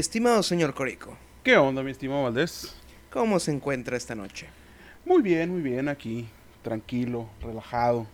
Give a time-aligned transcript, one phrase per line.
[0.00, 1.14] Estimado señor Corico,
[1.44, 2.74] ¿Qué onda, mi estimado Valdés?
[3.10, 4.46] ¿cómo se encuentra esta noche?
[5.04, 6.26] Muy bien, muy bien, aquí,
[6.62, 8.06] tranquilo, relajado.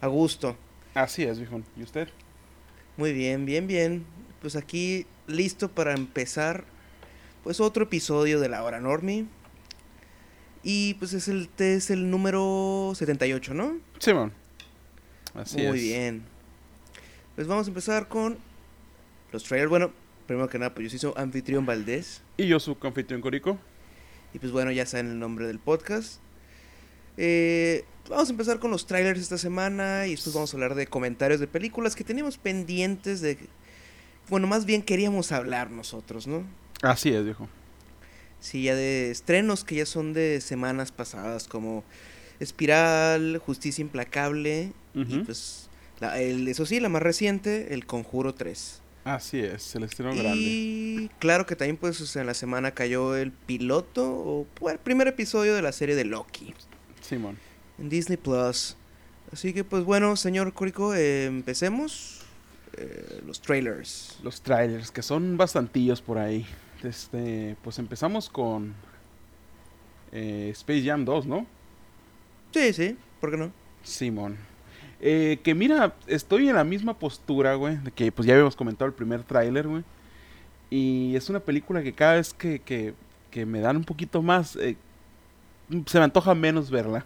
[0.00, 0.56] A gusto.
[0.94, 1.60] Así es, viejo.
[1.76, 2.08] ¿Y usted?
[2.96, 4.06] Muy bien, bien, bien.
[4.40, 6.64] Pues aquí listo para empezar
[7.44, 9.26] pues otro episodio de la hora Normie.
[10.62, 13.76] Y pues es el, es el número 78, ¿no?
[13.98, 14.32] Simón.
[15.34, 15.84] Así Muy es.
[15.84, 16.22] bien.
[17.34, 18.47] Pues vamos a empezar con
[19.32, 19.70] los trailers.
[19.70, 19.92] Bueno,
[20.26, 22.22] primero que nada, pues yo soy su anfitrión Valdés.
[22.36, 23.58] Y yo, su confitrión Corico.
[24.34, 26.20] Y pues bueno, ya saben el nombre del podcast.
[27.16, 30.86] Eh, vamos a empezar con los trailers esta semana y después vamos a hablar de
[30.86, 33.38] comentarios de películas que teníamos pendientes de...
[34.28, 36.44] Bueno, más bien queríamos hablar nosotros, ¿no?
[36.82, 37.48] Así es, viejo.
[38.40, 41.82] Sí, ya de estrenos que ya son de semanas pasadas, como
[42.38, 45.68] Espiral, Justicia Implacable y pues,
[46.00, 48.80] la- el- eso sí, la más reciente, El Conjuro 3.
[49.08, 50.38] Así es, el estreno grande.
[50.38, 55.54] Y claro que también pues en la semana cayó el piloto o el primer episodio
[55.54, 56.52] de la serie de Loki
[57.00, 57.38] Simón.
[57.78, 58.76] en Disney Plus.
[59.32, 62.20] Así que pues bueno, señor Corico, eh, empecemos
[62.76, 64.18] eh, los trailers.
[64.22, 66.46] Los trailers, que son bastantillos por ahí.
[66.82, 68.74] Este, pues empezamos con
[70.12, 71.46] eh, Space Jam 2, ¿no?
[72.52, 73.52] Sí, sí, ¿por qué no?
[73.82, 74.36] Simón.
[75.00, 77.76] Eh, que mira, estoy en la misma postura, güey.
[77.76, 79.84] De que pues ya habíamos comentado el primer tráiler, güey.
[80.70, 82.94] Y es una película que cada vez que, que,
[83.30, 84.76] que me dan un poquito más, eh,
[85.86, 87.04] se me antoja menos verla.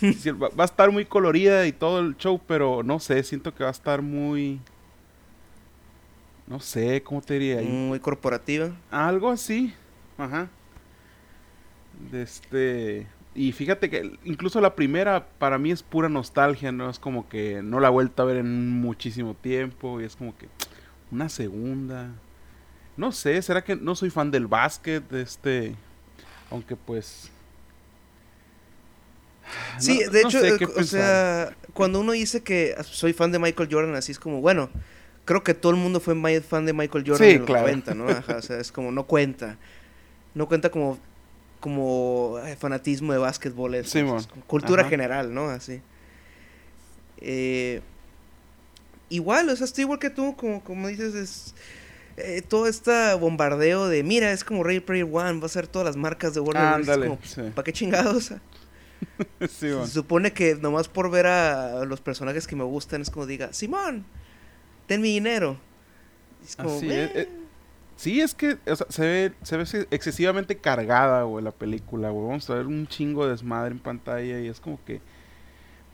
[0.02, 3.62] Va, va a estar muy colorida y todo el show, pero no sé, siento que
[3.62, 4.60] va a estar muy...
[6.46, 7.62] No sé, ¿cómo te diría?
[7.62, 8.70] Muy corporativa.
[8.90, 9.72] Algo así.
[10.18, 10.48] Ajá.
[12.10, 13.06] De este.
[13.34, 16.88] Y fíjate que incluso la primera para mí es pura nostalgia, ¿no?
[16.88, 20.00] Es como que no la he vuelto a ver en muchísimo tiempo.
[20.00, 20.48] Y es como que
[21.10, 22.10] una segunda.
[22.96, 25.08] No sé, ¿será que no soy fan del básquet?
[25.08, 25.74] De este.
[26.50, 27.30] Aunque pues.
[29.78, 30.84] Sí, no- de no hecho, sé qué o pensar.
[30.86, 34.70] sea, cuando uno dice que soy fan de Michael Jordan, así es como, bueno,
[35.24, 37.62] creo que todo el mundo fue fan de Michael Jordan Sí, en los claro.
[37.66, 38.08] 90, ¿no?
[38.08, 39.56] Ajá, o sea, es como, no cuenta.
[40.34, 40.98] No cuenta como,
[41.64, 43.96] como eh, fanatismo de básquetbol, es,
[44.46, 44.90] cultura Ajá.
[44.90, 45.48] general, ¿no?
[45.48, 45.80] Así.
[47.22, 47.80] Eh,
[49.08, 51.54] igual, o sea, estoy igual que tú, como, como dices, es...
[52.18, 55.86] eh, todo este bombardeo de, mira, es como Ready Player One, va a ser todas
[55.86, 57.18] las marcas de Warner Bros.
[57.22, 57.40] Sí.
[57.54, 58.34] ¿Para qué chingados?
[59.48, 59.70] Sí.
[59.70, 63.54] Se supone que nomás por ver a los personajes que me gustan es como diga,
[63.54, 64.04] Simón,
[64.86, 65.56] ten mi dinero.
[66.46, 67.26] Es como, Así es,
[67.96, 72.26] Sí, es que o sea, se, ve, se ve excesivamente cargada, güey, la película, güey.
[72.26, 75.00] Vamos a ver un chingo de desmadre en pantalla y es como que...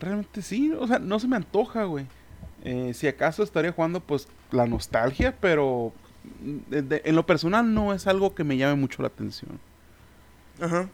[0.00, 2.06] Realmente sí, o sea, no se me antoja, güey.
[2.64, 5.92] Eh, si acaso estaría jugando, pues, la nostalgia, pero...
[6.70, 9.60] de- de- en lo personal no es algo que me llame mucho la atención.
[10.58, 10.88] Ajá.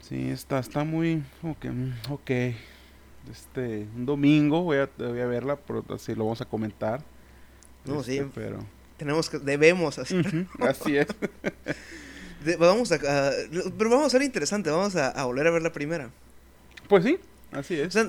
[0.00, 1.22] Sí, está, está muy...
[1.60, 1.70] Que...
[1.70, 2.30] mm, ok.
[3.30, 3.86] Este...
[3.94, 7.02] Un domingo voy a, voy a verla, pero así lo vamos a comentar.
[7.84, 8.30] No, Este, sí.
[8.34, 8.58] Pero...
[9.00, 10.18] Tenemos que, debemos así.
[10.20, 11.06] Ujú, así es.
[12.44, 13.32] De- vamos a, a-
[13.78, 16.10] pero vamos a ser interesante, vamos a, a volver a ver la primera.
[16.86, 17.18] Pues sí,
[17.50, 17.94] así O es.
[17.94, 18.08] sea,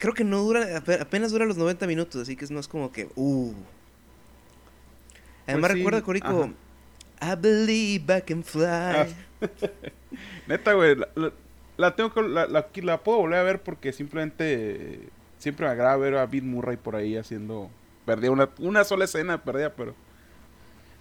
[0.00, 2.90] creo que no dura, ape- apenas dura los 90 minutos, así que no es como
[2.90, 3.52] que, uh.
[5.46, 6.50] Además Pues sí, recuerda, Corico,
[7.22, 8.64] I believe I can fly.
[8.66, 9.06] Ah,
[10.48, 11.32] Neta, güey, la, la-
[11.76, 15.00] la tengo que, la, la, la puedo volver a ver porque simplemente
[15.38, 17.70] siempre me agrada ver a Bill Murray por ahí haciendo,
[18.04, 19.94] perdía una, una sola escena, perdía, pero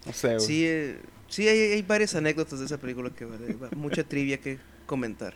[0.06, 0.40] no sé, güey.
[0.40, 1.00] Sí, eh,
[1.30, 5.34] sí hay, hay varias anécdotas de esa película que vale, va- mucha trivia que comentar.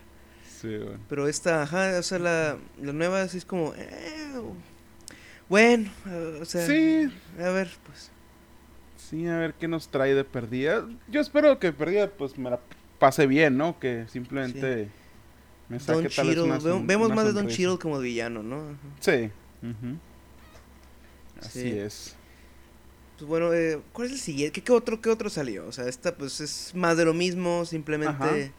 [0.62, 0.98] Sí, güey.
[1.08, 4.32] Pero esta, ajá, o sea, la, la nueva así es como, eh,
[5.50, 7.08] bueno, eh, o sea, Sí.
[7.40, 8.12] a ver, pues,
[8.98, 10.86] Sí, a ver qué nos trae de perdida.
[11.08, 12.60] Yo espero que perdida pues me la
[13.00, 13.80] pase bien, ¿no?
[13.80, 14.90] Que simplemente
[15.70, 17.48] me saque Don tal vez una vemos una más de Don.
[17.48, 18.58] Cheadle como villano, ¿no?
[18.58, 18.76] Ajá.
[19.00, 19.30] Sí.
[19.64, 19.98] ujú.
[21.40, 21.70] Así Sí.
[21.78, 22.16] es.
[23.18, 24.54] Pues bueno, eh, ¿cuál es el siguiente?
[24.54, 25.66] ¿Qué, qué otro, ¿Qué otro salió?
[25.68, 28.14] O sea, esta pues es más de lo mismo, simplemente
[28.46, 28.52] Ajá.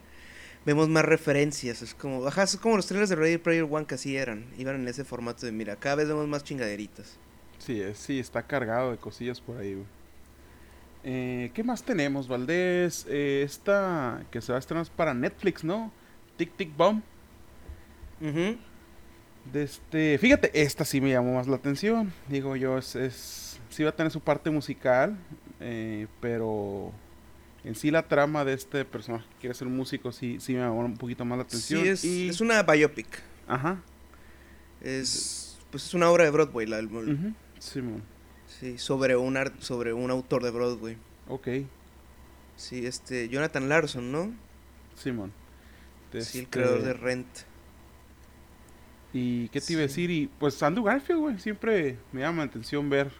[0.66, 1.80] vemos más referencias.
[1.82, 4.46] Es como, ajá, es como los trailers de Ready Player One que así eran.
[4.58, 7.18] Iban en ese formato de, mira, cada vez vemos más chingaderitas.
[7.58, 9.86] Sí, es, sí, está cargado de cosillas por ahí, güey.
[11.04, 13.06] Eh, ¿Qué más tenemos, Valdés?
[13.08, 15.92] Eh, esta que se va a estrenar es para Netflix, ¿no?
[16.36, 17.02] Tic Tic Bomb.
[18.20, 18.58] Ujú.
[19.52, 22.12] De este, fíjate, esta sí me llamó más la atención.
[22.28, 25.16] Digo yo, es, es sí va a tener su parte musical,
[25.60, 26.92] eh, pero
[27.64, 30.60] en sí la trama de este personaje que quiere ser un músico sí, sí me
[30.60, 31.82] llamó un poquito más la atención.
[31.82, 33.06] Sí, es, y- es una biopic.
[33.46, 33.80] Ajá.
[34.80, 36.66] Es, pues es una obra de Broadway.
[36.66, 38.02] La, el- ujú, Simón.
[38.46, 40.96] Sí, sobre un, ar- sobre un autor de Broadway.
[41.28, 41.48] Ok,
[42.56, 44.32] Sí, este, Jonathan Larson, ¿no?
[44.96, 45.32] Simón.
[46.10, 47.26] Sí, el Este, creador de Rent.
[49.12, 50.10] ¿Y qué te iba a decir?
[50.10, 53.10] Y pues Andrew Garfield, güey, siempre me llama la atención ver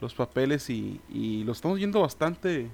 [0.00, 2.68] los papeles y, y lo estamos viendo bastante.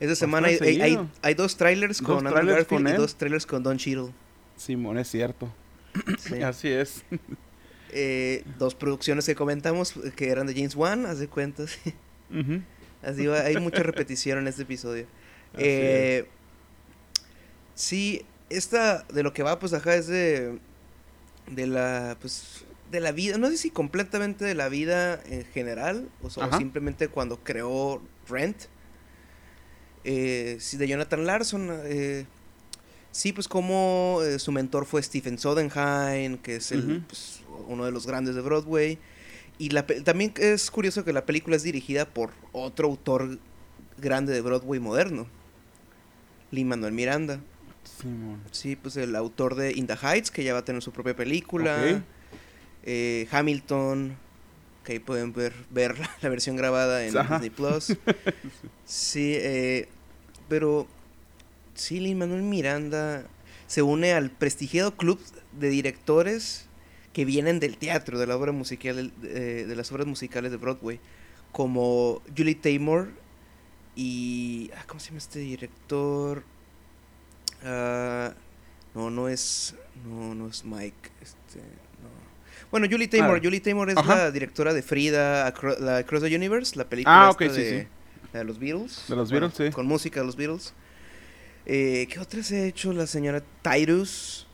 [0.00, 3.14] Esta semana hay, hay, hay- dos trailers Dos con Andrew trailers Garfield con y dos
[3.16, 4.12] trailers con Don Cheadle.
[4.56, 5.52] Simón, es cierto.
[6.18, 6.34] Sí.
[6.42, 7.04] Así es.
[7.90, 11.78] Eh, dos producciones que comentamos que eran de James Wan, haz de cuentas.
[13.02, 15.06] Así va, hay mucha repetición en este episodio.
[15.56, 16.26] Eh,
[17.74, 20.58] sí, esta de lo que va, pues ajá, es de.
[21.50, 22.16] De la.
[22.20, 22.64] Pues.
[22.90, 23.38] De la vida.
[23.38, 26.08] No sé si completamente de la vida en general.
[26.22, 28.56] O, simplemente cuando creó Rent.
[30.04, 31.68] Eh, sí, de Jonathan Larson.
[31.84, 32.26] eh,
[33.10, 37.92] sí, pues como eh, su mentor fue Stephen Sondheim, que es el, pues, uno de
[37.92, 38.98] los grandes de Broadway.
[39.56, 43.38] Y la, también es curioso que la película es dirigida por otro autor
[43.98, 45.26] grande de Broadway moderno.
[46.50, 47.40] Lin Manuel Miranda.
[47.84, 48.42] Simón.
[48.50, 51.14] Sí, pues el autor de In the Heights, que ya va a tener su propia
[51.14, 52.02] película.
[52.82, 54.16] Eh, Hamilton,
[54.84, 57.34] que ahí pueden ver, ver la versión grabada en Ajá.
[57.34, 57.96] Disney Plus.
[58.84, 59.88] sí, eh,
[60.48, 60.86] pero
[61.74, 63.26] sí, Lin Manuel Miranda
[63.66, 65.18] se une al prestigiado club
[65.58, 66.66] de directores
[67.12, 70.98] que vienen del teatro, de la obra musical, de las obras musicales de Broadway,
[71.52, 73.08] como Julie Taymor
[73.96, 76.42] y ah, ¿cómo se llama este director?
[77.64, 78.32] Ah,
[78.94, 79.74] no, no es,
[80.06, 82.08] no, no es Mike, este, no.
[82.70, 83.42] Bueno, Julie Taymor.
[83.42, 84.16] Julie Taymor es Ajá.
[84.16, 87.60] la directora de Frida, Acro- la Across the Universe, la película Ah, esta ok, sí,
[87.62, 87.88] de, sí.
[88.32, 89.04] la de los Beatles.
[89.08, 89.74] De los Bueno, Beatles, sí.
[89.74, 90.74] Con música de los Beatles.
[91.66, 94.46] Eh, ¿Qué otras ha hecho la señora Tyrus?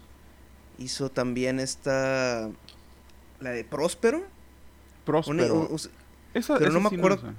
[0.79, 2.49] Hizo también esta,
[3.41, 4.23] la de Próspero.
[5.05, 5.69] Próspero.
[6.35, 7.35] Esa- pero no me sí acuerdo.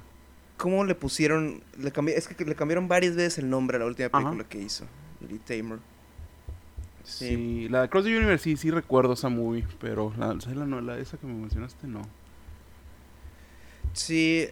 [0.58, 1.62] ¿Cómo le pusieron?
[1.78, 4.18] Le cambi- es que le cambiaron varias veces el nombre a la última Ajá.
[4.18, 4.84] película que hizo.
[5.22, 5.78] Julie Taymor.
[7.04, 7.28] Sí.
[7.28, 10.66] Sí, la de Cross the Universe sí, sí recuerdo esa movie, pero la, ¿sabes la,
[10.66, 12.02] no- la- esa que me mencionaste no.
[13.92, 14.48] Sí.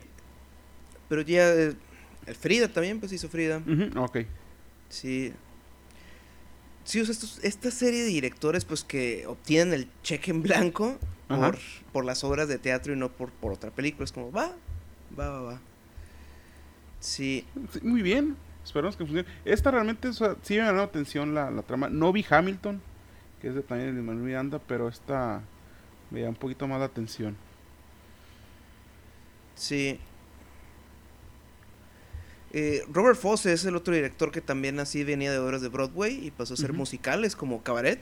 [1.09, 1.53] Pero ya.
[1.53, 1.75] eh,
[2.27, 3.59] el Frida también, pues hizo Frida.
[3.59, 4.19] Ujú, ok.
[4.89, 5.33] Sí.
[6.85, 10.99] Sí, o sea, estos- esta serie de directores, pues que obtienen el cheque en blanco
[11.29, 11.59] por,
[11.93, 14.05] por las obras de teatro y no por, por otra película.
[14.05, 14.53] Es como, va,
[15.19, 15.61] va, va, va.
[16.99, 17.45] Sí.
[17.73, 18.37] Sí, muy bien.
[18.71, 19.29] Esperamos que funcione.
[19.45, 21.89] Esta realmente o sea, sí me llamó la atención la, la trama.
[21.89, 22.81] No vi Hamilton,
[23.41, 25.43] que es de también de Manuel Miranda, pero esta
[26.11, 27.37] me da un poquito más la atención.
[29.57, 29.99] Sí.
[32.53, 36.25] Eh, Robert Fosse es el otro director que también así venía de obras de Broadway
[36.27, 36.79] y pasó a ser Ujú.
[36.79, 38.01] musicales como Cabaret.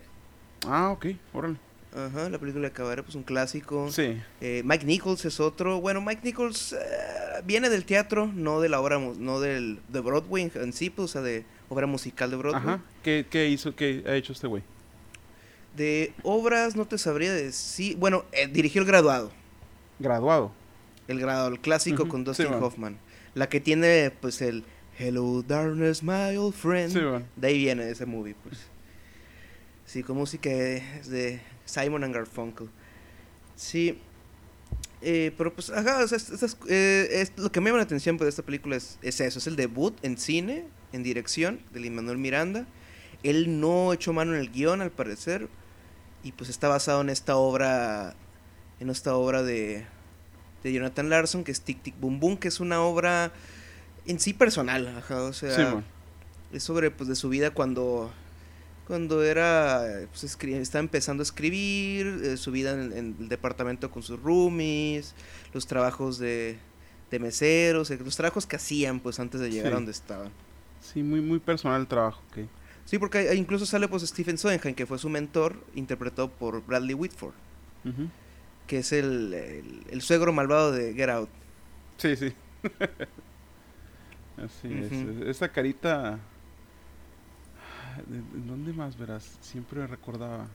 [0.66, 1.56] Ah, ok, órale.
[1.96, 3.90] Ajá, la película de Cabaret, pues un clásico.
[3.90, 5.80] Sí, Eh, Mike Nichols es otro.
[5.80, 6.76] Bueno, Mike Nichols eh,
[7.44, 11.08] viene del teatro, no de la obra, no del de Broadway en, sí, pues, o
[11.08, 12.62] sea, de obra musical de Broadway.
[12.62, 12.80] ajá.
[13.02, 14.62] ¿Qué, qué hizo, qué ha hecho este güey?
[15.76, 17.96] De obras no te sabría decir.
[17.96, 19.32] Bueno, eh, dirigió El Graduado.
[19.98, 20.52] Graduado.
[21.08, 22.62] El Graduado, el clásico con Dustin man.
[22.62, 22.98] Hoffman.
[23.34, 24.64] La que tiene, pues, el
[24.98, 26.92] Hello Darkness, my old friend.
[26.92, 27.00] Sí.
[27.36, 28.58] De ahí viene ese movie, pues.
[29.86, 32.68] Sí, con música de Simon and Garfunkel.
[33.56, 33.98] Sí.
[35.00, 37.84] Eh, pero pues, ajá, o sea, es- estas- eh, es- lo que me llama la
[37.84, 41.60] atención pues, de esta película es, es eso, es el debut en cine, en dirección,
[41.72, 42.66] de Lin Manuel Miranda.
[43.22, 45.48] Él no echó mano en el guion, al parecer,
[46.24, 48.14] y pues está basado en esta obra,
[48.80, 49.86] en esta obra de,
[50.64, 53.32] de Jonathan Larson, que es Tic Tic Boom Boom, que es una obra
[54.06, 58.10] en sí personal, ajá, o sea, Sí, es sobre pues de su vida cuando
[58.88, 64.02] cuando era pues, estaba empezando a escribir eh, su vida en, en el departamento con
[64.02, 65.14] sus roomies
[65.54, 66.58] los trabajos de,
[67.10, 69.72] de meseros los trabajos que hacían pues antes de llegar Sí.
[69.72, 70.30] a donde estaban
[70.80, 72.22] Sí, muy, muy personal el trabajo.
[72.86, 76.94] sí porque hay- incluso sale pues Stephen Sondheim que fue su mentor interpretado por Bradley
[76.94, 77.34] Whitford
[78.66, 81.28] que es el, el, el suegro malvado de Get Out
[81.98, 82.32] Sí, sí.
[84.36, 84.92] Así es.
[85.26, 86.18] Esta carita.
[88.06, 89.36] ¿De, de dónde más verás?
[89.40, 90.46] Siempre me recordaba.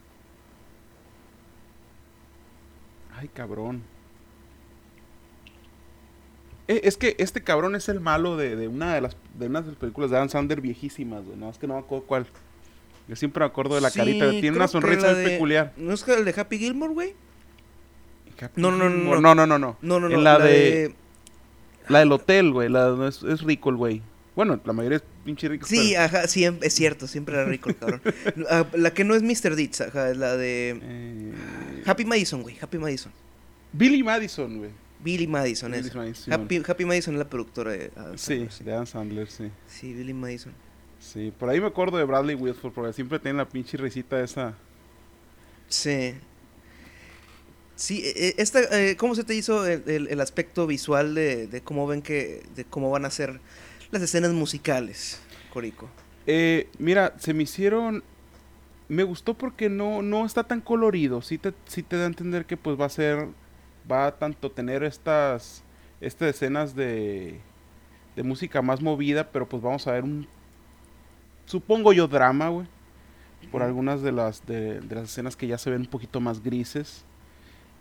[3.16, 3.82] Ay, cabrón.
[6.68, 9.62] Eh, es que este cabrón es el malo de, de una de las de una
[9.62, 11.38] de las películas de Adam Sandler viejísimas, güey.
[11.38, 12.26] No, es que no me acuerdo cuál.
[13.08, 14.30] Yo siempre me acuerdo de la Sí, carita.
[14.32, 15.74] Tiene una que sonrisa la muy de- peculiar.
[15.76, 17.14] ¿no es el de Happy Gilmore güey?
[18.56, 19.36] No, no, no, no, no.
[19.36, 19.78] no, no, no.
[19.82, 20.96] no no no En la de-
[21.90, 22.70] La del hotel, güey.
[22.70, 24.02] La es, es rico el güey.
[24.36, 25.68] Bueno, la mayoría es pinche rico.
[25.68, 28.02] Sí, pero- ajá, sí, em- es cierto, siempre era rico el cabrón.
[28.50, 29.56] Ah, la que no es Mr.
[29.56, 31.34] Deeds, ajá, es la de Eh,
[31.86, 33.12] Happy Madison, güey, Happy Madison.
[33.72, 34.72] Billy Madison, güey.
[35.04, 35.90] Billy Madison, Billy.
[35.94, 38.64] Madison, Happy, Happy Madison es la productora de Adam Sí, Sandler, sí.
[38.64, 39.52] de Adam Sandler, sí.
[39.68, 40.54] Sí, Billy Madison.
[41.00, 44.56] Sí, por ahí me acuerdo de Bradley Whitford, porque siempre tiene la pinche risita esa.
[45.68, 46.14] Sí.
[47.76, 51.48] Sí, e- e- esta, eh, ¿cómo se te hizo el, el- el aspecto visual de,
[51.48, 53.40] de cómo ven que, de cómo van a ser
[53.94, 55.22] las escenas musicales,
[55.54, 55.90] Corico?
[56.28, 58.04] Eh, mira, se me hicieron...
[58.90, 61.22] Me gustó porque no, no está tan colorido.
[61.22, 63.28] Sí te, sí te da a entender que pues va a ser...
[63.90, 65.64] Va a tanto tener estas...
[66.02, 67.40] Estas escenas de...
[68.16, 70.28] De música más movida, pero pues vamos a ver un...
[71.46, 72.68] Supongo yo drama, güey.
[73.52, 76.44] Por algunas de las, de, de las escenas que ya se ven un poquito más
[76.44, 77.04] grises.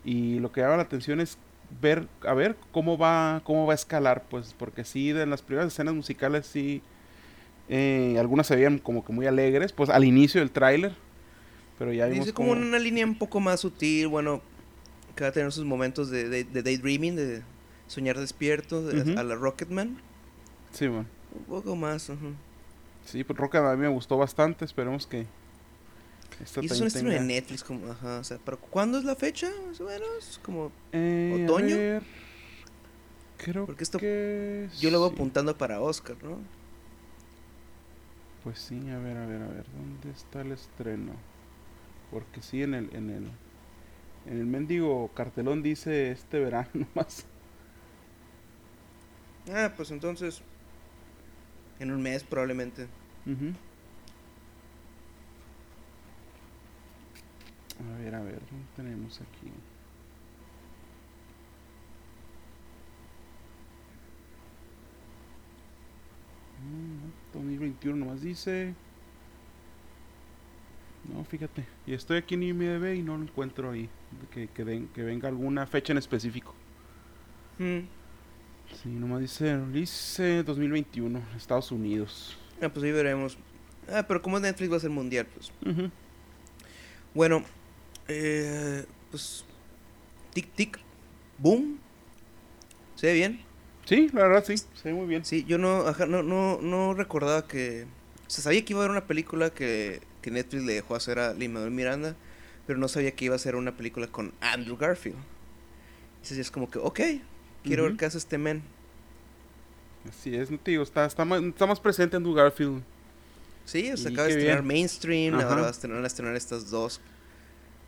[0.03, 1.37] Y lo que llama la atención es
[1.81, 5.71] ver, a ver cómo va, cómo va a escalar, pues, porque sí, de las primeras
[5.73, 6.81] escenas musicales sí,
[7.69, 10.93] eh, algunas se veían como que muy alegres, pues al inicio del tráiler,
[11.77, 14.41] pero ya vimos Dice como una línea un poco más sutil, bueno,
[15.15, 17.41] que va a tener sus momentos de, de, de daydreaming, de
[17.87, 19.19] soñar despierto, de- Ujú.
[19.19, 19.97] a la Rocketman.
[20.71, 21.07] Sí, man.
[21.35, 22.33] Un poco más, ujú.
[23.05, 25.25] Sí, pues Roca a mí me gustó bastante, esperemos que
[26.41, 29.15] esta Y es un estreno de Netflix, como, ajá, o sea, pero ¿cuándo es la
[29.15, 29.49] fecha?
[29.67, 31.75] Más o menos, como, Eh, a ¿Otoño?
[31.75, 32.03] ver,
[33.37, 35.15] creo Porque esto- que yo lo voy sí.
[35.15, 36.37] apuntando para Oscar, ¿no?
[38.43, 41.13] Pues sí, a ver, a ver, a ver, ¿dónde está el estreno?
[42.11, 43.23] Porque sí, en el, en el,
[44.25, 47.25] en el mendigo cartelón dice este verano nomás.
[49.51, 50.41] Ah, pues entonces,
[51.79, 52.87] en un mes probablemente.
[53.25, 53.53] Ujú.
[57.91, 59.51] A ver, a ver, ¿dónde tenemos aquí?
[66.61, 68.73] Mm, no, 2021 nomás dice.
[71.13, 71.65] No, fíjate.
[71.85, 73.89] Y estoy aquí en IMDb y no lo encuentro ahí.
[74.31, 76.53] Que, que, den- que venga alguna fecha en específico.
[77.59, 77.79] Mm.
[78.81, 82.37] Sí, nomás dice release 2021, Estados Unidos.
[82.61, 83.37] Ah, pues ahí veremos.
[83.91, 85.51] Ah, pero como Netflix va a ser mundial, pues.
[87.13, 87.43] Bueno,
[88.07, 89.45] eh, pues.
[90.33, 90.79] Tic tic.
[91.37, 91.79] Boom.
[92.95, 93.41] ¿Se ve bien?
[93.85, 95.25] Sí, la verdad sí, se ve muy bien.
[95.25, 97.85] Sí, yo no, ajá, no, no, no recordaba que.
[98.25, 101.19] O sea, sabía que iba a haber una película que, que Netflix le dejó hacer
[101.19, 102.15] a Lin Manuel Miranda,
[102.65, 105.17] pero no sabía que iba a ser una película con Andrew Garfield.
[106.15, 106.99] Entonces es como que, ok,
[107.63, 108.63] quiero ver qué hace este men.
[110.07, 112.81] Así es, no te digo, está, está, más, está más presente Andrew Garfield.
[113.65, 114.67] Sí, o sea, acaba de estrenar bien.
[114.67, 115.49] Mainstream, Ajá.
[115.49, 117.01] ahora va a estrenar, van a estrenar estas dos.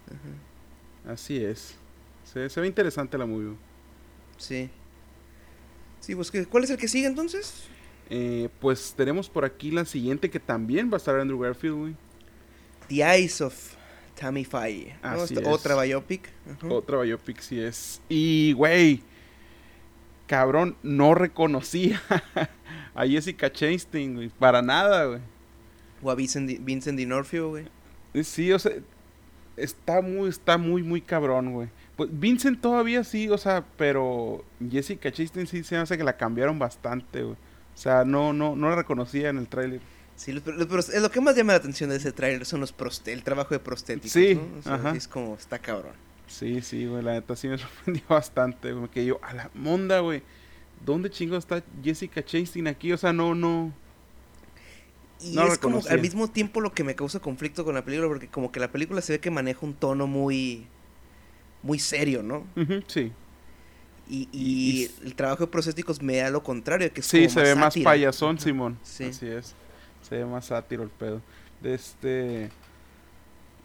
[0.07, 1.75] Ajá, Así es.
[2.23, 3.55] Se, se ve interesante la movie.
[4.37, 4.69] sí.
[5.99, 7.63] Sí, pues, ¿qué- ¿cuál es el que sigue entonces?
[8.11, 11.95] Eh, pues tenemos por aquí la siguiente que también va a estar Andrew Garfield, güey.
[12.89, 13.73] The Eyes of
[14.13, 14.95] Tammy Faye.
[15.01, 15.09] ¿no?
[15.09, 15.47] Así Esta es.
[15.55, 16.29] Otra biopic.
[16.47, 16.67] Ajá.
[16.67, 18.01] Otra biopic sí es.
[18.07, 19.01] Y, güey,
[20.27, 21.99] cabrón, no reconocía
[22.93, 24.29] a Jessica Chastain, güey.
[24.29, 25.19] Para nada, güey.
[26.03, 27.65] O a Vincent, Di- Vincent D'Onofrio, güey.
[28.23, 28.73] Sí, o sea,
[29.57, 31.69] está muy, está muy, muy cabrón, güey.
[31.95, 36.59] Pues Vincent todavía sí, o sea, pero Jessica Chastain sí se hace que la cambiaron
[36.59, 37.35] bastante, güey.
[37.35, 39.81] O sea, no, no, no la reconocía en el tráiler.
[40.15, 43.11] Sí, pero es lo que más llama la atención de ese tráiler son los proste
[43.11, 44.59] el trabajo de prostéticos, Sí, ¿no?
[44.59, 44.95] O sea, ajá.
[44.95, 45.91] es como, está cabrón.
[46.27, 48.89] Sí, sí, güey, la neta sí me sorprendió bastante, güey.
[48.89, 50.23] Que yo, a la monda, güey.
[50.85, 52.93] ¿Dónde chingo está Jessica Chastain aquí?
[52.93, 53.73] O sea, no, no.
[55.21, 58.07] Y No es como al mismo tiempo lo que me causa conflicto con la película,
[58.09, 60.67] porque como que la película se ve que maneja un tono muy,
[61.63, 62.45] muy serio, ¿no?
[62.87, 63.11] Sí.
[64.07, 67.41] Y, Y- el trabajo de prostéticos me da lo contrario, que es Sí, como se
[67.41, 68.77] ve más payasón, Simón.
[68.83, 69.05] Sí.
[69.05, 69.55] Así es.
[70.07, 71.21] Se ve más sátiro el pedo.
[71.61, 72.51] De este.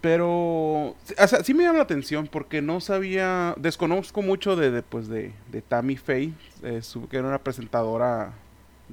[0.00, 0.28] Pero.
[0.30, 3.54] O sea, sí me llama la atención porque no sabía.
[3.59, 6.33] Desconozco mucho de, de, pues, de, de Tammy Faye.
[6.62, 8.33] eh, su- que era una presentadora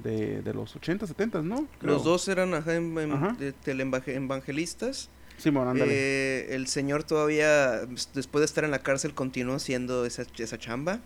[0.04, 1.68] de, de los 80, 70, ¿no?
[1.80, 1.94] Creo.
[1.96, 3.36] Los dos eran ajá, en- en- Ajá.
[3.40, 5.10] de teleevangelistas.
[5.38, 5.92] Simón, ándale.
[5.94, 10.58] Eh, el señor todavía, s- después de estar en la cárcel, continúa haciendo esa, esa
[10.58, 11.00] chamba.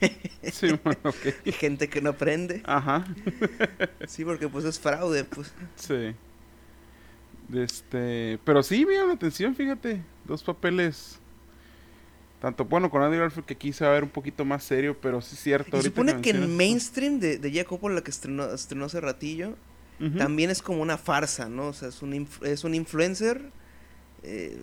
[0.52, 1.14] Simón, ok.
[1.58, 2.62] Gente que no aprende.
[2.64, 3.04] Ajá.
[4.06, 5.52] Sí, porque pues es fraude, pues.
[5.76, 6.14] Sí.
[7.54, 10.02] Este, pero sí llama la atención, fíjate.
[10.24, 11.18] Dos papeles.
[12.40, 14.96] Tanto bueno con Andy Garfield que aquí se va a ver un poquito más serio,
[15.00, 15.76] pero sí es cierto.
[15.78, 19.00] Se supone que en mencionas- mainstream de, de Jack Coppola, la que estrenó, estrenó hace
[19.00, 19.56] ratillo,
[20.16, 21.66] también es como una farsa, ¿no?
[21.68, 23.50] O sea, es un, es un influencer,
[24.22, 24.62] eh,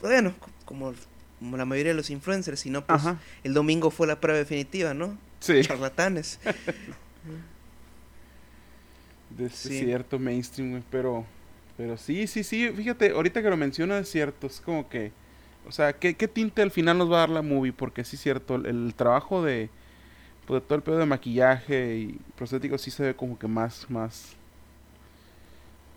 [0.00, 0.94] bueno, co- como,
[1.40, 3.18] como la mayoría de los influencers, si no, pues Ajá.
[3.42, 5.18] el domingo fue la prueba definitiva, ¿no?
[5.40, 5.62] Sí.
[5.62, 6.38] Charlatanes.
[9.36, 9.78] De este Sí.
[9.80, 11.26] cierto mainstream, pero
[11.76, 15.12] pero sí, sí, sí, fíjate, ahorita que lo mencionas es cierto, es como que
[15.66, 17.72] O sea, ¿qué, ¿qué tinte al final nos va a dar la movie?
[17.72, 19.68] Porque sí es cierto, el, el trabajo de,
[20.46, 23.90] pues, de todo el pedo de maquillaje y prostéticos sí se ve como que más,
[23.90, 24.36] más,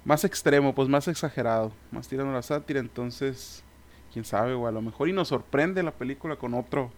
[0.05, 3.63] más extremo, pues más exagerado, más tirando la sátira, entonces,
[4.11, 6.91] quién sabe, o a lo mejor y nos sorprende la película con otro,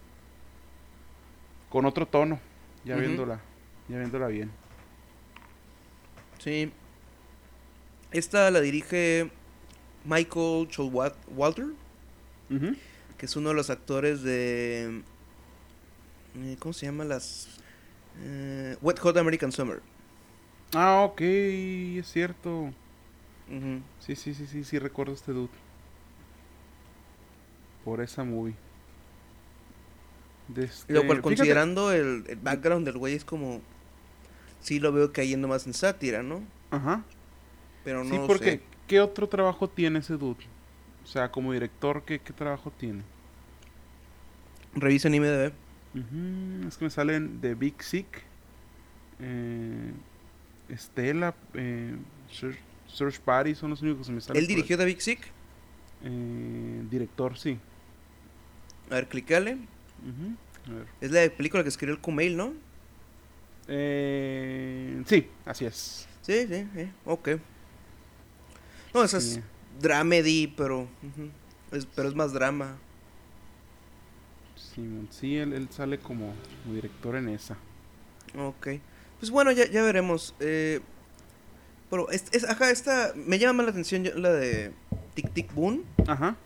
[1.68, 2.40] con otro tono,
[2.84, 3.40] ya viéndola,
[3.88, 4.50] ya viéndola bien.
[6.38, 6.72] Sí.
[8.12, 9.30] Esta la dirige
[10.04, 10.68] Michael
[13.18, 15.02] Que es uno de los actores de...
[16.36, 17.04] eh, ¿Cómo se llama?
[17.04, 17.48] Las...
[18.20, 19.80] eh, Wet Hot American Summer.
[20.74, 22.72] Ah, ok, es cierto.
[23.48, 23.80] Ujú.
[24.00, 25.50] Sí, sí, sí, sí, sí, recuerdo este dude.
[27.84, 28.54] Por esa movie.
[30.56, 33.60] Este- Lo cual, fíjate- considerando el, el background del güey, es como...
[34.60, 36.42] Sí lo veo cayendo más en sátira, ¿no?
[36.70, 37.02] Ajá.
[37.84, 38.60] Pero no Sí, porque sé.
[38.86, 40.44] ¿qué otro trabajo tiene ese dude?
[41.02, 43.02] O sea, como director, ¿qué, qué trabajo tiene?
[44.74, 45.52] Revisa en IMDb.
[45.94, 48.22] Ujú, Es que me salen de Big Sick,
[49.20, 49.92] eh,
[50.68, 51.96] Estela, eh,
[52.30, 54.40] Search, Search Party, son los únicos que me salen.
[54.42, 55.20] Él dirigió The Big Sick.
[56.04, 57.58] Eh, director, sí.
[58.90, 59.54] A ver, clicale.
[59.54, 60.86] Ujú, A ver.
[61.00, 62.54] Es la película que escribió el Kumail, ¿no?
[63.68, 66.08] Eh, sí, así es.
[66.22, 66.90] Sí, sí, sí.
[67.04, 67.28] Ok.
[68.94, 69.40] No, esa Sí.
[69.80, 70.88] Dramedy, pero...
[71.72, 72.76] es, pero es más drama.
[74.56, 77.56] Simón, sí, él, él sale como, como director en esa.
[78.38, 78.68] Ok.
[79.18, 80.34] Pues bueno, ya, ya veremos.
[80.40, 80.80] Eh,
[81.90, 83.12] pero, es, es- ajá, esta...
[83.14, 84.72] Me llama más la atención yo- la de
[85.14, 86.36] Tic Tic Boom Ajá.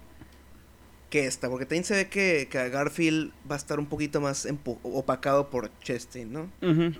[1.10, 1.48] que esta.
[1.48, 4.46] Porque también se ve que, que Garfield va a estar un poquito más
[4.82, 6.50] opacado por Chastain, ¿no?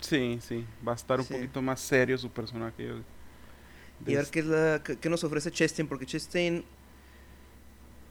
[0.00, 0.64] Sí, sí.
[0.87, 1.35] Va a estar un Sí.
[1.35, 2.88] poquito más serio su personaje.
[4.07, 5.89] Y a ver qué, es la, qué, nos ofrece Chastain.
[5.89, 6.65] Porque Chastain...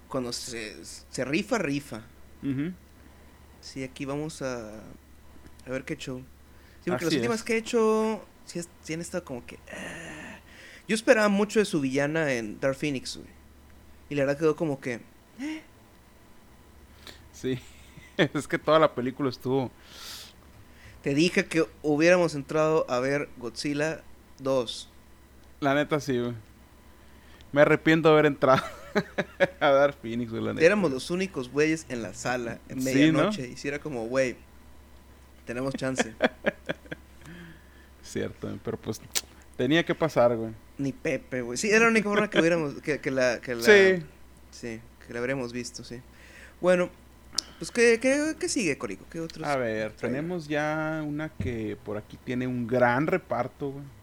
[0.07, 2.03] Cuando se, se rifa, rifa.
[2.43, 2.71] Ujú.
[3.61, 6.19] Sí, aquí vamos a, a ver qué show.
[6.83, 7.43] Sí, porque las Así últimas es.
[7.43, 9.57] que he hecho sí, es- sí han estado como que...
[9.71, 10.39] ah.
[10.87, 13.27] Yo esperaba mucho de su villana en Dark Phoenix, güey.
[14.09, 15.01] Y la verdad quedó como que...
[17.33, 17.59] Sí.
[18.17, 19.71] es que toda la película estuvo.
[21.01, 24.03] Te dije que hubiéramos entrado a ver Godzilla
[24.39, 24.89] 2.
[25.65, 26.33] La neta, sí, güey.
[27.51, 28.63] Me arrepiento de haber entrado
[29.59, 30.63] a dar Phoenix, güey, la neta.
[30.63, 33.47] Éramos los únicos güeyes en la sala en Sí, medianoche.
[33.47, 34.35] Y si era como, güey,
[35.47, 36.13] tenemos chance.
[38.03, 39.01] Cierto, pero pues
[39.57, 40.51] tenía que pasar, güey.
[40.77, 41.57] Ni Pepe, güey.
[41.57, 42.75] Sí, era la única forma que hubiéramos...
[42.83, 44.05] Que, que la, que la, Sí.
[44.51, 45.99] Sí, que la habríamos visto, sí.
[46.61, 46.91] Bueno,
[47.57, 49.07] pues ¿qué, qué, qué sigue, Corico?
[49.09, 49.47] ¿Qué otros?
[49.47, 53.94] A ver, tenemos ya una que por aquí tiene un gran reparto, güey.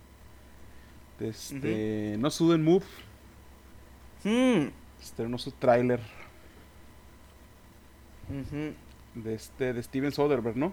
[1.28, 2.84] Este, No Sudden Move,
[4.24, 4.68] Hmm,
[5.02, 5.98] estrenó su tráiler
[8.30, 8.72] ujú,
[9.14, 10.72] de este de Steven Soderbergh, ¿no?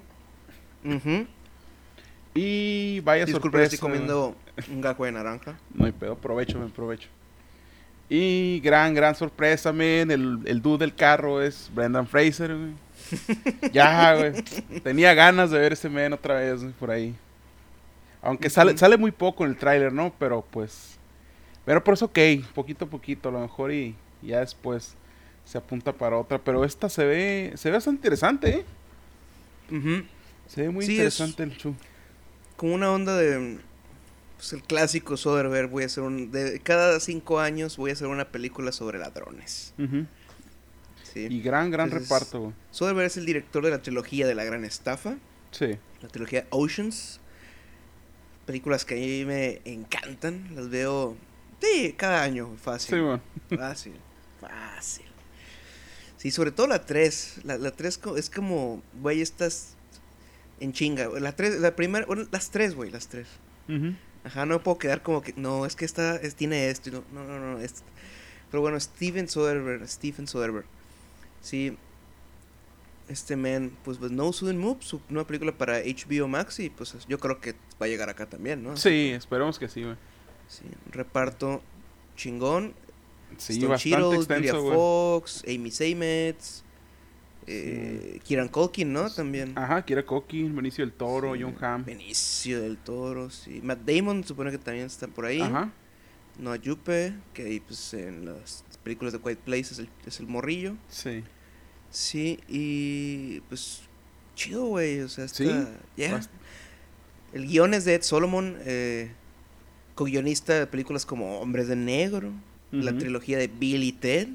[2.33, 3.75] Y vaya Disculpe, sorpresa.
[3.75, 4.35] estoy comiendo
[4.71, 5.59] un gajo de naranja.
[5.73, 7.09] No hay pedo, provecho, men, provecho.
[8.07, 10.11] Y gran, gran sorpresa, men.
[10.11, 12.73] El, el dude del carro es Brendan Fraser, güey.
[13.73, 14.43] ya, güey.
[14.83, 17.15] Tenía ganas de ver ese men otra vez, güey, por ahí.
[18.21, 20.13] Aunque sale, sale muy poco en el tráiler, ¿no?
[20.19, 20.97] Pero pues.
[21.65, 22.19] Pero por eso ok,
[22.53, 24.95] poquito a poquito, a lo mejor y, y ya después
[25.45, 26.39] se apunta para otra.
[26.39, 28.65] Pero esta se ve, se ve bastante interesante, ¿eh?
[30.47, 31.75] Se ve muy Sí, interesante el show.
[32.55, 33.59] Como una onda de...
[34.37, 36.31] Pues el clásico Soderbergh, voy a hacer un...
[36.31, 39.73] De, cada cinco años voy a hacer una película sobre ladrones.
[39.77, 40.05] Ujú.
[41.03, 41.27] Sí.
[41.29, 42.53] Y gran, gran Entonces- reparto.
[42.71, 45.15] Soderbergh es el director de la trilogía de La Gran Estafa.
[45.51, 45.77] Sí.
[46.01, 47.19] La trilogía Oceans.
[48.49, 50.55] Películas que a mí me encantan.
[50.55, 51.15] Las veo...
[51.61, 52.95] Sí, cada año, fácil.
[52.95, 53.21] Sí, bueno.
[53.55, 53.93] Fácil,
[54.41, 55.05] fácil.
[56.17, 57.41] Sí, sobre todo la 3.
[57.43, 59.75] La, la 3 co- es como, güey, estás
[60.59, 61.09] en chinga.
[61.19, 63.27] La 3, la primera, bueno, las 3, güey, las 3.
[63.67, 63.93] Ujú.
[64.23, 66.89] Ajá, no me puedo quedar como que, no, es que esta es- tiene esto.
[66.89, 67.59] y No, no, no, no.
[67.59, 67.83] es-
[68.49, 70.65] Pero bueno, Steven Soderbergh, Stephen Soderbergh.
[71.43, 71.77] Sí.
[73.09, 76.95] Este man, pues, pues No Sudden Move, su nueva película para HBO Max y pues
[77.07, 78.77] yo creo que va a llegar acá también, ¿no?
[78.77, 79.95] Sí, esperemos que sí, güey.
[80.47, 81.61] Sí, reparto
[82.15, 82.73] chingón.
[83.37, 84.71] Sí, Stone bastante extenso.
[84.73, 86.63] Fox, Amy Seymetz,
[87.47, 89.09] eh, Kieran Culkin, ¿no?
[89.09, 89.57] También.
[89.57, 91.85] Ajá, Kira Koki, Benicio del Toro, Sí, John Hamm.
[91.85, 93.59] Benicio del Toro, sí.
[93.63, 95.41] Matt Damon supone que también está por ahí.
[95.41, 95.71] Ajá.
[96.37, 100.27] Noah Yupe, que ahí pues en las películas de Quiet Place es el, es el
[100.27, 100.75] morrillo.
[100.89, 101.23] Sí.
[101.91, 103.81] Sí, y pues
[104.35, 105.43] chido, güey, o sea, está...
[105.43, 106.21] Sí, yeah.
[107.33, 109.11] El guion es de Ed Solomon, eh,
[109.95, 112.31] co-guionista de películas como Hombres de Negro,
[112.71, 114.29] la trilogía de Bill y Ted.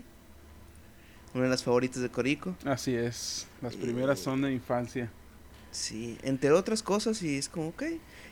[1.32, 2.56] una de las favoritas de Corico.
[2.64, 5.10] Así es, las primeras son de infancia.
[5.70, 7.82] Sí, entre otras cosas, y es como, ok.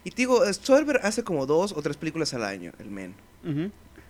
[0.04, 3.14] Y te digo, Soderbergh hace como dos o tres películas al año, el men.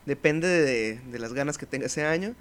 [0.04, 2.34] Depende de, de, las ganas que tenga ese año.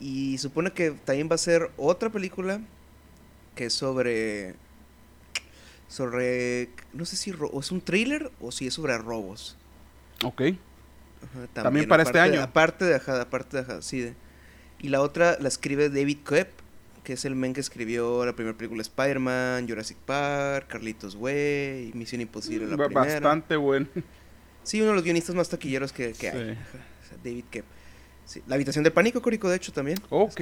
[0.00, 2.60] Y supone que también va a ser otra película
[3.54, 4.54] que es sobre.
[5.88, 6.70] Sobre.
[6.92, 9.56] No sé si o es un thriller o si es sobre robos.
[10.24, 10.42] Ok.
[11.52, 12.42] también, para este año.
[12.42, 14.12] Aparte de Ajada, aparte de Ajada, sí.
[14.78, 16.48] y la otra la escribe David Koepp
[17.08, 22.20] que es el men que escribió la primera película Spider-Man, Jurassic Park, Carlitos Way, Misión
[22.20, 23.14] Imposible la primera.
[23.14, 23.86] Bastante bueno.
[24.62, 26.58] Sí, uno de los guionistas más taquilleros que, hay.
[27.24, 27.44] David
[28.46, 29.98] La habitación del pánico, Córico, de hecho, también.
[30.10, 30.40] Ok.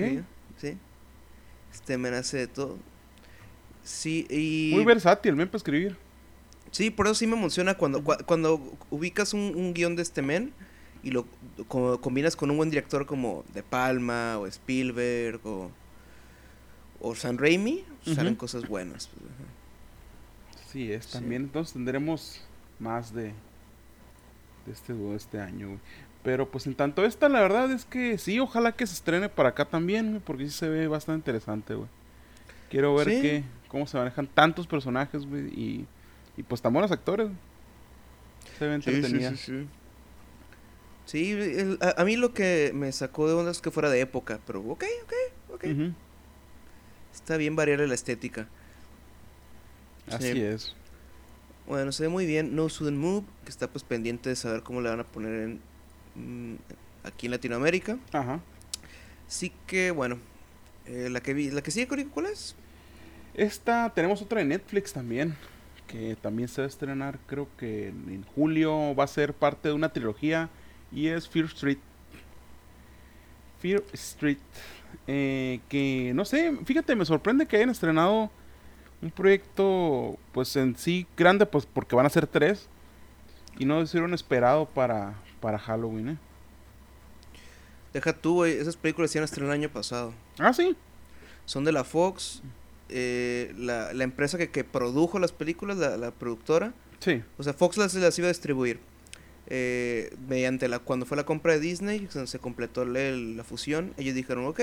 [0.60, 0.76] sí.
[1.72, 2.78] Este de todo.
[3.84, 4.72] Sí, y...
[4.74, 5.96] Muy versátil, men, para escribir.
[6.70, 10.52] Sí, por eso sí me emociona cuando, cuando ubicas un, un guion de este men
[11.02, 11.26] y lo
[11.68, 15.70] combinas con un buen director como De Palma o Spielberg o
[17.00, 19.08] o San Raimi, salen cosas buenas.
[20.70, 21.42] Sí, es también.
[21.42, 22.40] Entonces tendremos
[22.78, 23.32] más de,
[24.66, 25.78] de este este año.
[26.26, 29.50] Pero pues en tanto esta, la verdad es que sí, ojalá que se estrene para
[29.50, 31.88] acá también, porque sí se ve bastante interesante, güey.
[32.68, 35.86] Quiero ver que, cómo se manejan tantos personajes, güey, y,
[36.36, 37.28] y pues tan buenos actores.
[38.58, 39.38] Se ven entretenidas.
[39.38, 39.68] Sí,
[41.04, 41.78] sí, sí.
[41.80, 44.82] a, mí lo que me sacó de onda es que fuera de época, pero ok,
[45.04, 45.64] ok, ok.
[47.14, 48.48] Está bien variar la estética.
[50.10, 50.74] Así es.
[51.68, 54.80] Bueno, se ve muy bien No Sudden Move, que está pues pendiente de saber cómo
[54.80, 55.60] le van a poner en,
[57.04, 57.98] aquí en Latinoamérica.
[58.12, 58.40] Ajá.
[59.26, 60.18] Así que bueno,
[60.86, 62.54] eh, la que vi, la que sigue, ¿cuál es?
[63.34, 65.36] Esta, tenemos otra de Netflix también,
[65.86, 69.74] que también se va a estrenar, creo que en julio va a ser parte de
[69.74, 70.48] una trilogía
[70.92, 71.78] y es Fear Street.
[73.60, 74.38] Fear Street.
[75.06, 78.30] Eh, que no sé, fíjate, me sorprende que hayan estrenado
[79.02, 82.68] un proyecto, pues en sí grande, pues porque van a ser tres
[83.58, 85.14] y no hicieron esperado para,
[85.46, 86.18] para Halloween, ¿eh?
[87.92, 90.12] Deja tú, esas películas se han estrenado el año pasado.
[90.40, 90.74] Ah, sí.
[91.44, 92.42] Son de la Fox,
[92.88, 96.74] eh, la, la, empresa que, que, produjo las películas, la, la, productora.
[96.98, 97.22] Sí.
[97.38, 98.80] O sea, Fox las, las iba a distribuir.
[99.46, 104.46] Eh, mediante la cuando fue la compra de Disney, se completó la fusión, ellos dijeron,
[104.46, 104.58] ok,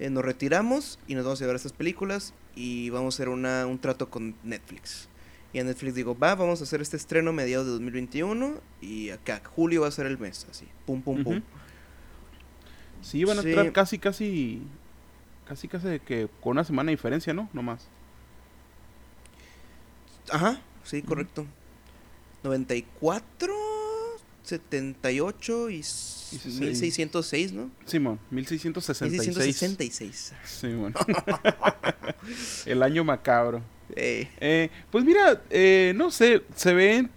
[0.00, 3.68] eh, nos retiramos y nos vamos a llevar estas películas y vamos a hacer una,
[3.68, 5.08] un trato con Netflix.
[5.52, 9.40] Y a Netflix digo, va, vamos a hacer este estreno mediados de 2021 y acá,
[9.54, 11.40] julio va a ser el mes, así, pum, pum, pum.
[13.00, 14.62] Sí, van a entrar casi, casi,
[15.46, 17.48] casi, casi que con una semana de diferencia, ¿no?
[17.52, 17.88] No más.
[20.30, 21.46] Ajá, sí, correcto.
[22.42, 23.54] 94
[24.48, 27.70] 78 y 1606, ¿no?
[27.84, 29.36] Simón, 1666.
[29.36, 30.32] 1666.
[30.44, 30.94] Simón.
[32.66, 33.62] El año macabro.
[33.96, 37.08] Eh, pues mira, eh, no sé, se ve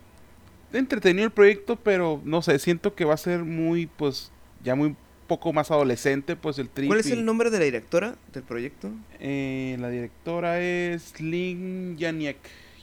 [0.74, 4.32] entretenido el proyecto, pero no sé, siento que va a ser muy, pues,
[4.64, 4.96] ya muy
[5.28, 6.88] poco más adolescente, pues el trip.
[6.88, 8.92] ¿Cuál es el nombre de la directora del proyecto?
[9.20, 12.38] Eh, la directora es Lynn Yaniak.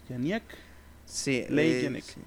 [0.08, 0.42] ¿Yaniak?
[1.04, 2.20] Sí, Lynn Sí.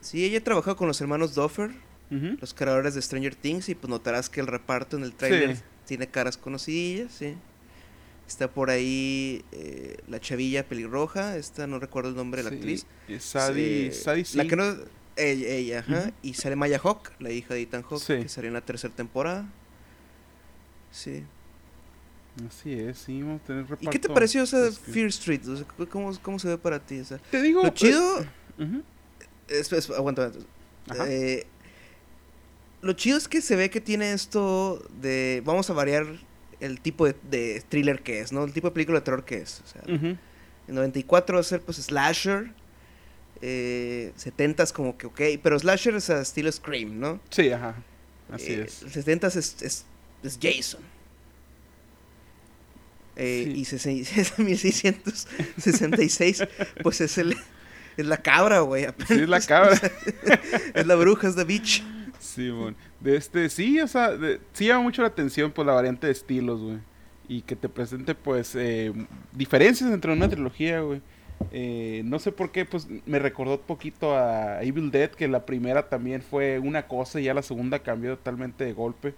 [0.00, 1.70] Sí, ella trabajado con los hermanos Duffer,
[2.10, 6.06] los creadores de Stranger Things, y pues notarás que el reparto en el trailer tiene
[6.06, 7.34] caras conocidillas, sí.
[8.26, 12.86] Está por ahí eh, la chavilla pelirroja, esta no recuerdo el nombre de la actriz.
[13.18, 14.74] Sadie, Sadie La que no,
[15.16, 16.12] ella, ajá.
[16.22, 19.46] Y sale Maya Hawk, la hija de Ethan Hawk, que salió en la tercera temporada.
[20.90, 21.22] Sí.
[22.48, 23.84] Así es, sí, vamos a tener reparto.
[23.84, 25.42] ¿Y qué te pareció o sea, Fear Street?
[25.90, 27.00] ¿cómo, ¿cómo, se ve para ti?
[27.00, 27.62] O te digo...
[27.62, 28.26] Lo chido...
[29.96, 30.32] aguanta,
[31.06, 31.46] eh,
[32.80, 35.42] lo chido es que se ve que tiene esto de.
[35.44, 36.06] Vamos a variar
[36.64, 38.44] el tipo de, thriller que es, ¿no?
[38.44, 39.62] El tipo de película de terror que es.
[39.64, 40.18] O sea, En
[40.68, 42.52] 94 va a ser pues slasher.
[43.42, 45.20] Eh, 70 como que ok.
[45.42, 47.20] Pero slasher es a estilo Scream, ¿no?
[47.30, 47.74] Sí, ajá.
[48.30, 48.84] Así eh, es.
[48.90, 49.84] 70 es, es,
[50.22, 50.80] es Jason.
[53.16, 56.44] Eh, Y 1666,
[56.82, 57.36] pues es el
[57.96, 58.86] es la cabra, güey.
[59.06, 59.78] Sí, es la cabra.
[60.74, 61.84] es la bruja, es The Beach.
[62.18, 62.76] Sí, bueno.
[63.04, 64.18] De este, sí, o sea,
[64.54, 66.78] sí llama mucho la atención, pues, la variante de estilos, güey.
[67.28, 68.92] Y que te presente, pues, eh,
[69.32, 71.02] diferencias entre una trilogía, güey.
[71.52, 75.44] Eh, no sé por qué, pues, me recordó un poquito a Evil Dead, que la
[75.44, 79.14] primera también fue una cosa y ya la segunda cambió totalmente de golpe.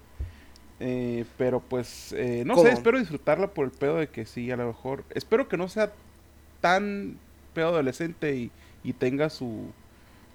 [0.80, 4.66] Eh, pero pues, no sé, espero disfrutarla por el pedo de que sí, a lo
[4.66, 5.04] mejor.
[5.14, 5.92] Espero que no sea
[6.60, 7.16] tan
[7.54, 8.50] pedo adolescente y
[8.86, 9.72] y tenga su...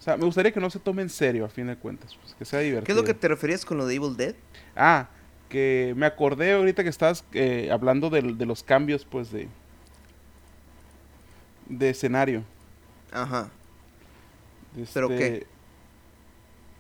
[0.02, 2.34] O sea, me gustaría que no se tome en serio, a fin de cuentas, pues,
[2.34, 2.86] que sea divertido.
[2.88, 4.34] ¿Qué es lo que te referías con lo de Evil Dead?
[4.76, 5.10] Ah,
[5.48, 9.48] que me acordé ahorita que estabas eh, hablando de, de los cambios, pues, de,
[11.70, 12.44] de escenario.
[13.12, 13.52] Ajá.
[14.92, 15.28] ¿Pero qué?
[15.28, 15.48] Este,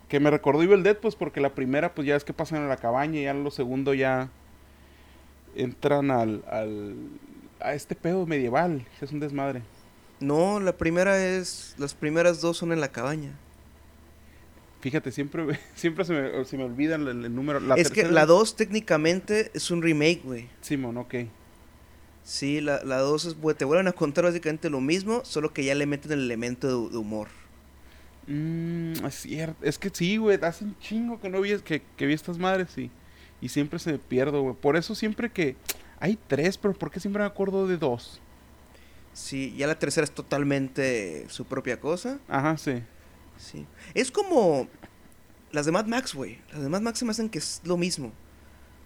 [0.07, 2.69] que me recordó Evil Dead, pues, porque la primera, pues, ya es que pasan en
[2.69, 4.29] la cabaña y ya lo segundo ya
[5.55, 6.95] entran al, al
[7.59, 9.61] a este pedo medieval, es un desmadre.
[10.21, 13.31] No, la primera es, las primeras dos son en la cabaña.
[14.79, 17.59] Fíjate, siempre, siempre se me, se me olvida el, número.
[17.75, 20.47] es que la 2 técnicamente es un remake, güey.
[20.61, 21.15] Simón, ok.
[22.23, 25.87] Sí, la 2 es, te vuelven a contar básicamente lo mismo, solo que ya le
[25.87, 27.27] meten el elemento de, humor.
[28.27, 29.65] Mmm, es cierto.
[29.65, 32.77] Es que sí, güey, hace un chingo que no vi, que, que vi estas madres
[32.77, 32.91] y,
[33.41, 34.55] y siempre se me pierdo, güey.
[34.55, 35.55] Por eso siempre que...
[35.99, 38.19] Hay tres, pero ¿por qué siempre me acuerdo de dos?
[39.13, 42.19] Sí, ya la tercera es totalmente su propia cosa.
[42.27, 42.81] Ajá, sí.
[43.37, 43.65] Sí.
[43.93, 44.67] Es como
[45.51, 46.39] las de Mad Max, güey.
[46.51, 48.11] Las de Mad Max se me hacen que es lo mismo.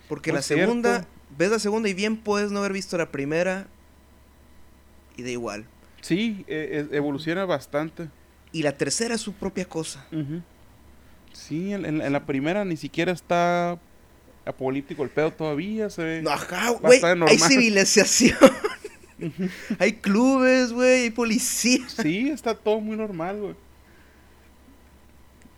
[0.09, 1.07] Porque la segunda,
[1.37, 3.67] ves la segunda y bien puedes no haber visto la primera
[5.17, 5.65] y da igual.
[6.01, 8.09] Sí, e, e, evoluciona bastante.
[8.51, 10.05] Y la tercera es su propia cosa.
[11.33, 13.79] Sí, en, la primera ni siquiera está
[14.45, 16.21] apolítico el pedo todavía, se ve.
[16.21, 17.01] No, ajá, güey.
[17.03, 18.37] Hay civilización.
[19.79, 21.87] hay clubes, güey, hay policía.
[21.87, 23.55] Sí, está todo muy normal, güey.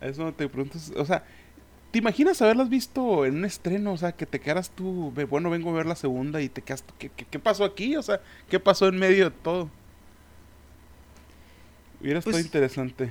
[0.00, 1.24] Eso te preguntas, o sea,
[1.90, 3.92] ¿te imaginas haberlas visto en un estreno?
[3.92, 6.84] O sea, que te quedaras tú, bueno, vengo a ver la segunda y te quedas,
[6.98, 7.96] ¿qué, qué, pasó aquí?
[7.96, 9.68] O sea, ¿qué pasó en medio de todo?
[12.00, 13.08] Hubiera estado pues, interesante.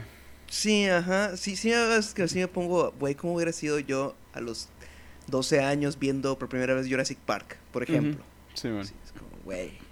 [0.49, 4.39] Sí, ajá, sí, sí, es que así me pongo, güey, ¿cómo hubiera sido yo a
[4.39, 4.69] los
[5.27, 8.23] 12 años viendo por primera vez Jurassic Park, por ejemplo?
[8.53, 8.81] Sí, man.
[8.81, 9.87] es como, güey.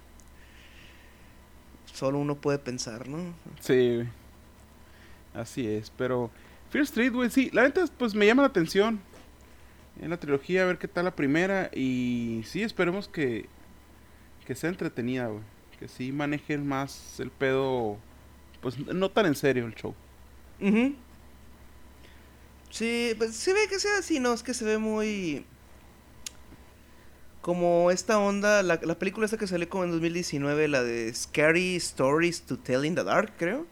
[1.96, 3.32] Solo uno puede pensar, ¿no?
[3.60, 4.02] Sí,
[5.32, 6.30] Así es, pero
[6.68, 9.00] Fear Street, güey, sí, la neta, pues me llama la atención
[9.98, 11.70] en la trilogía, a ver qué tal la primera.
[11.74, 13.46] Y sí, esperemos que,
[14.46, 15.42] que sea entretenida, güey.
[15.78, 17.96] Que sí manejen más el pedo,
[18.60, 19.94] pues no tan en serio el show.
[22.68, 24.34] Sí, pues se ve que sea así, ¿no?
[24.34, 25.46] Es que se ve muy...
[27.46, 31.76] Como esta onda, la, la película esta que salió como en 2019, la de Scary
[31.76, 33.66] Stories to Tell in the Dark, creo.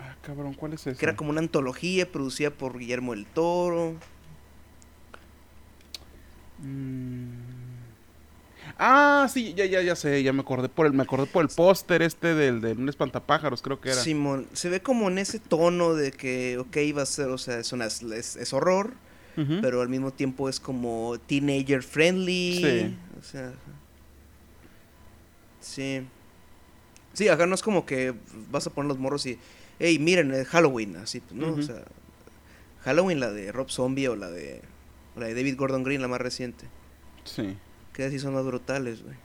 [0.00, 0.98] Ah, cabrón, ¿cuál es esa?
[0.98, 3.96] Que era como una antología producida por Guillermo el Toro.
[6.60, 7.42] Mm.
[8.78, 11.50] Ah, sí, ya, ya, ya sé, ya me acordé por el, me acordé por el
[11.50, 14.00] póster este del de un espantapájaros, creo que era.
[14.00, 17.58] Simón, se ve como en ese tono de que, ok, va a ser, o sea,
[17.58, 17.72] es,
[18.36, 18.94] es, horror,
[19.34, 22.60] pero al mismo tiempo es como teenager friendly.
[22.62, 22.96] Sí.
[23.18, 23.52] O sea.
[25.60, 26.06] Sí.
[27.12, 28.14] Sí, acá no es como que
[28.50, 29.38] vas a poner los morros y
[29.78, 31.54] hey, miren, es Halloween, así, ¿no?
[31.54, 31.82] O sea,
[32.84, 34.62] Halloween, la de Rob Zombie o la de,
[35.16, 36.66] la de David Gordon Green, la más reciente.
[37.24, 37.56] Sí.
[37.92, 39.16] Que así son más brutales, güey.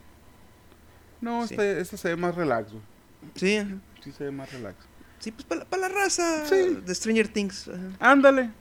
[1.21, 2.83] No, esta, esta, se ve más relax, güey.
[3.35, 3.59] Sí.
[4.03, 4.75] Sí se ve más relax.
[5.19, 7.69] Sí, pues para la raza de Stranger Things.
[7.99, 8.51] Ándale.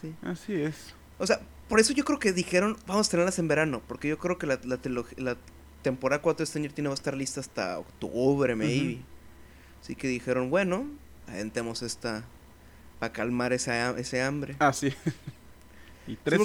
[0.00, 0.14] Sí.
[0.22, 0.94] Así es.
[1.18, 4.18] O sea, por eso yo creo que dijeron, vamos a tenerlas en verano, porque yo
[4.18, 4.78] creo que la, la,
[5.16, 5.36] la
[5.82, 9.00] temporada 4 de Stranger Things va a estar lista hasta octubre, maybe.
[9.82, 10.86] Así que dijeron, bueno,
[11.26, 12.24] aventemos esta
[12.98, 14.56] para calmar esa, ese hambre.
[14.58, 14.92] Ah, sí.
[16.06, 16.40] y tres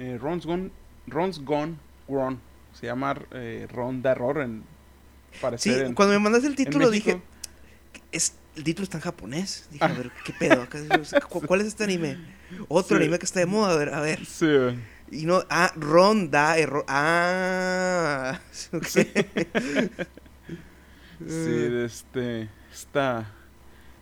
[0.00, 0.70] Eh, Ron's Gone...
[1.06, 1.76] Ron's Gone
[2.08, 2.38] Wrong.
[2.72, 4.62] Se llama eh, Ron de Error en...
[5.32, 7.20] Sí, Parecer en- cuando me mandaste el título dije,
[8.12, 9.68] es, el título está en japonés.
[9.70, 9.88] Dije, Ah.
[9.88, 10.62] a ver, ¿qué pedo?
[10.62, 12.16] Acá- o sea, ¿cu- ¿Cuál es este anime?
[12.68, 13.02] Otro Sí.
[13.04, 14.24] anime que está de moda, a ver, a ver.
[14.26, 14.46] Sí.
[15.12, 16.84] Y no, ah, Ronda, error.
[16.88, 18.40] Ah,
[18.72, 18.84] ok.
[18.86, 19.06] Sí.
[21.20, 23.30] Sí, Eh, este, esta,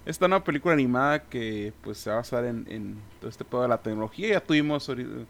[0.07, 3.63] esta nueva película animada que pues se va a basar en, en todo este pedo
[3.63, 4.29] de la tecnología.
[4.29, 5.27] Ya tuvimos ori-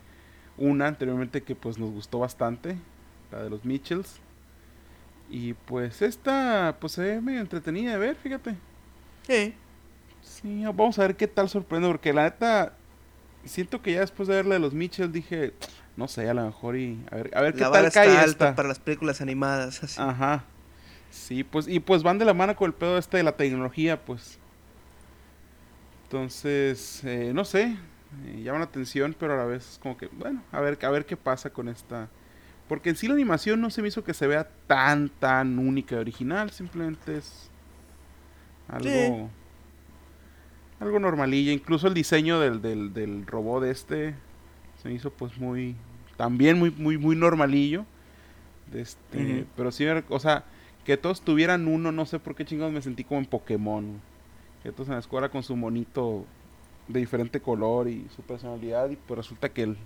[0.59, 2.77] una anteriormente que pues nos gustó bastante,
[3.33, 4.21] la de los Mitchells.
[5.31, 8.57] Y pues esta pues se ve medio entretenida de ver, fíjate.
[9.29, 9.55] eh,
[10.23, 12.77] Sí, vamos a ver qué tal sorprende, porque la neta
[13.45, 15.55] siento que ya después de verla de los Mitchells dije,
[15.97, 18.17] no sé, a lo mejor y a ver, a ver qué la tal está cae
[18.19, 18.55] alta esta.
[18.55, 19.83] para las películas animadas.
[19.83, 20.01] Así.
[20.01, 20.45] Ajá.
[21.11, 24.05] Sí, pues, y pues van de la mano con el pedo este de la tecnología,
[24.05, 24.39] pues.
[26.05, 27.77] Entonces, eh, no sé,
[28.27, 30.91] eh, llama la atención, pero a la vez es como que, bueno, a ver, a
[30.91, 32.09] ver qué pasa con esta.
[32.69, 35.97] Porque en sí la animación no se me hizo que se vea tan, tan única
[35.97, 37.51] y original, simplemente es
[38.69, 39.27] algo, Sí.
[40.81, 41.53] algo normalilla.
[41.53, 44.15] Incluso el diseño del, del, del robot este
[44.83, 45.75] se me hizo pues muy,
[46.17, 47.85] también muy, muy, muy normalillo.
[48.73, 49.47] Este.
[49.57, 50.45] Pero sí, o sea,
[50.85, 54.01] que todos tuvieran uno, no sé por qué chingados me sentí como en Pokémon.
[54.63, 56.27] Que todos en la escuela con su monito
[56.89, 58.91] de diferente color y su personalidad.
[58.91, 59.77] Y pues resulta que el,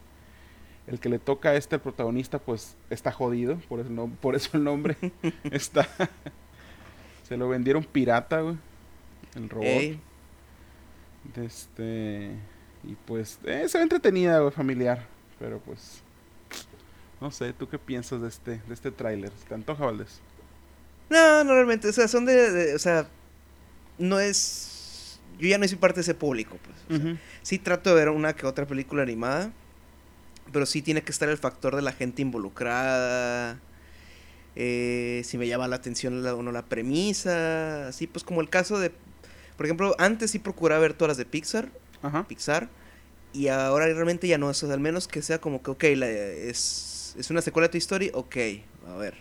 [0.87, 3.57] el que le toca a este, el protagonista, pues está jodido.
[3.69, 4.97] Por eso, el nom- por eso el nombre
[5.51, 5.89] está.
[7.29, 8.57] Se lo vendieron pirata, güey.
[9.35, 9.65] El robot.
[9.67, 10.01] Ey,
[11.35, 12.31] De este.
[12.85, 15.07] Y pues, eh, se ve entretenida, güey, familiar.
[15.39, 16.03] Pero pues.
[17.21, 19.31] No sé, ¿tú qué piensas de este, de este tráiler?
[19.49, 20.21] ¿Te antoja, Valdés?
[21.09, 23.07] No, no realmente, o sea, son de, de- o sea,
[23.99, 24.72] no es,
[25.39, 27.01] yo ya no soy parte de ese público, pues.
[27.01, 27.17] o sea.
[27.43, 29.53] Sí trato de ver una que otra película animada,
[30.53, 33.59] pero sí tiene que estar el factor de la gente involucrada,
[34.55, 38.51] eh, si me llama la atención la, o no la premisa, así pues como el
[38.51, 38.91] caso de,
[39.57, 41.71] por ejemplo, antes sí procuraba ver todas las de Pixar,
[42.03, 42.27] Ajá.
[42.29, 42.69] Pixar,
[43.33, 46.11] y ahora realmente ya no, o sea, al menos que sea como que, ok, la-
[46.11, 48.37] es, es una secuela de tu historia, ok,
[48.89, 49.15] a ver.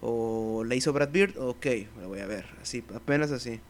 [0.00, 1.66] O la hizo Brad Bird, ok,
[2.00, 3.60] la voy a ver, así, apenas así.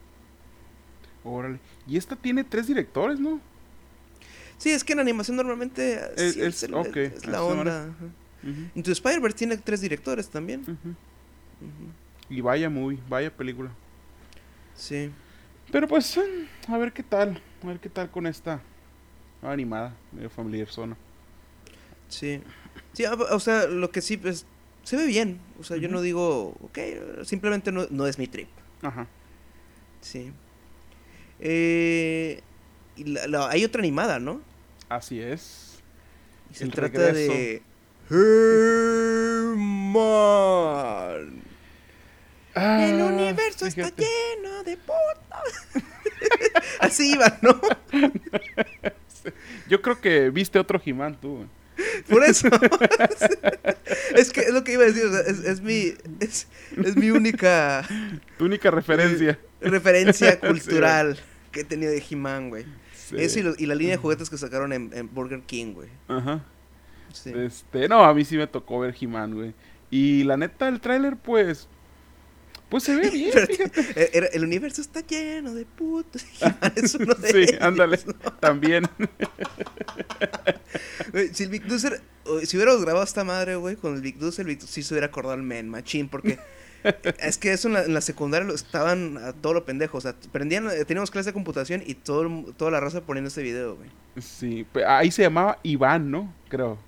[1.24, 1.58] Órale.
[1.86, 3.40] Y esta tiene tres directores, ¿no?
[4.58, 6.68] Sí, es que en animación normalmente Es- sí, es-
[7.26, 7.88] la onda.
[8.74, 10.64] Into Spider-Verse tiene tres directores también.
[12.28, 13.70] Y vaya muy, vaya película.
[14.74, 15.10] Sí.
[15.72, 17.40] Pero pues, eh, a ver qué tal.
[17.62, 18.60] A ver qué tal con esta
[19.42, 20.96] animada, medio familiar zona.
[22.08, 22.40] Sí.
[22.92, 24.46] Sí, a- o sea, lo que sí, pues,
[24.82, 25.40] se ve bien.
[25.58, 26.78] O sea, yo no digo, ok,
[27.24, 28.48] simplemente no, no es mi trip.
[28.82, 29.06] Ajá.
[30.00, 30.32] Sí.
[31.40, 32.40] Eh,
[32.96, 34.40] y la- la- hay otra animada, ¿no?
[34.88, 35.80] Así es.
[36.50, 37.32] Y se El trata regreso.
[37.32, 37.62] de...
[40.04, 41.42] Herman.
[42.54, 45.74] El Ah, universo está lleno de putas.
[46.80, 47.60] Así iba, ¿no?
[49.68, 51.46] Yo creo que viste otro He-Man tú.
[52.08, 52.48] Por eso.
[54.16, 55.04] es que es lo que iba a decir.
[55.04, 55.94] o sea, es, es mi.
[56.20, 56.46] Es,
[56.84, 57.86] es mi única
[58.38, 59.38] Tu única referencia.
[59.60, 61.18] referencia cultural
[61.52, 62.64] que he tenido de He-Man, güey.
[62.96, 63.16] Sí.
[63.18, 65.88] Eso y, lo- y la línea de juguetes que sacaron en, en Burger King, güey.
[66.08, 66.44] Ajá.
[67.12, 67.32] Sí.
[67.34, 69.54] Este, no, a mí sí me tocó ver He-Man, güey.
[69.90, 71.68] Y la neta, el tráiler, pues.
[72.68, 74.08] Pues se ve bien, fíjate.
[74.16, 76.24] era- el universo está lleno de putos.
[76.40, 77.98] He-Man es uno de Sí, ellos, ándale.
[78.06, 78.14] ¿no?
[78.34, 78.88] También.
[81.32, 81.62] Si el Big
[82.44, 85.06] si hubiéramos grabado esta madre, güey, con el Big Dusser, el Big sí se hubiera
[85.08, 86.38] acordado al men, machín, porque
[87.18, 90.14] es que eso en la, en la secundaria estaban a todo lo pendejo, o sea,
[90.32, 93.76] prendían, eh, teníamos clase de computación y todo, el toda la raza poniendo este video,
[93.76, 93.88] güey.
[94.20, 96.32] Sí, ahí se llamaba Iván, ¿no?
[96.48, 96.78] Creo.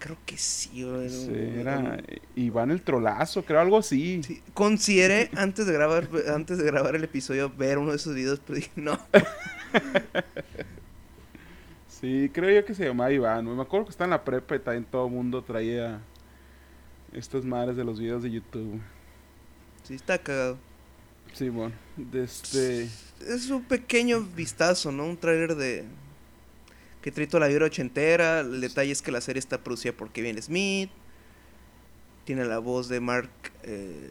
[0.00, 1.10] Creo que sí, güey.
[1.10, 2.02] Sí, era
[2.34, 4.22] Iván el trolazo, creo, algo así.
[4.22, 4.42] sí.
[4.54, 8.56] Consideré antes de grabar antes de grabar el episodio ver uno de esos videos, pero
[8.56, 8.98] dije, no.
[12.00, 13.44] Sí, creo yo que se llamaba Iván.
[13.44, 16.00] Me acuerdo que estaba en la prepa y también todo el mundo traía
[17.12, 18.80] estas madres de los videos de YouTube.
[19.82, 20.56] Sí, está cagado.
[21.34, 21.74] Sí, bueno.
[21.98, 22.84] De este...
[23.20, 25.04] Es un pequeño vistazo, ¿no?
[25.04, 25.84] Un tráiler de...
[27.02, 28.40] Que trae toda la vibra ochentera.
[28.40, 30.90] El detalle es que la serie está producida por Kevin Smith.
[32.24, 33.30] Tiene la voz de Mark...
[33.62, 34.10] eh,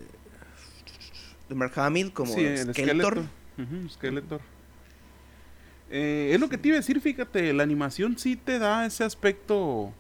[1.48, 3.24] de Mark Hamill como sí, Skeletor.
[3.90, 4.42] Skeletor.
[5.90, 9.04] Eh, es lo que te iba a decir, fíjate, la animación sí te da ese
[9.04, 9.92] aspecto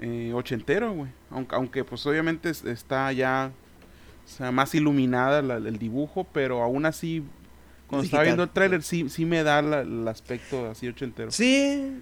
[0.00, 1.10] eh, ochentero, güey.
[1.30, 3.50] Aunque, aunque pues obviamente es- está ya
[4.24, 7.22] o sea, más iluminada la- el dibujo, pero aún así,
[7.88, 11.30] cuando estaba viendo el tráiler, sí, sí me da la- el aspecto así ochentero.
[11.30, 12.00] Sí,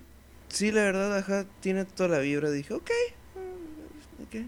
[0.48, 2.50] sí, la verdad, ajá, tiene toda la vibra.
[2.50, 2.90] Dije, ok.
[3.34, 4.46] mm, ok.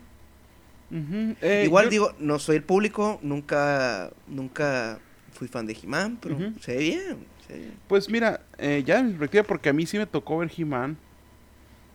[0.91, 4.99] Ujú, eh, Igual yo- digo, no soy el público, nunca, nunca
[5.33, 7.75] fui fan de He-Man, pero se ve bien, se ve bien.
[7.87, 10.97] Pues mira, eh, ya en perspectiva, porque a mí sí me tocó ver He-Man.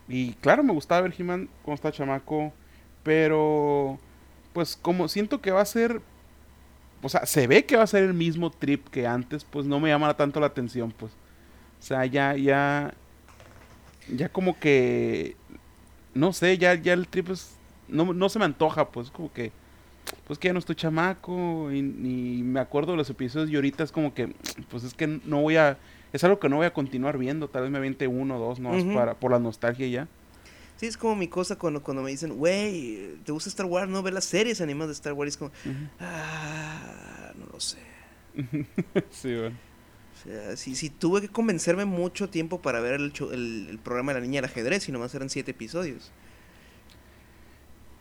[0.07, 2.53] Y claro, me gustaba ver He-Man cuando estaba chamaco.
[3.03, 3.99] Pero,
[4.53, 6.01] pues como siento que va a ser.
[7.04, 9.80] O sea, se ve que va a ser el mismo trip que antes, pues no
[9.80, 11.12] me llama tanto la atención, pues.
[11.12, 12.93] O sea, ya, ya.
[14.10, 15.36] Ya como que.
[16.14, 17.58] No sé, ya, ya el trip es.
[17.89, 19.51] No, no se me antoja, pues, como que.
[20.26, 23.84] Pues que ya no estoy chamaco y, y me acuerdo de los episodios y ahorita
[23.84, 24.34] es como que,
[24.70, 25.78] pues es que no voy a,
[26.12, 28.60] es algo que no voy a continuar viendo, tal vez me aviente uno o dos,
[28.60, 28.93] no Ujú.
[28.93, 30.08] para, por la nostalgia ya.
[30.84, 33.89] Sí, es como mi cosa cuando, cuando me dicen, güey, ¿te gusta Star Wars?
[33.89, 35.29] No, ve las series animadas de Star Wars.
[35.29, 35.49] Es como,
[36.01, 37.77] ah, no lo sé.
[39.09, 39.55] sí, bueno.
[40.13, 44.13] O sea, si, si tuve que convencerme mucho tiempo para ver el, el, el programa
[44.13, 46.11] de la niña del ajedrez y nomás eran siete episodios.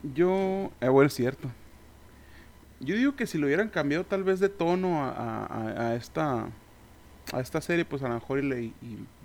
[0.03, 1.49] Yo, eh, bueno, es cierto.
[2.81, 5.95] Yo digo que si lo hubieran cambiado tal vez de tono a, a- a- a
[5.95, 6.49] esta
[7.33, 8.75] a esta serie, pues a lo mejor y, le, y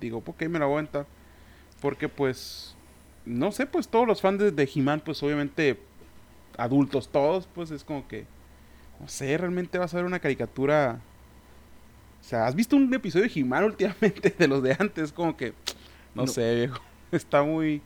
[0.00, 1.06] digo, ok, me la voy a aventar.
[1.80, 2.76] Porque pues,
[3.28, 5.78] no sé, pues todos los fans de, de He-Man, pues obviamente
[6.56, 8.24] adultos todos, pues es como que,
[9.00, 10.98] no sé, realmente va a ser una caricatura.
[12.20, 15.12] O sea, ¿has visto un episodio de He-Man últimamente de los de antes?
[15.12, 15.50] Como que,
[16.14, 16.26] no, No.
[16.26, 16.80] sé, viejo.
[17.12, 17.80] Está muy,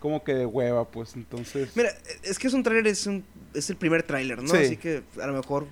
[0.00, 1.70] como que de hueva, pues entonces...
[1.76, 1.90] Mira,
[2.22, 3.24] es que es un tráiler, es, un,
[3.54, 4.48] es el primer tráiler, ¿no?
[4.48, 4.56] Sí.
[4.56, 5.66] Así que a lo mejor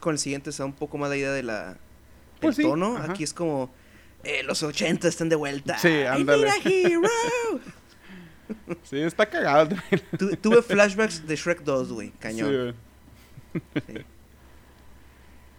[0.00, 1.76] con el siguiente se da un poco más la idea de la
[2.40, 2.96] Pues sí, tono.
[2.96, 3.12] ajá.
[3.12, 3.70] Aquí es como
[4.24, 5.76] eh, los 80 están de vuelta.
[5.78, 6.48] Sí, ¡Ay, ándale.
[8.84, 10.06] Sí, está cagado el trailer.
[10.18, 12.74] Tu- tuve flashbacks de Shrek 2, güey, cañón.
[13.52, 13.60] Sí.
[13.86, 13.94] Sí.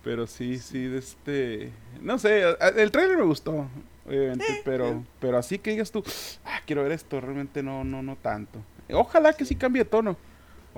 [0.03, 1.71] Pero sí, sí, de este...
[2.01, 2.43] No sé,
[2.77, 3.67] el trailer me gustó,
[4.07, 5.01] obviamente, Eh, pero, eh.
[5.19, 6.03] pero así que digas tú,
[6.45, 8.59] ah, quiero ver esto, realmente no, no, no tanto.
[8.91, 10.11] Ojalá que sí cambie de tono.
[10.11, 10.17] Es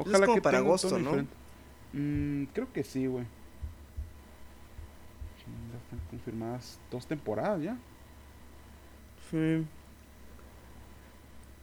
[0.07, 1.26] Ojalá como que para agosto, ¿no?
[1.93, 3.26] Mm, creo que sí, güey.
[5.72, 7.78] Ya están confirmadas dos temporadas ya.
[9.30, 9.66] Sí.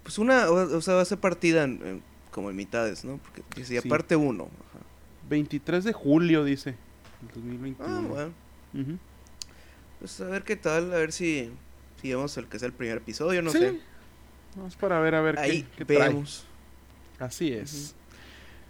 [0.08, 3.18] Pues una, o, o sea, va a ser partida en- en- como en mitades, ¿no?
[3.18, 3.90] Porque decía Sí.
[3.90, 4.48] parte 1.
[5.28, 6.70] 23 de julio, dice.
[7.20, 7.86] el 2021.
[7.86, 8.32] Ah, bueno.
[8.72, 8.98] Ujú.
[9.98, 11.50] Pues a ver qué tal, a ver si,
[12.00, 13.80] si vemos el que sea el primer episodio, no Sí, sé.
[14.56, 16.08] Vamos para ver a ver Ahí qué, qué trae.
[16.08, 16.46] vemos.
[17.18, 17.94] Así es.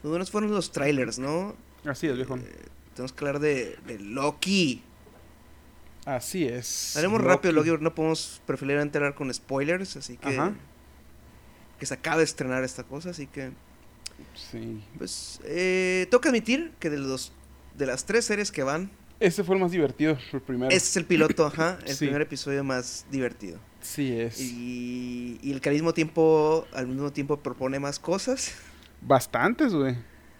[0.02, 1.54] Los buenos fueron los trailers, ¿no?
[1.84, 2.36] Así es, viejo.
[2.36, 2.40] Eh,
[2.94, 4.82] tenemos que hablar de, de Loki.
[6.04, 6.96] Así es.
[6.96, 10.30] Haremos rápido Loki, no podemos preferiblemente hablar con spoilers, así que...
[10.30, 10.52] Ajá.
[11.78, 13.50] Que se acaba de estrenar esta cosa, así que...
[14.34, 14.82] Sí.
[14.98, 17.32] Pues, eh, tengo que admitir que de los
[17.76, 20.70] de las tres series que van, Ese fue el más divertido, el primero.
[20.74, 22.06] este es el piloto, ajá, el Sí.
[22.06, 23.60] primer episodio más divertido.
[23.80, 24.40] Sí, es.
[24.40, 28.52] Y, y el que al mismo tiempo, al mismo tiempo propone más cosas.
[29.00, 29.96] Bastantes, güey.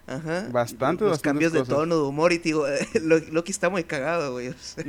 [0.08, 0.48] Ajá.
[0.50, 2.66] Bastante, Los bastantes cambios de tono, de humor, y digo,
[3.02, 4.48] Lo- Loki está muy cagado, güey.
[4.48, 4.82] o sea,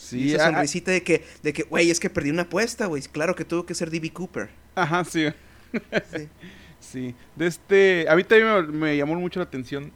[0.00, 3.02] Sí, esa sonrisita de que, de que, güey, es que perdí una apuesta, güey.
[3.02, 4.10] Claro que tuvo que ser D.B.
[4.12, 4.48] Cooper.
[4.74, 5.26] ajá, sí.
[6.12, 6.28] Sí.
[6.80, 7.14] Sí.
[7.36, 8.06] De este.
[8.08, 9.92] A mí también me, me llamó mucho la atención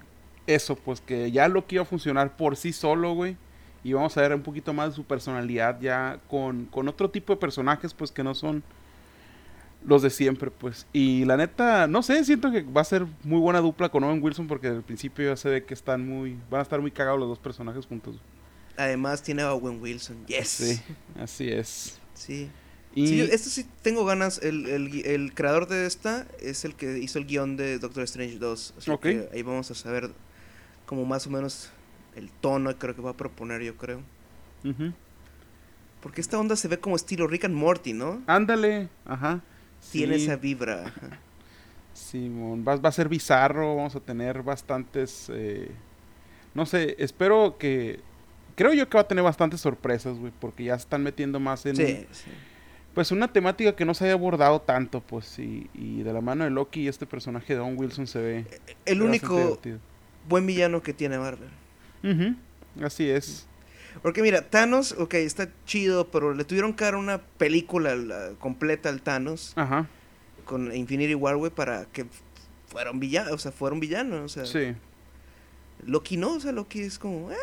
[0.47, 3.39] eso, pues que ya Loki iba a funcionar por sí solo, güey.
[3.83, 7.33] Y vamos a ver un poquito más de su personalidad ya con, con otro tipo
[7.33, 8.63] de personajes, pues que no son
[9.87, 10.87] los de siempre, pues.
[10.93, 14.23] Y la neta, no sé, siento que va a ser muy buena dupla con Owen
[14.23, 16.39] Wilson porque al principio ya se ve que están muy.
[16.51, 18.21] Van a estar muy cagados los dos personajes juntos.
[18.77, 20.27] Además tiene a Owen Wilson.
[20.27, 20.49] Yes.
[20.49, 20.81] Sí,
[21.21, 21.99] así es.
[22.15, 22.51] Sí.
[22.95, 24.39] Y Sí, esto sí tengo ganas.
[24.43, 28.39] El, el, el creador de esta es el que hizo el guion de Doctor Strange
[28.39, 28.75] 2.
[28.79, 29.03] Así Ok.
[29.03, 30.11] que ahí vamos a saber
[30.87, 31.71] como más o menos
[32.15, 34.01] el tono que creo que va a proponer, yo creo.
[34.65, 34.93] Ujú.
[36.01, 38.23] Porque esta onda se ve como estilo Rick and Morty, ¿no?
[38.27, 39.41] Ándale, ajá.
[39.91, 40.87] Tiene Sí, esa vibra.
[40.87, 41.19] ajá.
[41.95, 45.71] Simón, va, va a ser bizarro, vamos a tener bastantes, eh,
[46.53, 48.01] no sé, espero que,
[48.55, 51.65] creo yo que va a tener bastantes sorpresas, güey, porque ya se están metiendo más
[51.67, 52.31] en, Sí, sí.
[52.95, 56.45] pues una temática que no se haya abordado tanto, pues, y, y de la mano
[56.45, 58.37] de Loki y este personaje de Don Wilson se ve
[58.87, 59.61] El bastante único
[60.29, 61.49] buen villano que tiene Marvel.
[62.03, 62.37] Ujú,
[62.85, 63.47] Así es.
[64.03, 68.89] Porque mira, Thanos, ok, está chido, pero le tuvieron que dar una película la- completa
[68.89, 69.87] al Thanos Ajá,
[70.45, 72.05] con Infinity War, güey, para que
[72.67, 74.75] fuera un villano, o sea, fuera un villano, o sea, sí.
[75.87, 77.37] Loki no, o sea, Loki es como, eh,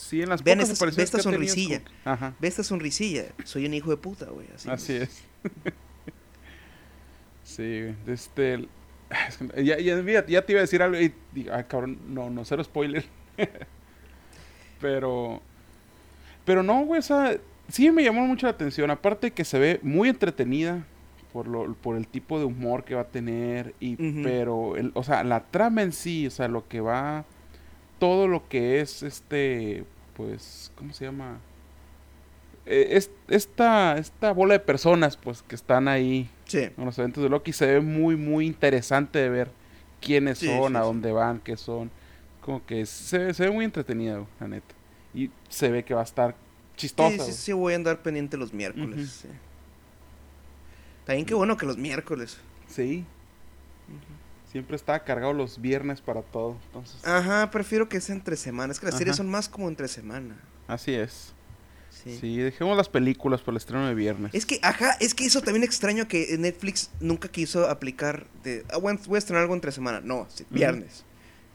[0.00, 1.82] Sí, en las Vean pocas ve esta sonrisilla.
[2.04, 4.70] Ajá, ve esta sonrisilla, soy un hijo de puta, güey, así.
[4.70, 5.22] así es.
[7.50, 7.94] Sí.
[8.06, 8.68] Este.
[9.56, 12.62] Ya, ya, ya te iba a decir algo y digo, ah, cabrón, no, no, cero
[12.62, 13.04] spoiler.
[14.80, 15.42] pero.
[16.44, 17.36] Pero no, güey, o sea,
[17.68, 18.88] sí me llamó mucho la atención.
[18.88, 20.86] Aparte que se ve muy entretenida
[21.32, 23.74] por, lo, por el tipo de humor que va a tener.
[23.80, 24.22] Y, Ujú.
[24.22, 27.24] Pero, el, o sea, la trama en sí, o sea, lo que va.
[28.00, 29.84] Todo lo que es este.
[30.16, 31.38] Pues, ¿cómo se llama?
[32.66, 36.68] Eh, es, esta, esta bola de personas, pues, que están ahí Sí.
[36.76, 39.50] en los eventos de Loki se ve muy, muy interesante de ver
[40.00, 41.90] quiénes Sí, son, sí, a dónde van, qué son.
[42.40, 44.74] Como que se, ve- se ve muy entretenido, la neta.
[45.14, 46.34] Y se ve que va a estar
[46.76, 47.24] chistosa.
[47.24, 49.24] Sí, sí, voy a andar pendiente los miércoles.
[51.04, 52.38] También qué bueno que los miércoles.
[52.66, 53.04] Sí.
[54.50, 56.56] Siempre está cargado los viernes para todo.
[56.66, 58.76] Entonces, Ajá, prefiero que sea entre semanas.
[58.76, 60.36] Es que las series son más como entre semana.
[60.66, 61.32] así es.
[61.90, 62.16] Sí.
[62.18, 62.36] Sí.
[62.38, 64.32] dejemos las películas para el estreno de viernes.
[64.34, 68.78] Es que, ajá, es que eso también extraño que Netflix nunca quiso aplicar de, ah,
[68.78, 70.00] bueno, voy a estrenar algo entre semana.
[70.00, 71.04] No, sí, viernes.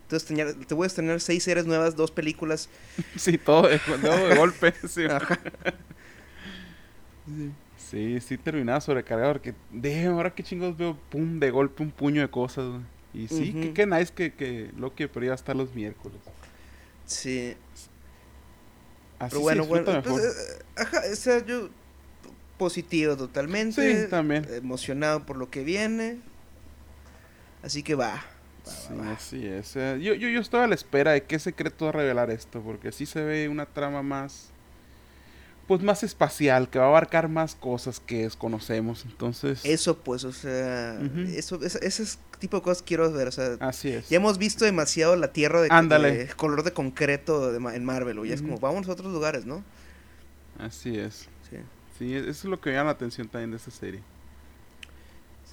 [0.04, 2.70] Entonces te voy a estrenar seis series nuevas, dos películas.
[3.16, 4.74] Sí, todo de, todo de golpe.
[4.88, 5.06] Sí.
[5.06, 5.40] Ajá.
[7.26, 7.52] sí,
[8.22, 9.34] sí, terminaba sobrecargado.
[9.34, 12.66] Porque, de ahora qué chingos veo, pum, de golpe un puño de cosas.
[12.70, 12.82] güey.
[13.14, 13.62] Y sí, Ujú.
[13.62, 16.18] qué, qué nice que, que Loki pero ya está los miércoles.
[17.06, 17.56] Sí.
[19.20, 19.86] Así Pero bueno, bueno.
[19.86, 20.22] pues, mejor.
[20.22, 21.70] eh, ajá, o sea, yo
[22.58, 24.04] positivo totalmente.
[24.04, 24.46] Sí, también.
[24.52, 26.20] Emocionado por lo que viene.
[27.64, 28.16] Así que va.
[28.16, 29.12] va, Sí, va, va.
[29.14, 29.76] así es.
[29.76, 32.62] Eh, Yo, yo, yo estoy a la espera de qué secreto va a revelar esto,
[32.62, 34.50] porque sí se ve una trama más,
[35.68, 39.06] pues más espacial, que va a abarcar más cosas que desconocemos.
[39.06, 41.22] Entonces, Eso pues, o sea, Ujú.
[41.36, 44.10] eso, ese, ese tipo de cosas quiero ver, o sea, así es.
[44.10, 45.70] ya hemos visto demasiado la tierra de,
[46.36, 49.64] color de concreto de en Marvel, o ya es como, vamos a otros lugares, ¿no?
[50.60, 51.28] Así es.
[51.50, 51.58] Sí,
[51.98, 54.02] Sí, eso es lo que me llama la atención también de esta serie.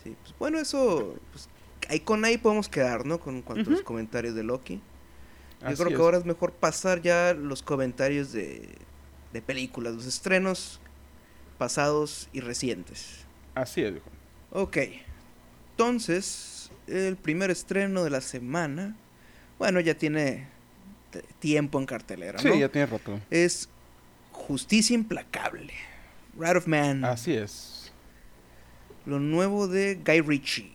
[0.02, 1.48] sí, pues bueno, eso, pues,
[1.88, 3.20] ahí con ahí podemos quedar, ¿no?
[3.20, 3.86] Con cuanto a los Ujú.
[3.86, 4.80] comentarios de Loki.
[5.60, 6.00] Yo Así creo que es.
[6.00, 8.68] ahora es mejor pasar ya los comentarios de,
[9.33, 10.80] de películas, los estrenos
[11.59, 13.24] pasados y recientes.
[13.55, 14.11] Así es, viejo.
[14.51, 14.76] Ok,
[15.70, 18.97] entonces, el primer estreno de la semana,
[19.59, 20.47] bueno, ya tiene
[21.39, 22.55] tiempo en cartelera, Sí, ¿no?
[22.57, 23.18] ya tiene rato.
[23.30, 23.68] Es
[24.33, 25.72] Justicia Implacable,
[26.39, 27.93] Right of Man, Así es.
[29.07, 30.72] lo nuevo de Guy Ritchie.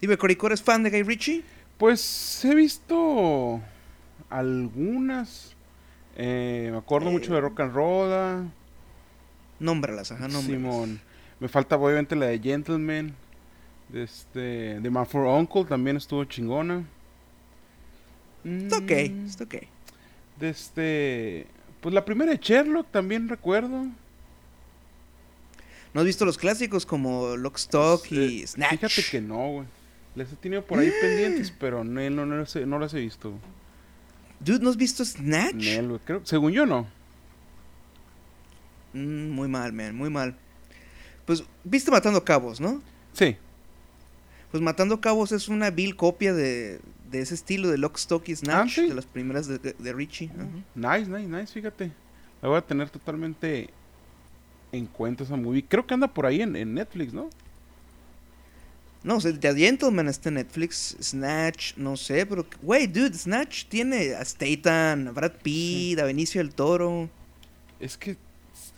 [0.00, 1.42] Dime, Coricor, ¿es fan de Guy Ritchie?
[1.78, 3.60] Pues he visto
[4.30, 5.55] algunas.
[6.16, 7.12] Eh, me acuerdo Eh.
[7.12, 8.50] mucho de Rock and Roll.
[9.60, 10.46] Nómbralas, ajá, nómbralas.
[10.46, 11.00] Simón.
[11.40, 13.14] Me falta obviamente la de Gentleman.
[13.88, 14.80] De este.
[14.80, 16.84] De Man for Uncle también estuvo chingona.
[18.44, 19.54] Está ok, Mm, está ok.
[20.38, 21.46] De este.
[21.80, 23.86] Pues la primera de Sherlock también recuerdo.
[25.94, 28.70] ¿No has visto los clásicos como Lock, Stock y Eh, Snatch?
[28.72, 29.66] Fíjate que no, güey.
[30.14, 33.00] Les he tenido por ahí pendientes, pero no, no, no, las he- no las he
[33.00, 33.32] visto.
[34.46, 35.54] Dude, ¿no has visto Snatch?
[35.56, 36.00] Nel, güey.
[36.04, 36.86] Creo, según yo no.
[38.92, 40.36] Mm, muy mal, man, muy mal.
[41.26, 42.80] Pues, viste Matando Cabos, ¿no?
[43.12, 43.36] Sí.
[44.50, 46.80] Pues Matando Cabos es una vil copia de,
[47.10, 48.88] de ese estilo de Lock, Stock y Snatch, Ah, ¿sí?
[48.88, 50.30] de las primeras de, de- de Richie.
[50.74, 51.90] Nice, nice, nice, fíjate.
[52.40, 53.68] La voy a tener totalmente
[54.72, 55.64] en cuenta esa movie.
[55.66, 57.28] Creo que anda por ahí en, en Netflix, ¿no?
[59.06, 63.66] No, o sea, The Gentleman está en Netflix, Snatch, no sé, pero, güey, dude, Snatch
[63.66, 67.08] tiene a Statham, a Brad Pitt, a Benicio del Toro.
[67.78, 68.16] Es que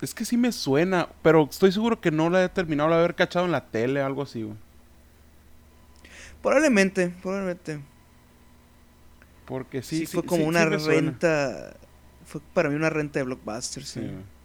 [0.02, 3.14] es que sí me suena, pero estoy seguro que no la he terminado de haber
[3.14, 4.56] cachado en la tele o algo así, güey.
[6.42, 7.80] Probablemente, probablemente.
[9.46, 11.74] Porque Sí, sí, fue sí, como sí, una renta,
[12.26, 14.00] fue para mí una renta de Blockbuster, sí.
[14.00, 14.37] Sí, güey.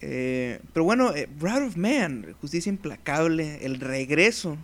[0.00, 4.56] Eh, pero bueno, eh, of Man, Justicia Implacable, el regreso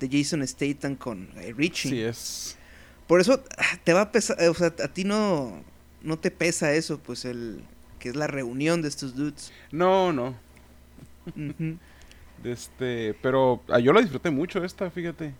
[0.00, 1.90] de Jason Statham con Guy Ritchie.
[1.90, 2.56] Sí, es.
[3.06, 5.62] Por eso ah, te va a pesar, eh, o sea, a ti no,
[6.02, 7.62] no te pesa eso, pues el
[7.98, 9.52] que es la reunión de estos dudes.
[9.72, 10.34] No, no.
[12.42, 15.34] Este, pero ah, yo la disfruté mucho esta, fíjate.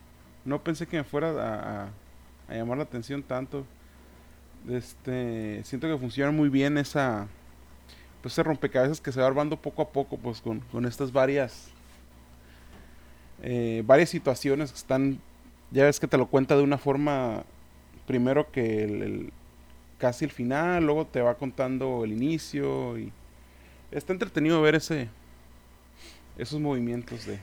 [0.45, 1.89] No pensé que me fuera a, a-
[2.49, 3.65] a llamar la atención tanto.
[4.69, 7.27] Este, siento que funciona muy bien esa,
[8.23, 11.69] pues ese rompecabezas que se va armando poco a poco, pues con, con estas varias,
[13.43, 15.19] eh, varias situaciones que están,
[15.71, 17.45] ya ves que te lo cuenta de una forma,
[18.07, 19.33] primero que el, el-
[19.99, 23.13] casi el final, luego te va contando el inicio y
[23.91, 25.09] está entretenido ver ese,
[26.39, 27.39] esos movimientos de, de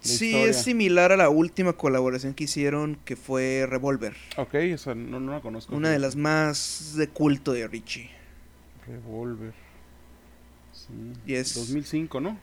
[0.00, 0.50] Sí, historia.
[0.50, 4.14] es similar a la última colaboración que hicieron, que fue Revolver.
[4.38, 5.76] Ok, esa no, no la conozco.
[5.76, 8.08] Una de las más de culto de Richie.
[8.86, 9.52] Revolver.
[10.90, 11.32] Sí.
[11.32, 12.38] Y es- 2005, ¿no?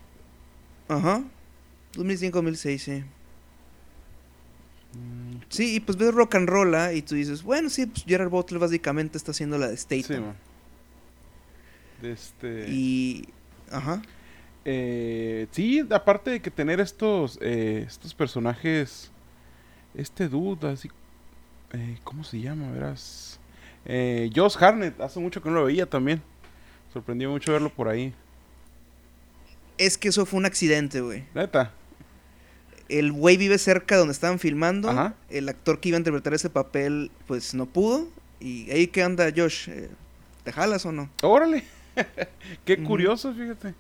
[0.87, 1.23] Ajá.
[1.95, 3.03] 2005-2006, sí.
[4.93, 8.29] Mm, Sí, y pues ves rock and roll y tú dices, bueno, sí, pues Gerard
[8.29, 10.35] Butler básicamente está haciendo la de sí, man.
[12.01, 12.65] De este...
[12.69, 13.27] y...
[13.71, 14.01] Ajá.
[14.65, 19.11] Eh, sí, aparte de que tener estos, eh, estos personajes,
[19.95, 20.89] este dude, así,
[21.73, 22.69] eh, ¿cómo se llama?
[22.71, 23.39] Verás,
[23.85, 26.21] eh, Josh Harnett, hace mucho que no lo veía también,
[26.91, 28.13] sorprendió mucho verlo por ahí,
[29.77, 31.25] Es que eso fue un accidente, güey.
[31.35, 31.71] neta,
[32.89, 34.89] El güey vive cerca donde estaban filmando.
[34.89, 35.15] Ajá.
[35.29, 38.07] El actor que iba a interpretar ese papel, pues no pudo.
[38.39, 39.69] Y ahí, ¿qué onda, Josh?
[39.69, 39.89] Eh,
[40.43, 41.09] ¿Te jalas o no?
[41.23, 41.63] órale,
[42.65, 43.73] qué curioso, fíjate,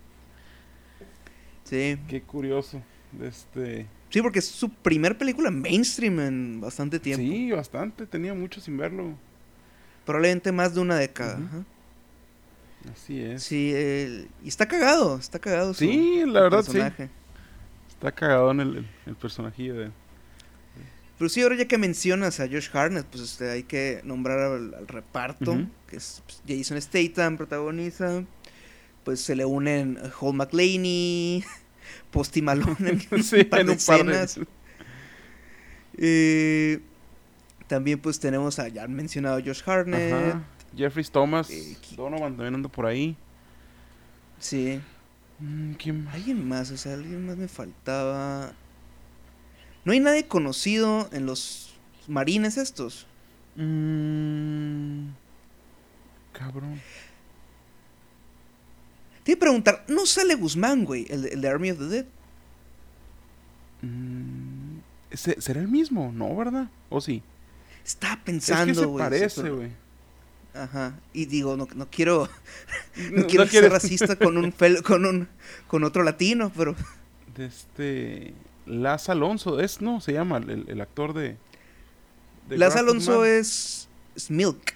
[1.63, 1.97] Sí.
[2.07, 2.81] qué curioso,
[3.11, 7.21] de este, Sí, porque es su primer película mainstream en bastante tiempo.
[7.23, 9.13] sí, bastante, tenía mucho sin verlo,
[10.05, 11.37] Probablemente más de una década.
[12.93, 13.73] Así es, Sí,
[14.43, 15.73] y está cagado, está cagado.
[15.73, 16.71] su- Sí, la verdad, sí.
[16.73, 17.09] personaje.
[17.89, 19.91] está cagado en el, el, personajillo de,
[21.17, 24.73] Pero sí, ahora ya que mencionas a Josh Harnett, pues este, hay que nombrar al,
[24.75, 25.57] al reparto,
[25.87, 28.23] que es pues, Jason Statham, protagoniza.
[29.03, 31.43] Pues se le unen Hall McLeany,
[32.11, 34.39] Posty Malone en un sí, par en de un par de- escenas.
[35.97, 36.79] Eh,
[37.67, 40.13] también pues tenemos a ya mencionado Josh Harnett.
[40.13, 40.43] Ajá.
[40.77, 43.15] Jeffrey Thomas, Eh, Donovan también anda por ahí.
[44.39, 44.79] Sí.
[45.39, 46.15] Mm, ¿Quién más?
[46.15, 48.53] Alguien más, o sea, alguien más me faltaba.
[49.85, 51.73] No hay nadie conocido en los
[52.07, 53.07] marines estos.
[53.55, 55.07] Mm,
[56.33, 56.79] cabrón.
[59.23, 61.05] Te iba a preguntar, ¿no sale Guzmán, güey?
[61.09, 62.05] El, de- el de Army of the Dead.
[63.81, 64.79] Mm,
[65.11, 66.11] ¿ese- ¿Será el mismo?
[66.13, 66.69] No, ¿verdad?
[66.89, 67.21] ¿O sí?
[67.85, 69.03] Estaba es que pensando, se güey.
[69.05, 69.71] sí, parece, güey.
[70.53, 70.95] Ajá.
[71.13, 72.27] Y digo, no, no quiero,
[73.11, 75.27] no, No- quiero no ser quieres- racista con un fel- con un
[75.67, 76.75] con otro latino, pero
[77.35, 78.33] De este...
[78.65, 81.37] Laz Alonso, es, no, se llama el, el actor de...
[82.49, 83.27] de Las Graphic Alonso Man.
[83.29, 84.73] es, es Milk,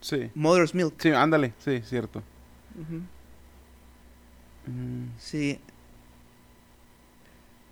[0.00, 0.94] Sí, Mother's Milk.
[0.98, 2.22] sí, ándale, sí, cierto.
[4.66, 5.58] Mm, Sí.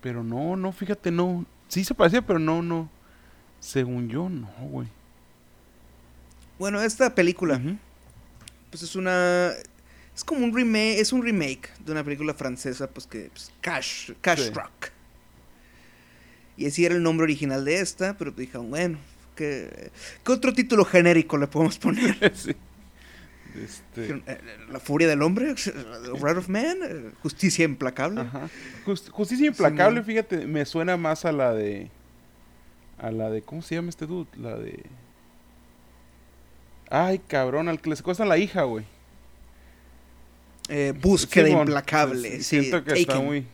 [0.01, 1.45] pero no, no, fíjate, no.
[1.67, 2.89] Sí se parecía, pero no, no.
[3.59, 4.87] Según yo, no, güey.
[6.59, 7.59] Bueno, esta película
[8.69, 9.51] pues es una
[10.15, 14.11] es como un remake, es un remake de una película francesa, pues que pues, Cash,
[14.21, 14.49] Cash Sí.
[14.51, 14.89] Rock.
[16.57, 18.97] Y ese era el nombre original de esta, pero dijeron, bueno,
[19.35, 19.91] ¿qué,
[20.25, 22.31] qué otro título genérico le podemos poner?
[22.35, 22.53] sí.
[23.63, 24.01] Este...
[24.01, 24.37] Dijeron, "Eh,
[24.69, 25.55] La furia del hombre,
[26.19, 28.21] Wrath of Man, eh, justicia implacable.
[28.21, 28.49] Ajá.
[28.85, 31.89] Jus- Justicia implacable, fíjate, me suena más a la de.
[32.99, 33.41] A la de.
[33.41, 34.27] ¿Cómo se llama este dude?
[34.37, 34.83] La de.
[36.89, 38.85] Ay, cabrón, al que le secuestran la hija, güey.
[40.69, 42.29] Eh, búsqueda implacable.
[42.29, 43.45] sí, sí, Siento que está muy.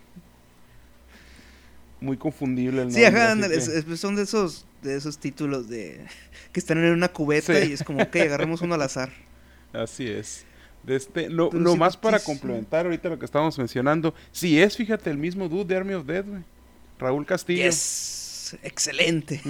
[2.02, 6.06] Muy confundible el Sí, nombre, ajá, es- es- son de esos, de esos títulos de
[6.52, 7.70] que están en una cubeta Sí.
[7.70, 9.12] y es como que agarremos uno al azar.
[9.74, 10.46] Así es.
[10.84, 12.26] De este, no sí, más para sí.
[12.26, 14.14] complementar ahorita lo que estábamos mencionando.
[14.32, 16.44] Sí, es, fíjate, el mismo dude de Army of Dead, güey.
[17.00, 17.64] Raúl Castillo.
[17.64, 19.42] Yes, excelente.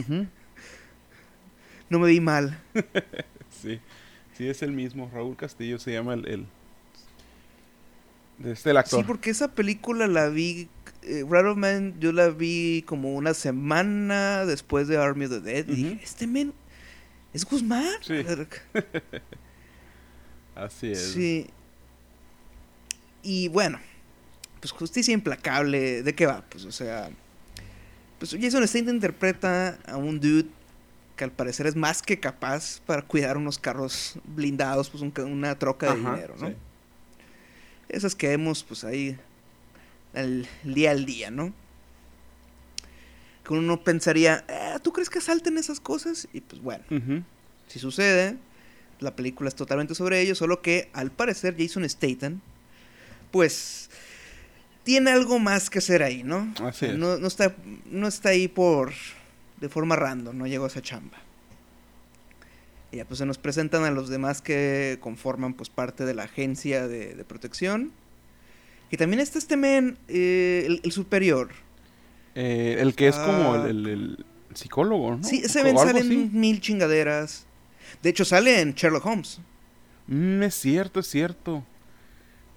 [1.90, 2.58] No me vi mal.
[3.66, 3.80] Sí,
[4.38, 5.12] sí es el mismo.
[5.14, 6.46] Raúl Castillo se llama el, el
[8.44, 9.00] este el actor.
[9.00, 10.68] Sí, porque esa película la vi,
[11.04, 15.68] eh, of Man, yo la vi como una semana después de Army of the Dead.
[15.70, 16.54] Y dije, este men
[17.34, 17.94] es Guzmán.
[18.02, 18.14] Sí.
[20.56, 21.14] Así es.
[21.14, 21.48] Sí.
[23.24, 23.80] Y bueno,
[24.60, 26.04] pues justicia implacable.
[26.04, 26.44] ¿De qué va?
[26.50, 27.10] Pues, o sea,
[28.20, 30.48] pues Jason Statham interpreta a un dude
[31.16, 35.58] que al parecer es más que capaz para cuidar unos carros blindados, pues un una
[35.58, 36.48] troca de dinero, ¿no?
[36.50, 36.56] sí.
[37.88, 39.18] Esas que vemos, pues ahí,
[40.14, 41.54] al día al día, ¿no?
[43.44, 46.28] Que uno pensaría, "Ah, ¿tú crees que asalten esas cosas?
[46.34, 46.84] Y pues bueno,
[47.68, 48.38] si sucede,
[49.00, 52.42] la película es totalmente sobre ello, solo que al parecer Jason Statham,
[53.32, 53.90] pues,
[54.84, 56.54] tiene algo más que hacer ahí, ¿no?
[56.64, 56.98] Así es.
[56.98, 57.56] No, no está,
[57.86, 58.94] no está ahí por,
[59.60, 61.18] de forma random, no llegó a esa chamba.
[62.92, 66.24] Y ya pues se nos presentan a los demás que conforman pues parte de la
[66.24, 67.92] agencia de, de protección.
[68.92, 71.50] Y también está este men, eh, el, el superior.
[72.36, 73.68] Eh, el que es como Ah.
[73.70, 75.24] el, el- el psicólogo, ¿no?
[75.24, 77.46] Sí, ese men sale en mil chingaderas.
[78.02, 79.40] De hecho, sale en Sherlock Holmes.
[80.08, 81.64] Mm, es cierto, es cierto.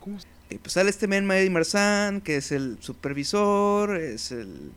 [0.00, 4.70] ¿Cómo se- Y pues sale este men Mehdi Marzán, que es el supervisor, es el...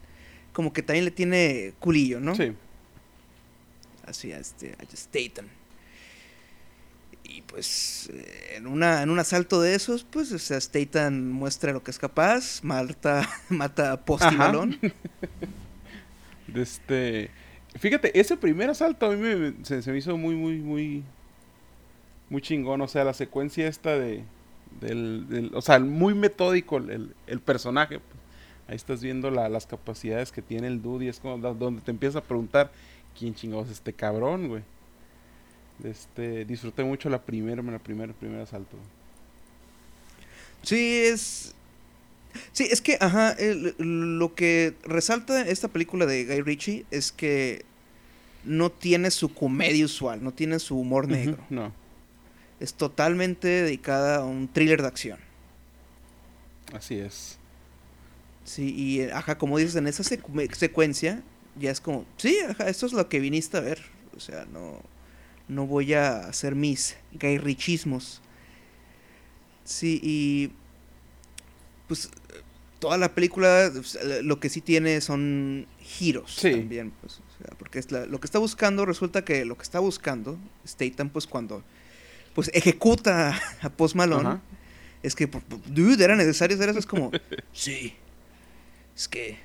[0.53, 2.35] Como que también le tiene culillo, ¿no?
[2.35, 2.53] Sí.
[4.05, 5.47] Así a este, a Statham.
[7.23, 11.71] y pues eh, en, una, en un asalto de esos, pues o sea, Statham muestra
[11.71, 14.79] lo que es capaz, mata, mata a Post y Malone.
[16.55, 17.29] Este...
[17.79, 21.03] Fíjate, ese primer asalto a mí me, se, se me hizo muy, muy, muy...
[22.29, 24.23] Muy chingón, o sea, la secuencia esta de...
[24.81, 27.99] Del, del- o sea, muy metódico el, el- el personaje.
[27.99, 28.20] pues.
[28.71, 31.91] Ahí estás viendo la- las capacidades que tiene el dude y es como donde te
[31.91, 32.71] empiezas a preguntar
[33.19, 34.63] quién chingados es este cabrón, güey.
[35.83, 38.77] Este, disfruté mucho la primera, la primera, primer asalto.
[40.63, 41.53] Sí, es.
[42.53, 47.65] Sí, es que, ajá, el- lo que resalta esta película de Guy Ritchie es que
[48.45, 51.43] no tiene su comedia usual, no tiene su humor negro.
[51.49, 51.73] No,
[52.61, 55.19] Es totalmente dedicada a un thriller de acción.
[56.73, 57.37] así es.
[58.43, 61.21] Sí, y ajá, como dices, en esa secu- secuencia
[61.59, 63.79] ya es como, sí, ajá, esto es lo que viniste a ver.
[64.15, 64.79] O sea, no,
[65.47, 68.21] no voy a hacer mis Guy Ritchismos.
[69.63, 70.51] Sí, y
[71.87, 72.09] pues
[72.79, 76.51] toda la película pues, lo que sí tiene son giros Sí.
[76.51, 79.63] también, pues, o sea, porque es la- lo que está buscando, resulta que lo que
[79.63, 80.37] está buscando
[80.67, 81.63] Statham, pues cuando
[82.33, 84.39] pues ejecuta a Post Malone,
[85.03, 87.11] es que, por- dude, era necesario hacer eso, es como,
[87.53, 87.93] sí,
[88.95, 89.37] es que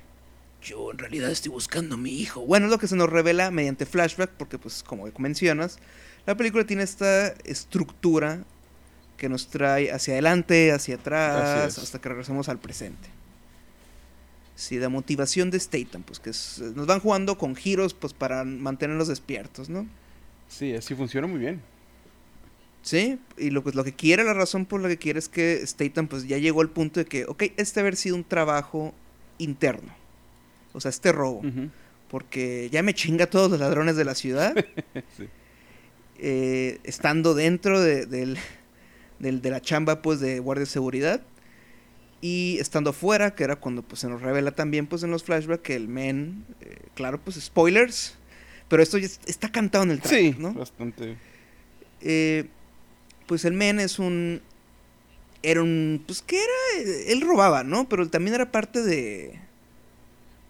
[0.61, 2.41] yo en realidad estoy buscando a mi hijo.
[2.41, 5.79] Bueno, es lo que se nos revela mediante flashback, porque pues como mencionas,
[6.25, 8.43] la película tiene esta estructura
[9.17, 13.09] que nos trae hacia adelante, hacia atrás, hasta que regresemos al presente.
[14.55, 18.43] Sí, la motivación de Statham, pues que es- nos van jugando con giros pues para
[18.43, 19.87] mantenernos despiertos, ¿no?
[20.49, 21.61] Sí, así funciona muy bien.
[22.81, 25.65] Sí, y lo, pues, lo que quiere, la razón por la que quiere es que
[25.65, 28.93] Statham pues ya llegó al punto de que, ok, este haber sido un trabajo
[29.37, 29.93] interno.
[30.73, 31.41] O sea, este robo.
[32.09, 34.53] Porque ya me chinga a todos los ladrones de la ciudad.
[35.17, 35.27] Sí.
[36.19, 38.37] eh, estando dentro de, del,
[39.19, 41.21] del- de la chamba pues de guardia de seguridad.
[42.21, 45.61] Y estando afuera, que era cuando pues se nos revela también pues en los flashbacks
[45.61, 48.15] que el men, eh, claro pues spoilers,
[48.67, 50.53] pero esto ya es- está cantado en el Sí, trailer, ¿no?
[50.53, 51.15] bastante.
[52.01, 52.45] Eh,
[53.27, 54.41] pues el men es un.
[55.43, 56.03] Era un.
[56.05, 56.89] Pues que era.
[57.07, 57.87] Él robaba, ¿no?
[57.89, 59.39] Pero también era parte de.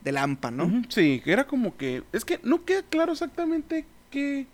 [0.03, 0.65] Del AMPA, ¿no?
[0.65, 2.03] Ujú, Sí, que era como que.
[2.13, 4.45] Es que no queda claro exactamente qué,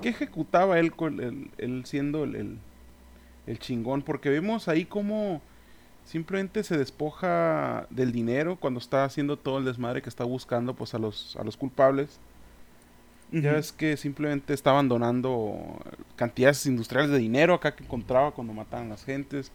[0.00, 2.58] qué ejecutaba él, el, él siendo el, el,
[3.46, 4.02] el chingón.
[4.02, 5.42] Porque vemos ahí como
[6.04, 10.94] simplemente se despoja del dinero cuando está haciendo todo el desmadre que está buscando pues
[10.94, 12.18] a los, a los culpables.
[13.32, 15.82] Ya ves que simplemente está abandonando
[16.16, 19.50] cantidades industriales de dinero acá que encontraba cuando mataban a las gentes.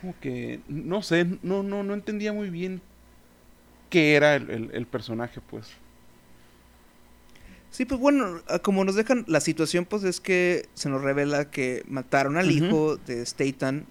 [0.00, 2.80] Como que, no sé, no, no, no entendía muy bien
[3.90, 5.68] qué era el, el- el personaje, pues.
[7.70, 11.50] Sí, pues bueno, a- como nos dejan la situación, pues es que se nos revela
[11.50, 13.84] que mataron al hijo de Statham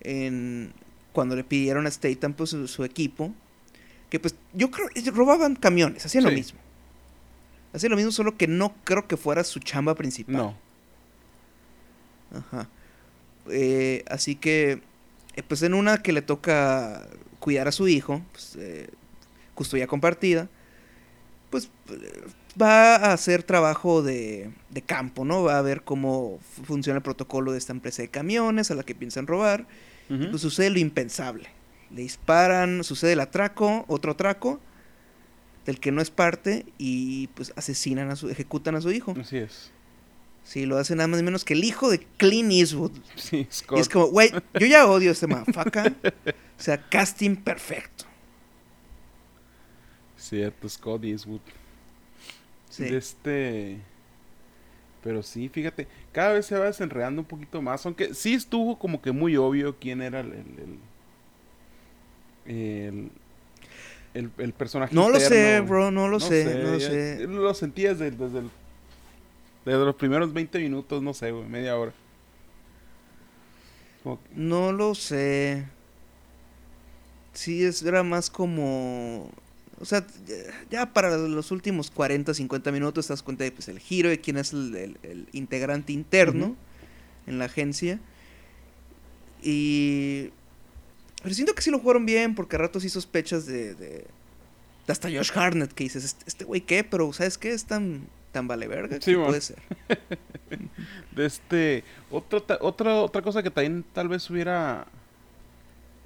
[0.00, 0.72] en
[1.12, 3.32] cuando le pidieron a Statham pues su, su equipo,
[4.10, 6.60] que pues yo creo robaban camiones, hacían lo mismo.
[7.76, 10.34] Hacían lo mismo, solo que no creo que fuera su chamba principal.
[10.36, 10.56] No.
[12.34, 12.68] Ajá.
[13.50, 14.80] Eh, así que,
[15.36, 17.06] eh, pues en una que le toca
[17.38, 18.88] cuidar a su hijo, pues, eh,
[19.54, 20.48] custodia compartida,
[21.50, 21.70] pues
[22.60, 25.42] va a hacer trabajo de, de campo, ¿no?
[25.44, 28.82] Va a ver cómo fu- funciona el protocolo de esta empresa de camiones a la
[28.82, 29.66] que piensan robar.
[30.08, 30.30] Y Ujú.
[30.30, 31.48] pues sucede lo impensable.
[31.90, 34.60] Le disparan, sucede el atraco, otro atraco,
[35.66, 39.14] del que no es parte, y pues asesinan a su, ejecutan a su hijo.
[39.20, 39.70] Así es.
[40.44, 42.92] Sí, lo hace nada más ni menos que el hijo de Clint Eastwood.
[43.16, 43.78] Sí, Y Scott.
[43.80, 45.94] es como, güey, yo ya odio a este motherfucker.
[46.58, 48.04] O sea, casting perfecto.
[50.16, 51.40] Cierto, Scott Eastwood.
[52.70, 52.84] Sí.
[52.84, 53.80] De este...
[55.02, 59.00] Pero sí, fíjate, cada vez se va desenredando un poquito más, aunque sí estuvo como
[59.02, 60.32] que muy obvio quién era el...
[60.32, 60.78] el,
[62.46, 63.10] el, el-
[64.38, 67.26] el personaje No lo sé, bro, no lo sé, no lo ya- sé.
[67.26, 68.50] Lo sentías desde, desde, el-
[69.64, 71.92] desde los primeros 20 minutos, no sé, güey, media hora.
[74.02, 75.66] Como No lo sé.
[77.32, 79.30] Sí, es, era más como...
[79.78, 80.06] O sea,
[80.70, 84.20] ya- para los últimos 40, 50 minutos te das cuenta de pues, el giro de
[84.20, 86.56] quién es el, el- el integrante interno
[87.26, 87.98] en la agencia.
[89.42, 90.30] Y...
[91.26, 93.74] Pero siento que sí lo jugaron bien porque a ratos sí sospechas de...
[93.74, 93.88] de,
[94.86, 97.50] de hasta Josh Harnett que dices, "Este- este güey qué, pero ¿sabes qué?
[97.50, 99.58] Es tan, tan vale verga Sí, puede ser.
[101.16, 104.86] De este, otra, ta- otra, otra cosa que también tal vez hubiera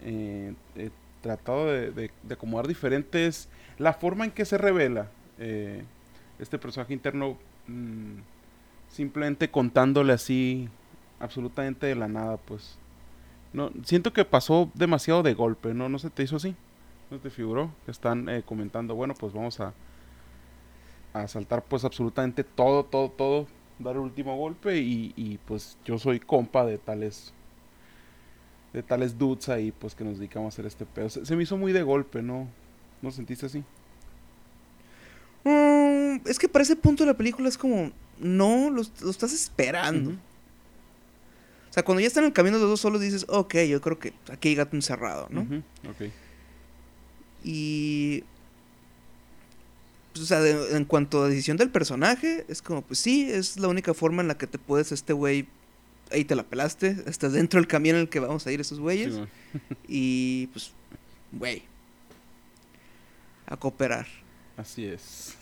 [0.02, 0.88] eh, eh,
[1.20, 3.46] tratado de, de- de acomodar diferente es
[3.76, 5.82] la forma en que se revela eh,
[6.38, 7.36] este personaje interno.
[7.66, 8.14] mm,
[8.90, 10.68] simplemente contándole así
[11.20, 12.78] absolutamente de la nada, pues.
[13.52, 15.88] No, siento que pasó demasiado de golpe, ¿no?
[15.88, 16.54] ¿No se te hizo así?
[17.10, 17.72] ¿No te figuró?
[17.86, 19.74] Están eh, comentando, bueno, pues vamos a,
[21.12, 23.46] a saltar pues absolutamente todo, todo, todo,
[23.80, 27.32] dar el último golpe y, y pues yo soy compa de tales
[28.72, 31.10] de tales dudes ahí pues que nos dedicamos a hacer este pedo.
[31.10, 32.46] Se, se me hizo muy de golpe, ¿no?
[33.02, 33.64] ¿No sentiste así?
[35.44, 39.32] Mm, es que para ese punto de la película es como, no, lo, lo estás
[39.32, 40.10] esperando.
[40.10, 40.18] Ujú.
[41.70, 43.98] O sea, cuando ya están en el camino los dos solos dices, ok, yo creo
[43.98, 45.42] que aquí hay gato encerrado, ¿no?
[45.42, 46.10] Ujú, ok.
[47.44, 48.24] Y...
[50.12, 53.56] pues, o sea, de- en cuanto a decisión del personaje, es como, pues sí, es
[53.58, 55.46] la única forma en la que te puedes, este güey,
[56.10, 58.80] ahí te la pelaste, estás dentro del camión en el que vamos a ir esos
[58.80, 59.14] güeyes.
[59.14, 59.22] Sí,
[59.88, 60.72] y pues,
[61.30, 61.62] güey,
[63.46, 64.08] a cooperar.
[64.56, 65.36] Así es.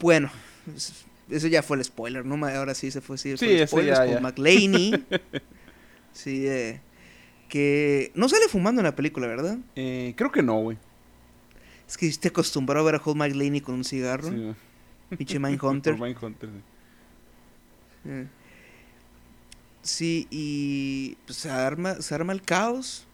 [0.00, 0.30] Bueno,
[0.76, 2.34] es- eso ya fue el spoiler, ¿no?
[2.46, 4.20] Ahora sí se fue, sí, Sí, fue el spoiler ya, con ya.
[4.20, 4.92] McLeany.
[6.12, 6.80] sí, eh,
[7.48, 9.58] que no sale fumando en la película, ¿verdad?
[9.76, 10.78] Eh, creo que no, güey.
[11.86, 14.28] Es que te acostumbrado a ver a Hall McLeany con un cigarro.
[14.28, 14.54] Sí.
[15.16, 15.94] Pinche Mindhunter.
[15.98, 18.10] Mindhunter, sí.
[18.10, 18.26] Eh.
[19.82, 23.06] Sí, y pues, se arma, se arma el caos.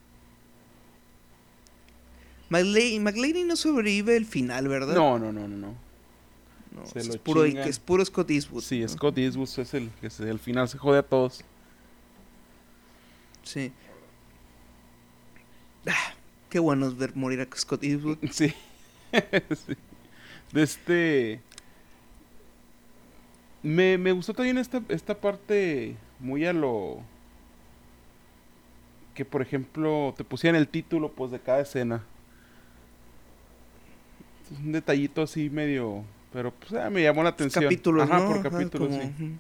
[2.49, 4.95] McLean, McLeany no sobrevive el final, ¿verdad?
[4.95, 5.84] No, no, no, no, no.
[6.75, 7.69] No, se es, puro, chingan.
[7.69, 8.63] es puro Scott Eastwood.
[8.63, 8.89] Sí, ¿no?
[8.89, 11.45] Scott Eastwood es el que se- al final se jode a todos.
[13.45, 13.73] Sí.
[15.87, 16.15] Ah,
[16.51, 18.19] qué bueno es ver morir a Scott Eastwood.
[18.33, 18.53] Sí.
[19.13, 19.75] Sí.
[20.53, 21.41] De este.
[23.63, 26.99] Me, me gustó también esta, esta parte muy a lo.
[29.15, 32.03] Que por ejemplo te pusieran el título pues de cada escena.
[34.51, 36.05] Es un detallito así medio.
[36.35, 37.65] Pero pues ah, me llamó la atención.
[37.65, 38.27] Capítulos, Ajá, ¿no?
[38.27, 39.33] por Ajá, capítulos, como, sí.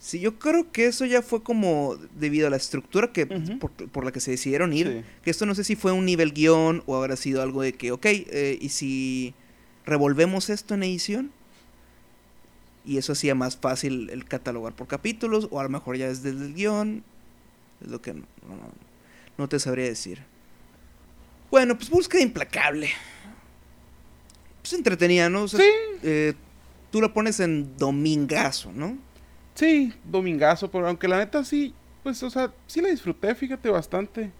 [0.00, 3.58] Sí, yo creo que eso ya fue como debido a la estructura que Ujú.
[3.58, 4.86] por, por la que se decidieron ir.
[5.04, 5.10] Sí.
[5.22, 7.92] Que esto no sé si fue un nivel guion o habrá sido algo de que,
[7.92, 9.34] ok, eh, y si
[9.86, 11.30] revolvemos esto en edición.
[12.86, 16.22] Y eso hacía más fácil el catalogar por capítulos, o a lo mejor ya es
[16.22, 17.04] desde el guion.
[17.84, 18.72] Es lo que no, no-
[19.36, 20.22] no te sabría decir.
[21.50, 22.88] Bueno, pues búsqueda implacable.
[24.62, 25.42] Pues entretenida, ¿no?
[25.44, 25.66] O sea, Sí.
[26.02, 26.34] eh,
[26.90, 28.98] tú la pones en domingazo, ¿no?
[29.54, 34.30] Sí, domingazo, pero aunque la neta sí, pues, o sea, sí la disfruté, fíjate, bastante.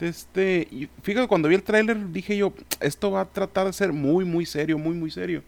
[0.00, 3.92] Este, y fíjate, cuando vi el tráiler dije yo, esto va a tratar de ser
[3.92, 5.42] muy, muy serio, muy, muy serio.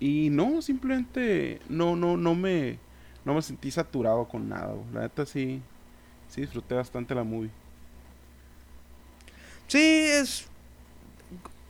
[0.00, 2.78] Y no, simplemente no, no, no me,
[3.26, 4.74] no me sentí saturado con nada.
[4.94, 5.60] La neta sí,
[6.30, 7.50] sí disfruté bastante la movie.
[9.66, 10.46] Sí, es.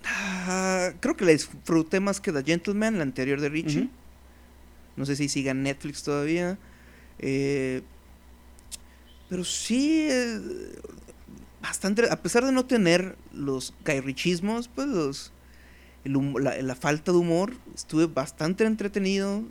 [0.06, 3.88] Ah, creo que la disfruté más que The Gentleman, la anterior de Richie.
[4.96, 6.58] No sé si siga Netflix todavía.
[7.18, 7.82] Eh,
[9.28, 10.38] pero sí, eh,
[11.62, 12.08] bastante.
[12.10, 15.32] A pesar de no tener los gairichismos, pues los.
[16.04, 19.42] el hum- la, la falta de humor, estuve bastante entretenido.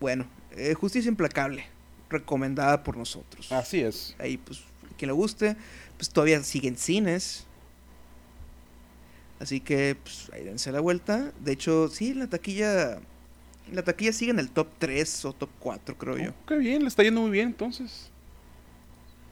[0.00, 1.64] Bueno, eh, Justicia Implacable,
[2.10, 3.50] recomendada por nosotros.
[3.52, 4.16] Así es.
[4.18, 4.62] Ahí, pues,
[4.98, 5.56] quien le guste,
[5.96, 7.46] pues todavía siguen cines.
[9.42, 11.32] Así que, pues, ahí dense la vuelta.
[11.40, 13.00] De hecho, sí, la taquilla.
[13.72, 16.30] La taquilla sigue en el top 3 o top 4, creo yo.
[16.30, 18.08] Oh, qué bien, le está yendo muy bien entonces.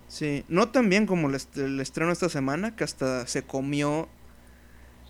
[0.08, 4.08] Sí, no tan bien como el, est- el estreno esta semana, que hasta se comió.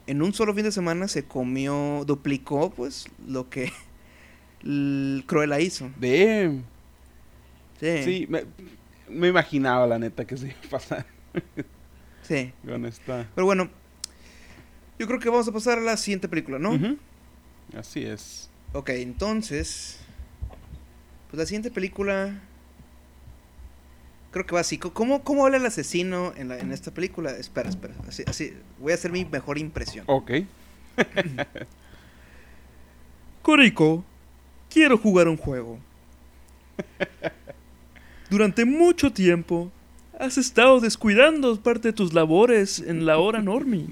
[0.07, 3.73] En un solo fin de semana se comió, duplicó, pues, lo que
[4.63, 5.91] el Cruella hizo.
[5.99, 6.61] De,
[7.81, 8.45] Sí, sí, me,
[9.09, 11.07] me imaginaba la neta que se iba a pasar
[12.23, 12.53] sí.
[12.67, 13.27] con esta.
[13.35, 13.71] Pero bueno,
[15.01, 16.79] yo creo que vamos a pasar a la siguiente película, ¿no?
[17.77, 18.51] Así es.
[18.75, 19.99] Ok, entonces.
[21.31, 22.39] Pues la siguiente película.
[24.31, 24.79] Creo que va así.
[24.79, 27.31] ¿Cómo, cómo habla el asesino en, la- en esta película?
[27.33, 27.95] Espera, espera.
[28.07, 28.53] Así, así.
[28.79, 30.05] Voy a hacer mi mejor impresión.
[30.07, 30.31] Ok.
[33.43, 34.05] Corico,
[34.69, 35.79] quiero jugar un juego.
[38.29, 39.71] Durante mucho tiempo
[40.19, 43.87] has estado descuidando parte de tus labores en la hora normie.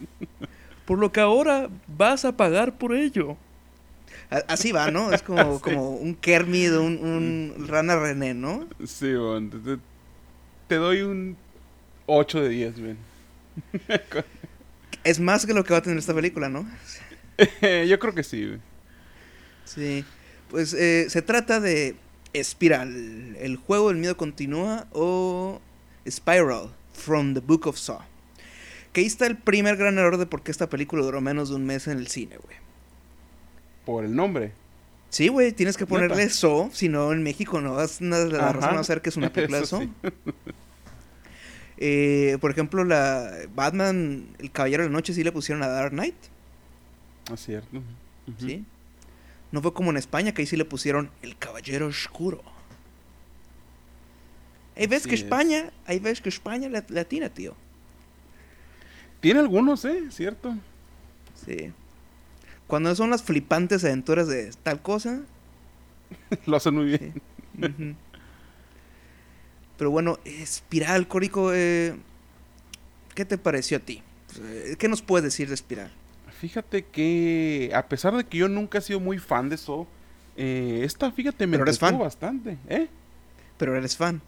[0.88, 3.36] Por lo que ahora vas a pagar por ello.
[4.30, 5.12] Así va, ¿no?
[5.12, 5.62] Es como, Sí.
[5.62, 8.66] como un Kermit, un, un Rana René, ¿no?
[8.86, 9.50] Sí, bueno,
[10.66, 11.36] te, doy un
[12.06, 12.96] 8 de 10, ven.
[15.04, 16.66] Es más que lo que va a tener esta película, ¿no?
[17.86, 18.60] Yo creo que sí, güey.
[19.66, 20.06] Sí.
[20.48, 21.96] Pues eh, se trata de
[22.34, 25.60] Spiral, el juego del miedo continúa, o
[26.08, 28.00] Spiral, from the Book of Saw.
[28.92, 31.56] Que ahí está el primer gran error de por qué esta película duró menos de
[31.56, 32.56] un mes en el cine, güey.
[33.84, 34.52] por el nombre.
[35.10, 36.34] Sí, güey, tienes que ponerle ¿Neta?
[36.34, 38.52] So, si no en México no vas la Ajá.
[38.52, 39.80] razón a ser que es una película de So.
[39.80, 39.90] sí.
[41.78, 45.92] Eh, por ejemplo, la Batman, El Caballero de la Noche sí le pusieron a Dark
[45.92, 46.16] Knight,
[47.32, 47.80] Es cierto.
[48.38, 48.64] ¿sí?
[49.52, 52.42] No fue como en España que ahí sí le pusieron El Caballero Oscuro.
[54.76, 55.22] Ahí ves que es.
[55.22, 57.54] España, ahí ves que España la- latina, tío.
[59.20, 60.04] Tiene algunos, ¿eh?
[60.10, 60.54] Cierto.
[61.34, 61.72] Sí.
[62.66, 65.22] Cuando son las flipantes aventuras de tal cosa,
[66.46, 67.96] Lo hacen muy bien.
[69.76, 71.94] Pero bueno, Espiral, Córico, eh,
[73.14, 74.02] ¿qué te pareció a ti?
[74.40, 75.90] Eh, ¿Qué nos puedes decir de Espiral?
[76.40, 79.86] Fíjate que, a pesar de que yo nunca he sido muy fan de eso,
[80.36, 81.98] eh, esta, fíjate, me fan.
[81.98, 82.58] bastante.
[82.68, 82.88] ¿Eh?
[83.56, 84.20] Pero eres fan.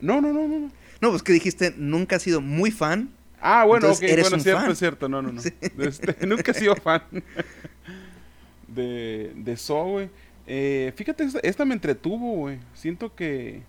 [0.00, 0.58] No, no, no, no.
[0.60, 0.70] no.
[1.00, 3.10] No, pues que dijiste, nunca has sido muy fan.
[3.40, 4.70] Ah, bueno, Entonces, ok, eres bueno, un cierto, fan.
[4.72, 5.40] es cierto, no, no, no.
[5.42, 5.50] Sí.
[5.78, 7.02] Este, nunca he sido fan
[8.68, 10.10] de, de Saw, güey.
[10.46, 12.58] Eh, fíjate, esta, esta me entretuvo, güey.
[12.74, 13.62] Siento que,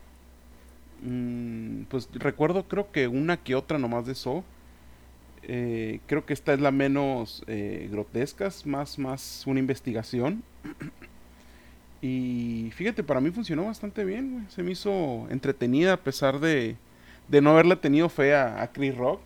[1.01, 4.43] mm, pues recuerdo creo que una que otra nomás de Saw.
[5.43, 10.43] Eh, creo que esta es la menos eh, grotesca, es más, más una investigación.
[12.01, 14.45] Y fíjate, para mí funcionó bastante bien, güey.
[14.49, 16.75] Se me hizo entretenida a pesar de,
[17.27, 19.21] de no haberle tenido fe a, a Chris Rock.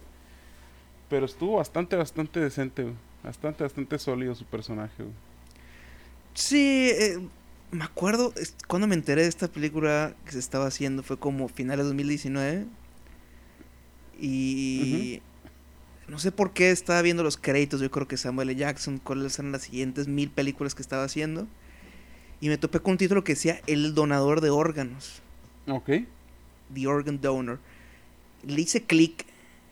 [1.10, 2.96] Pero estuvo bastante, bastante decente, güey.
[3.24, 5.14] Bastante, bastante sólido su personaje, güey.
[6.34, 7.20] Sí, eh,
[7.72, 11.48] me acuerdo es- cuando me enteré de esta película que se estaba haciendo, fue como
[11.48, 12.66] finales de 2019.
[14.20, 15.22] Y
[16.08, 18.60] no sé por qué estaba viendo los créditos, yo creo que Samuel L.
[18.60, 21.48] Jackson, cuáles eran las siguientes mil películas que estaba haciendo.
[22.42, 25.22] Y me topé con un título que decía El donador de órganos.
[25.68, 25.90] Ok.
[26.74, 27.60] The Organ Donor.
[28.46, 29.26] Le hice clic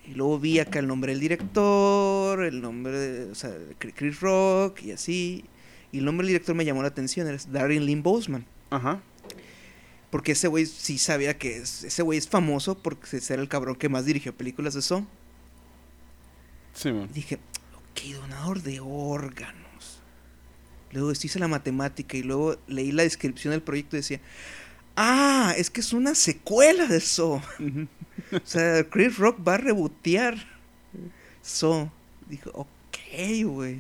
[0.05, 4.83] y luego vi acá el nombre del director, el nombre de, o sea, Chris Rock
[4.83, 5.45] y así.
[5.91, 8.45] Y el nombre del director me llamó la atención, es Darren Lynn Bousman.
[8.69, 9.01] Ajá.
[10.09, 13.75] Porque ese güey sí sabía que es, ese güey es famoso porque era el cabrón
[13.75, 15.07] que más dirigió películas de eso.
[16.73, 17.07] Sí, man.
[17.11, 17.39] Y dije,
[17.75, 20.01] ok, donador de órganos.
[20.91, 24.19] Luego hice la matemática y luego leí la descripción del proyecto y decía,
[24.95, 27.41] ah, es que es una secuela de eso.
[27.59, 27.87] Ujú.
[28.33, 30.35] O sea, Chris Rock va a rebotear.
[31.41, 31.91] So,
[32.29, 33.79] dijo, ok, güey.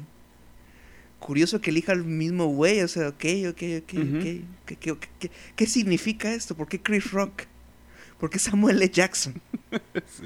[1.19, 4.23] Curioso que elija al mismo güey, o sea, ok, ok, ok, ok.
[4.65, 6.55] ¿Qué, qué, qué- qué significa esto?
[6.55, 7.43] ¿Por qué Chris Rock?
[8.19, 8.89] ¿Por qué Samuel L.
[8.89, 9.41] Jackson?
[10.05, 10.23] Sí.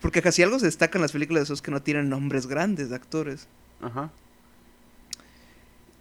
[0.00, 2.88] Porque casi algo se destaca en las películas de esos que no tienen nombres grandes
[2.90, 3.46] de actores.
[3.82, 4.10] Ajá.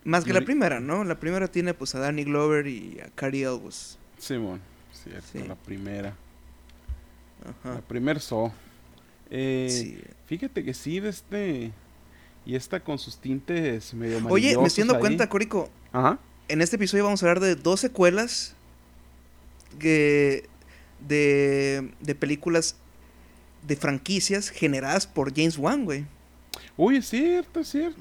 [0.05, 1.03] Más que la primera, ¿no?
[1.03, 3.97] La primera tiene pues a Danny Glover y a Cary Elwes.
[4.17, 4.61] Simón.
[4.93, 5.39] Cierto, Sí.
[5.47, 6.15] la primera.
[7.63, 7.81] La Ajá.
[7.81, 8.51] primer Saw.
[9.29, 10.01] Eh, Sí.
[10.27, 11.71] Fíjate que sí, de este...
[12.45, 14.99] Y esta con sus tintes medio Oye, me estoy dando ahí.
[15.01, 16.17] cuenta, Corico, Ajá.
[16.47, 18.55] en este episodio vamos a hablar de dos secuelas
[19.77, 20.47] que-
[21.07, 22.75] de, de películas
[23.67, 26.05] de franquicias generadas por James Wan, güey.
[26.77, 27.99] Uy, es cierto, es cierto.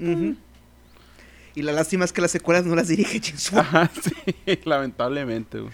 [1.55, 3.65] Y la lástima es que las secuelas no las dirige James Wan.
[3.65, 5.73] Ajá, sí, lamentablemente, güey.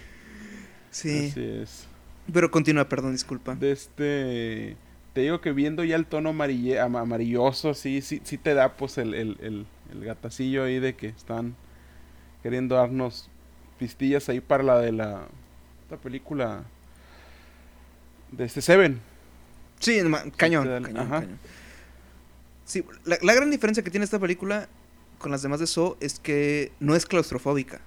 [0.90, 1.28] Sí.
[1.30, 1.86] Así es.
[2.32, 3.54] Pero continúa, perdón, disculpa.
[3.54, 4.76] De este.
[5.12, 8.74] Te digo que viendo ya el tono amarille- ama- amarilloso, sí, sí, sí te da
[8.76, 11.54] pues el, el, el, el gatacillo ahí de que están
[12.42, 13.30] queriendo darnos
[13.78, 15.26] pistillas ahí para la de la
[15.84, 16.64] esta película
[18.32, 19.00] de este Seven.
[19.78, 20.00] Sí,
[20.36, 20.96] cañón.
[20.98, 21.24] ajá.
[22.64, 24.68] Sí, la, la gran diferencia que tiene esta película
[25.18, 27.80] con las demás de So es que no es claustrofóbica.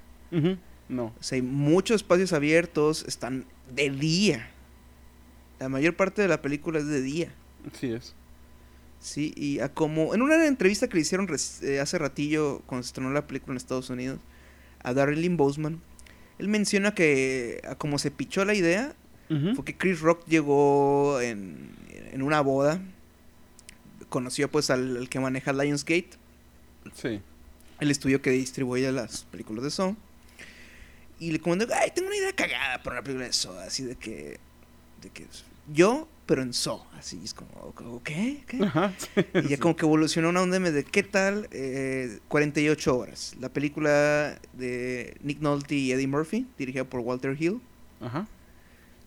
[0.88, 1.06] No.
[1.06, 4.50] O sea, hay muchos espacios abiertos, están de día.
[5.60, 7.34] La mayor parte de la película es de día.
[7.80, 8.16] Sí es.
[9.02, 11.28] Sí, y a como en una entrevista que le hicieron
[11.62, 14.20] eh, hace ratillo cuando se estrenó la película en Estados Unidos
[14.84, 15.80] a Darren Lynn Bousman,
[16.38, 18.94] él menciona que a como se pichó la idea
[19.56, 21.70] fue que Chris Rock llegó en,
[22.12, 22.82] en una boda,
[24.10, 26.10] conoció pues al, al que maneja Lionsgate,
[26.96, 27.22] Sí.
[27.80, 29.96] el estudio que distribuye las películas de Saw.
[31.20, 33.96] Y le comentó, ay, tengo una idea cagada para una película de Saw, así de
[33.96, 34.40] que,
[35.02, 35.26] de que
[35.74, 38.04] yo, pero en Saw, así es como, ¿ok?
[38.04, 38.44] ¿Qué?
[38.64, 38.94] Ajá.
[39.34, 44.40] Y ya como que evolucionó una onda de qué tal eh, 48 horas, la película
[44.54, 47.60] de Nick Nolte y Eddie Murphy, dirigida por Walter Hill,
[48.00, 48.26] Ajá.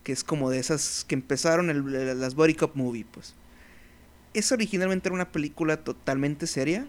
[0.05, 3.35] que es como de esas que empezaron el- las Body Cop Movie, pues.
[4.35, 6.87] Esa originalmente era una película totalmente seria.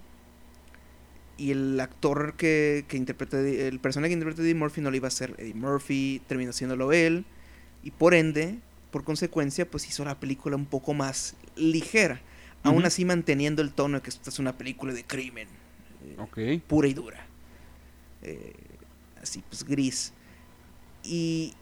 [1.37, 4.95] Y el actor que, que interpreta, el personaje que interpreta a Eddie Murphy no lo
[4.97, 7.25] iba a ser Eddie Murphy, terminó siéndolo él.
[7.83, 8.59] Y por ende,
[8.91, 12.21] por consecuencia, pues hizo la película un poco más ligera.
[12.63, 12.87] Aún Ujú.
[12.87, 15.47] así manteniendo el tono de que esta es una película de crimen,
[16.37, 17.25] eh, pura y dura.
[18.21, 18.53] eh,
[19.21, 20.13] así pues gris.
[21.03, 21.53] Y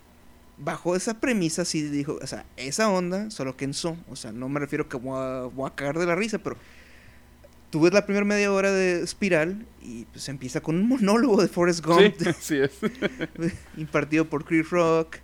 [0.58, 4.32] bajo esa premisa sí dijo, o sea, esa onda, solo que en so, o sea,
[4.32, 6.58] no me refiero que voy a, voy a cagar de la risa, pero
[7.72, 11.48] tú ves la primera media hora de Espiral y pues empieza con un monólogo de
[11.48, 12.16] Forrest Gump.
[12.20, 12.72] Sí, así es.
[13.78, 15.18] impartido por Chris Rock.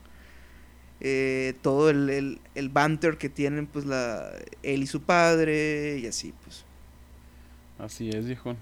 [0.99, 4.31] Eh, todo el, el, el, banter que tienen pues la
[4.63, 6.65] él y su padre y así pues.
[7.77, 8.55] Así es, viejo.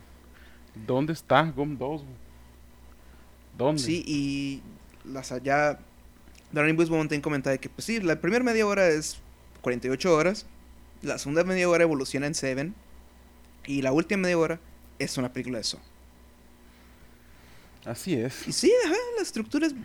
[0.85, 2.03] ¿Dónde está Gump 2?
[3.57, 3.81] ¿Dónde?
[3.81, 4.61] Sí, y
[5.09, 5.79] las allá
[6.51, 9.19] Darren Bush Mountain comentaba que pues sí, la primera media hora es
[9.61, 10.45] 48 horas,
[11.01, 12.75] la segunda media hora evoluciona en Seven
[13.67, 14.59] y la última media hora
[14.99, 15.79] es una película de eso.
[17.85, 18.47] Así es.
[18.47, 19.75] Y sí, ajá, la estructura es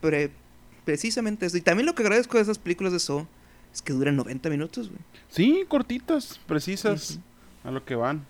[0.00, 0.30] pre
[0.84, 1.56] precisamente eso.
[1.56, 3.28] Y también lo que agradezco de esas películas de So
[3.72, 5.00] es que duran 90 minutos, güey.
[5.28, 7.68] Sí, cortitas, precisas, uh -huh.
[7.68, 8.26] a lo que van.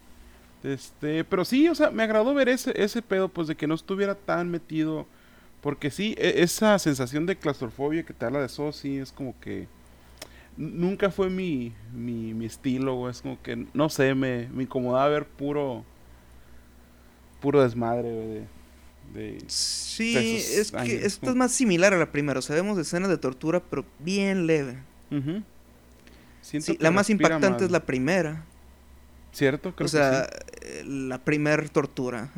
[0.62, 3.74] Este, pero sí, o sea, me agradó ver ese, ese pedo, pues de que no
[3.74, 5.06] estuviera tan metido.
[5.62, 9.38] Porque sí, e esa sensación de claustrofobia que te habla de So, sí, es como
[9.40, 9.68] que.
[10.60, 13.12] Nunca fue mi, mi, mi estilo, güey.
[13.12, 15.86] Es como que, no sé, me, me incomodaba ver puro.
[17.40, 18.28] Puro desmadre, güey.
[19.14, 22.40] De, de sí, es años, que esto es más similar a la primera.
[22.40, 24.76] O sea, vemos escenas de tortura, pero bien leve.
[25.10, 25.42] Uh -huh.
[26.42, 27.62] sí, la más impactante mal.
[27.62, 28.44] es la primera.
[29.32, 29.74] ¿Cierto?
[29.74, 30.28] Creo o sea,
[30.60, 31.06] que sí.
[31.08, 32.30] la primer tortura.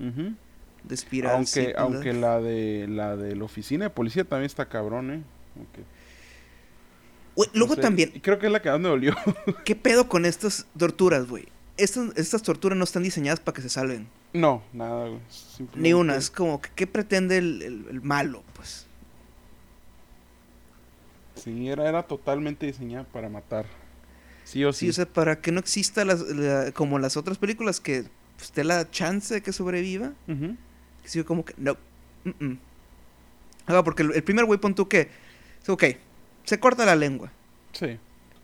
[0.00, 0.36] Uh -huh.
[0.84, 1.34] De espiral.
[1.34, 5.22] Aunque, sí, aunque la de la de la oficina de policía también está cabrón, ¿eh?
[5.70, 5.84] Okay.
[7.38, 8.10] Wey, luego no sé, también.
[8.20, 9.14] Creo que es la que más me dolió.
[9.64, 11.46] ¿Qué pedo con estas torturas, güey?
[11.76, 14.08] Estas, estas torturas no están diseñadas para que se salven.
[14.32, 15.20] No, nada, güey.
[15.76, 16.16] Ni una.
[16.16, 18.88] Es como, que, ¿qué pretende el, el, el, malo, pues?
[21.36, 23.66] Sí, era, era totalmente diseñada para matar.
[24.42, 24.86] Sí o sí.
[24.86, 28.50] Sí, o sea, para que no exista las, la, como las otras películas que pues,
[28.50, 30.12] te la chance de que sobreviva.
[30.26, 30.56] Uh -huh.
[31.04, 31.76] Sí, como que, no.
[32.24, 32.58] Mm -mm.
[33.68, 35.08] Ah, porque el, el primer güey, pon tú que.
[35.68, 35.84] Ok,
[36.48, 37.30] se corta la lengua.
[37.72, 37.98] Sí.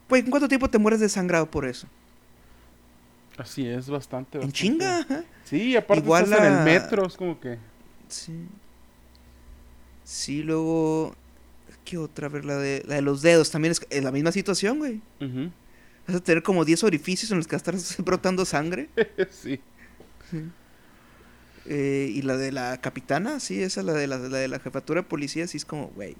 [0.09, 1.87] Güey, ¿en cuánto tiempo te mueres desangrado por eso?
[3.39, 4.39] Así es, bastante.
[4.39, 4.45] bastante.
[4.45, 5.07] En chinga.
[5.45, 6.47] Sí, aparte Igual estás la...
[6.47, 7.59] en el metro, es como que.
[8.09, 8.47] Sí.
[10.05, 11.17] Sí, luego.
[11.85, 12.27] ¿Qué otra?
[12.27, 15.01] A ver, la de, la de los dedos también es, es la misma situación, güey.
[15.21, 15.53] Uh -huh.
[16.07, 18.89] Vas a tener como 10 orificios en los que vas a estar brotando sangre.
[19.31, 19.61] sí.
[20.31, 20.45] sí.
[21.67, 25.01] Eh, y la de la capitana, sí, esa, la de la, la de la jefatura
[25.01, 26.15] de policía, sí es como, güey.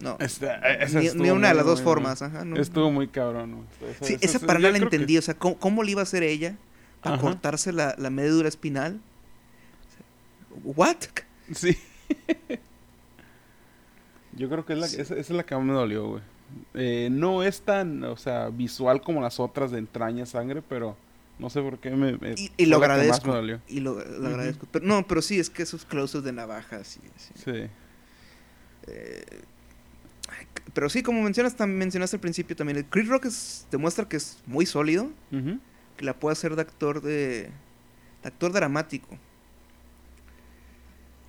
[0.00, 0.16] No.
[0.20, 2.22] Esta, esa ni, ni, una de las dos formas.
[2.22, 3.50] Ajá, no, estuvo muy cabrón.
[3.50, 3.64] ¿no?
[3.88, 5.14] Esa, sí, esa, esa para nada la entendí.
[5.14, 5.18] Que...
[5.18, 6.56] O sea, ¿cómo, ¿cómo, le iba a hacer ella
[7.02, 7.24] para ajá.
[7.24, 9.00] cortarse la, la medula espinal?
[10.62, 10.96] ¿What?
[11.52, 11.76] Sí.
[14.32, 15.00] Yo creo que es la, sí.
[15.00, 16.22] esa, es la que más me dolió, güey.
[16.74, 20.96] Eh, no es tan, o sea, visual como las otras de entraña, sangre, pero
[21.38, 22.16] no sé por qué me.
[22.18, 23.36] me y, y lo agradezco.
[23.68, 24.26] Y lo, lo uh -huh.
[24.26, 24.66] agradezco.
[24.70, 26.86] Pero, no, pero sí, es que esos closes de navajas.
[26.86, 27.00] Sí.
[27.34, 27.68] sí.
[28.86, 29.24] Eh,
[30.74, 34.16] pero sí, como mencionas, también mencionaste al principio también, el Chris Rock es, demuestra que
[34.16, 35.60] es muy sólido, uh -huh.
[35.96, 37.50] que la puede hacer de actor de,
[38.22, 39.18] de actor dramático.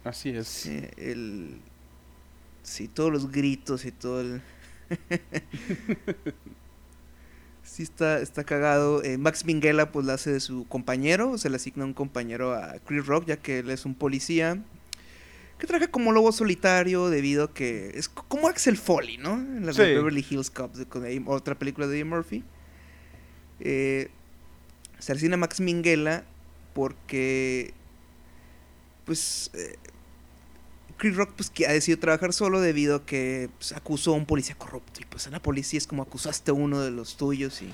[0.04, 0.47] Así es.
[0.47, 1.60] Sí, el,
[2.64, 4.41] sí, todos los gritos y todo el...
[7.64, 9.03] sí está, está cagado.
[9.03, 12.80] Eh, Max Minghella pues la hace de su compañero, se le asigna un compañero a
[12.86, 14.64] Chris Rock ya que él es un policía
[15.60, 19.34] que trabaja como lobo solitario debido a que es como Axel Foley, ¿no?
[19.34, 19.81] En la sí.
[19.81, 22.44] de Beverly Hills Cop, con otra película de Eddie Murphy.
[23.60, 24.10] Eh,
[24.99, 26.23] se asigna a Max Minghella
[26.73, 27.73] porque
[29.03, 29.76] pues eh,
[30.98, 34.26] Chris Rock pues que ha decidido trabajar solo debido a que pues, acusó a un
[34.26, 37.61] policía corrupto y pues en la policía es como acusaste a uno de los tuyos
[37.61, 37.69] y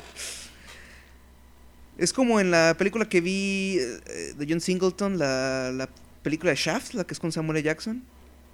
[1.97, 5.89] es como en la película que vi eh, de John Singleton la, la
[6.25, 7.61] película de Shaft, la que es con Samuel.
[7.61, 8.03] Jackson.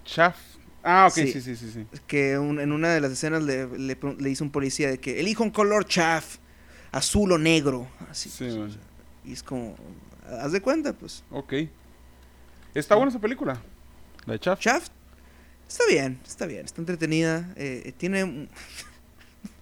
[0.05, 0.37] Shaft.
[0.83, 1.55] Ah, ok, sí, sí, sí.
[1.55, 1.87] sí, sí.
[2.05, 5.21] Que un, en una de las escenas le, le, le, hizo un policía de que
[5.21, 6.41] elijo un color Shaft,
[6.91, 7.87] azul o negro.
[8.09, 8.29] Así.
[8.29, 8.77] Sí, pues,
[9.23, 9.77] y es como,
[10.27, 11.23] haz de cuenta, pues.
[11.31, 11.53] Ok.
[12.73, 12.97] ¿Está sí.
[12.97, 13.61] buena esa película?
[14.25, 14.61] ¿La de Shaft?
[14.61, 14.91] Shaft.
[15.65, 17.53] Está bien, está bien, está entretenida.
[17.55, 18.49] Eh, tiene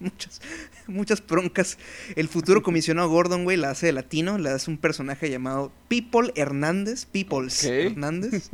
[0.00, 0.40] muchas,
[0.86, 1.78] muchas broncas.
[2.16, 6.32] El futuro comisionado Gordon, güey, la hace de latino, la hace un personaje llamado People
[6.34, 7.86] Hernández, Peoples okay.
[7.86, 8.50] Hernández,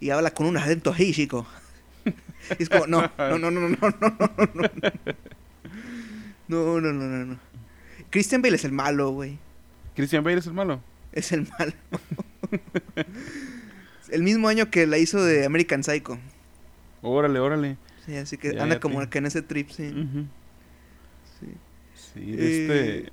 [0.00, 1.46] y habla con un acento chico.
[2.58, 4.70] Y es como, no, no, no, no, no, no, no, no.
[6.48, 7.38] No, no, no, no, no.
[8.10, 9.38] Christian Bale es el malo, güey.
[9.94, 10.80] ¿Christian Bale es el malo?
[11.12, 11.72] Es el malo.
[14.10, 16.18] el mismo año que la hizo de American Psycho.
[17.02, 17.76] Órale, órale.
[18.06, 19.88] Sí, así que ya, anda ya como que en ese trip, sí.
[19.88, 20.26] Uh -huh.
[22.18, 22.32] Sí.
[22.32, 22.98] Este.
[22.98, 23.08] Eh,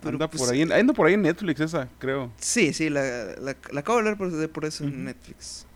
[0.00, 2.30] Pero, anda, pues, por ahí, anda por ahí en Netflix esa, creo.
[2.38, 3.02] Sí, sí, la,
[3.40, 5.66] la, la acabo de hablar por, de- por eso en Netflix.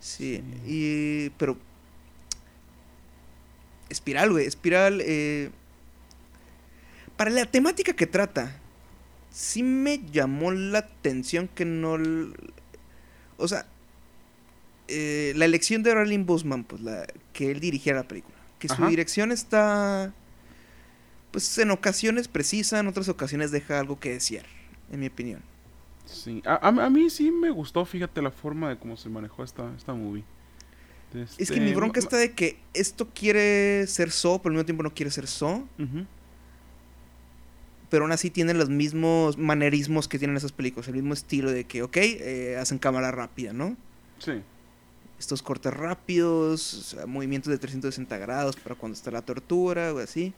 [0.00, 0.42] Sí, Sí.
[0.66, 1.30] y...
[1.38, 1.56] pero...
[3.88, 5.00] Espiral, güey, Espiral...
[5.04, 5.50] eh,
[7.16, 8.58] para la temática que trata,
[9.30, 11.96] sí me llamó la atención que no...
[13.38, 13.64] O sea,
[14.88, 18.36] eh, la elección de Ralin Busman, pues, la, que él dirigiera la película.
[18.58, 20.12] Que su dirección está...
[21.36, 24.46] Pues en ocasiones precisa, en otras ocasiones deja algo que desear,
[24.90, 25.42] en mi opinión.
[26.06, 29.44] Sí, a, a- a mí sí me gustó, fíjate, la forma de cómo se manejó
[29.44, 30.24] esta, esta movie.
[31.12, 34.64] Es Este, que mi bronca está de que esto quiere ser So, pero al mismo
[34.64, 35.68] tiempo no quiere ser So.
[37.90, 40.88] Pero aún así tienen los mismos manerismos que tienen esas películas.
[40.88, 43.76] El mismo estilo de que, ok, eh, hacen cámara rápida, ¿no?
[44.20, 44.40] Sí,
[45.18, 49.98] Estos cortes rápidos, o sea, movimientos de 360 grados para cuando está la tortura o
[49.98, 50.32] así.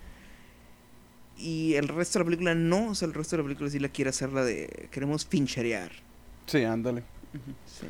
[1.38, 2.88] Y el resto de la película no.
[2.90, 4.88] O sea, el resto de la película sí la quiere hacer la de...
[4.90, 5.90] Queremos fincherear.
[6.46, 7.02] sí, ándale.
[7.66, 7.86] Sí.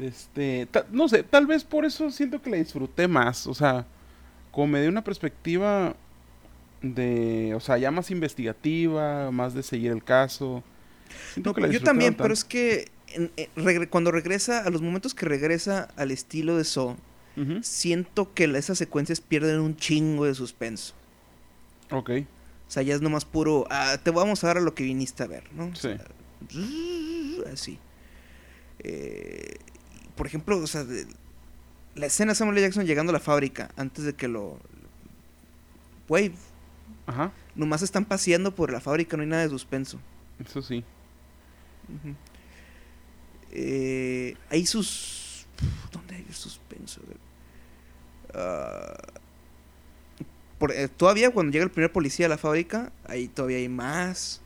[0.00, 3.86] Este, no sé, tal vez por eso siento que la disfruté más, o sea,
[4.50, 5.94] como me dio una perspectiva
[6.80, 10.64] de, o sea, ya más investigativa, más de seguir el caso.
[11.36, 14.80] No, que la yo también, pero es que en- en- regre- cuando regresa, a los
[14.80, 16.96] momentos que regresa al estilo de So,
[17.62, 20.94] siento que esas secuencias pierden un chingo de suspenso.
[21.90, 22.10] Ok,
[22.72, 25.26] sea, ya es nomás puro, ah, te vamos a dar a lo que viniste a
[25.26, 25.66] ver, ¿no?
[25.66, 25.96] O Sí.
[27.52, 27.78] así.
[28.80, 29.56] Eh,
[30.16, 31.06] por ejemplo, o sea, de-
[31.94, 32.66] la escena de Samuel L.
[32.66, 34.58] Jackson llegando a la fábrica antes de que lo...
[36.08, 36.32] Güey,
[37.06, 39.98] ajá, nomás están paseando por la fábrica, no hay nada de suspenso.
[40.44, 40.82] eso sí.
[43.50, 45.46] Eh, hay sus...
[45.92, 47.00] ¿Dónde hay suspenso?
[48.34, 48.96] Ah,
[50.62, 54.42] por- eh, todavía cuando llega el primer policía a la fábrica, ahí todavía hay más.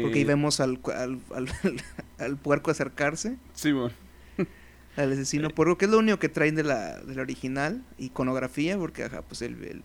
[0.00, 1.48] Porque ahí Eh, vemos al, al, al,
[2.18, 3.94] al puerco acercarse, Sí, bueno,
[4.96, 7.82] al Eh, asesino puerco, que es lo único que traen de la, de la original,
[7.98, 9.84] iconografía, porque ajá, pues el, el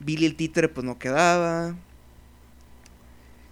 [0.00, 1.76] Billy el títere pues no quedaba.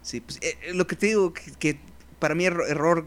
[0.02, 1.80] Sí, pues eh, eh, lo que te digo, que, que
[2.18, 3.06] para mí erro- error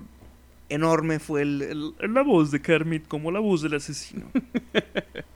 [0.69, 4.31] enorme fue el, el- la voz de Kermit como la voz del asesino.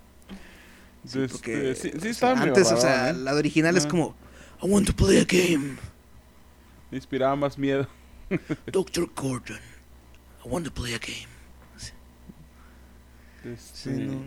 [1.06, 3.14] Sí, Este, porque, sí, sí o sea, estaba medio antes, o sea, ¿eh?
[3.14, 3.90] la original es Ah.
[3.90, 4.16] como,
[4.62, 5.78] I want to play a game,
[6.92, 7.88] me inspiraba más miedo.
[8.72, 9.10] Dr.
[9.16, 9.60] Gordon,
[10.46, 11.28] I want to play a game.
[13.46, 14.22] Este, Sí, no.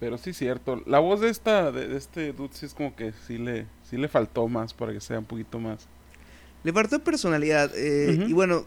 [0.00, 0.82] Pero sí, cierto.
[0.86, 3.96] La voz de esta, de, de este dude, sí es como que sí le, sí
[3.96, 5.86] le faltó más para que sea un poquito más.
[6.62, 7.70] Le faltó personalidad.
[7.74, 8.28] eh, Ujú.
[8.28, 8.66] Y bueno,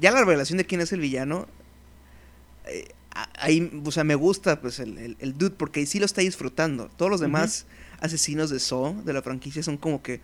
[0.00, 1.46] ya la revelación de quién es el villano.
[2.66, 2.88] eh,
[3.38, 6.90] ahí, o sea, me gusta pues el, el- el dude porque sí lo está disfrutando.
[6.96, 7.66] Todos los demás
[8.00, 10.20] asesinos de Saw, de la franquicia, son como que.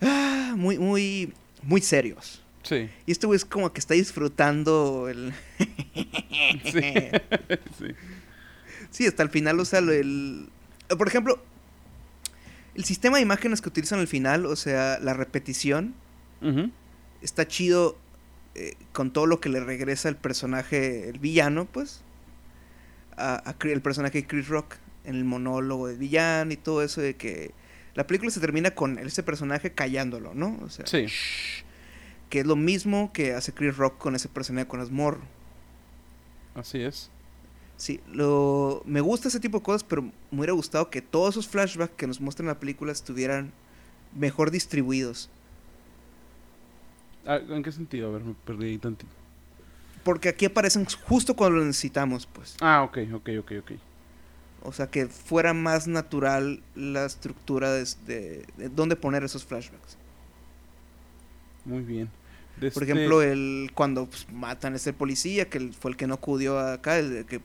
[0.00, 1.32] ah, muy, muy,
[1.62, 2.42] muy serios.
[2.62, 5.32] Sí, Y este güey es como que está disfrutando el.
[5.58, 6.82] sí,
[7.78, 7.86] sí.
[8.90, 10.48] Sí, hasta el final, o sea, lo- el...
[10.98, 11.42] Por ejemplo,
[12.74, 15.94] el sistema de imágenes que utilizan al final, o sea, la repetición,
[17.22, 17.96] está chido
[18.54, 22.02] eh, con todo lo que le regresa el personaje, el villano, pues,
[23.20, 27.16] a, el personaje de Chris Rock en el monólogo del villano y todo eso de
[27.16, 27.52] que
[27.94, 30.58] la película se termina con ese personaje callándolo, ¿no?
[30.62, 31.06] O sea, Sí.
[31.06, 31.64] shh,
[32.28, 35.18] que es lo mismo que hace Chris Rock con ese personaje con Asmor.
[36.54, 37.10] Así es.
[37.76, 41.48] Sí, lo me gusta ese tipo de cosas, pero me hubiera gustado que todos esos
[41.48, 43.52] flashbacks que nos muestran en la película estuvieran
[44.14, 45.30] mejor distribuidos.
[47.26, 48.08] Ah, ¿En qué sentido?
[48.08, 49.12] A ver, me perdí ahí tantito.
[50.04, 52.56] Porque aquí aparecen justo cuando lo necesitamos, pues.
[52.60, 53.70] Ah, ok, ok, ok, ok.
[54.62, 59.96] O sea, que fuera más natural la estructura de, de- de dónde poner esos flashbacks.
[61.64, 62.10] Muy bien.
[62.56, 66.14] Por Este- ejemplo, el cuando pues, matan a ese policía, que fue el que no
[66.14, 67.40] acudió acá, el que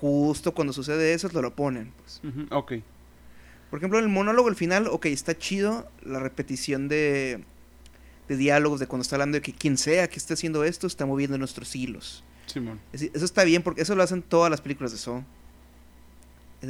[0.00, 1.92] justo cuando sucede eso, lo, lo ponen.
[2.02, 2.20] Pues.
[2.50, 2.72] Ok.
[3.70, 7.44] Por ejemplo, el monólogo al final, ok, está chido la repetición de,
[8.28, 11.06] de diálogos de cuando está hablando de que quien sea que esté haciendo esto está
[11.06, 12.22] moviendo nuestros hilos.
[12.46, 12.80] Simón.
[12.92, 15.22] Eso está bien porque eso lo hacen todas las películas de Saw.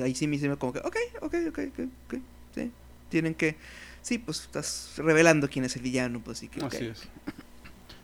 [0.02, 2.14] Ahí sí me hice como que, ok, ok, ok, ok, ok,
[2.54, 2.70] sí.
[3.08, 3.56] Tienen que,
[4.02, 6.62] sí, pues estás revelando quién es el villano, pues sí que.
[6.64, 7.08] Así es.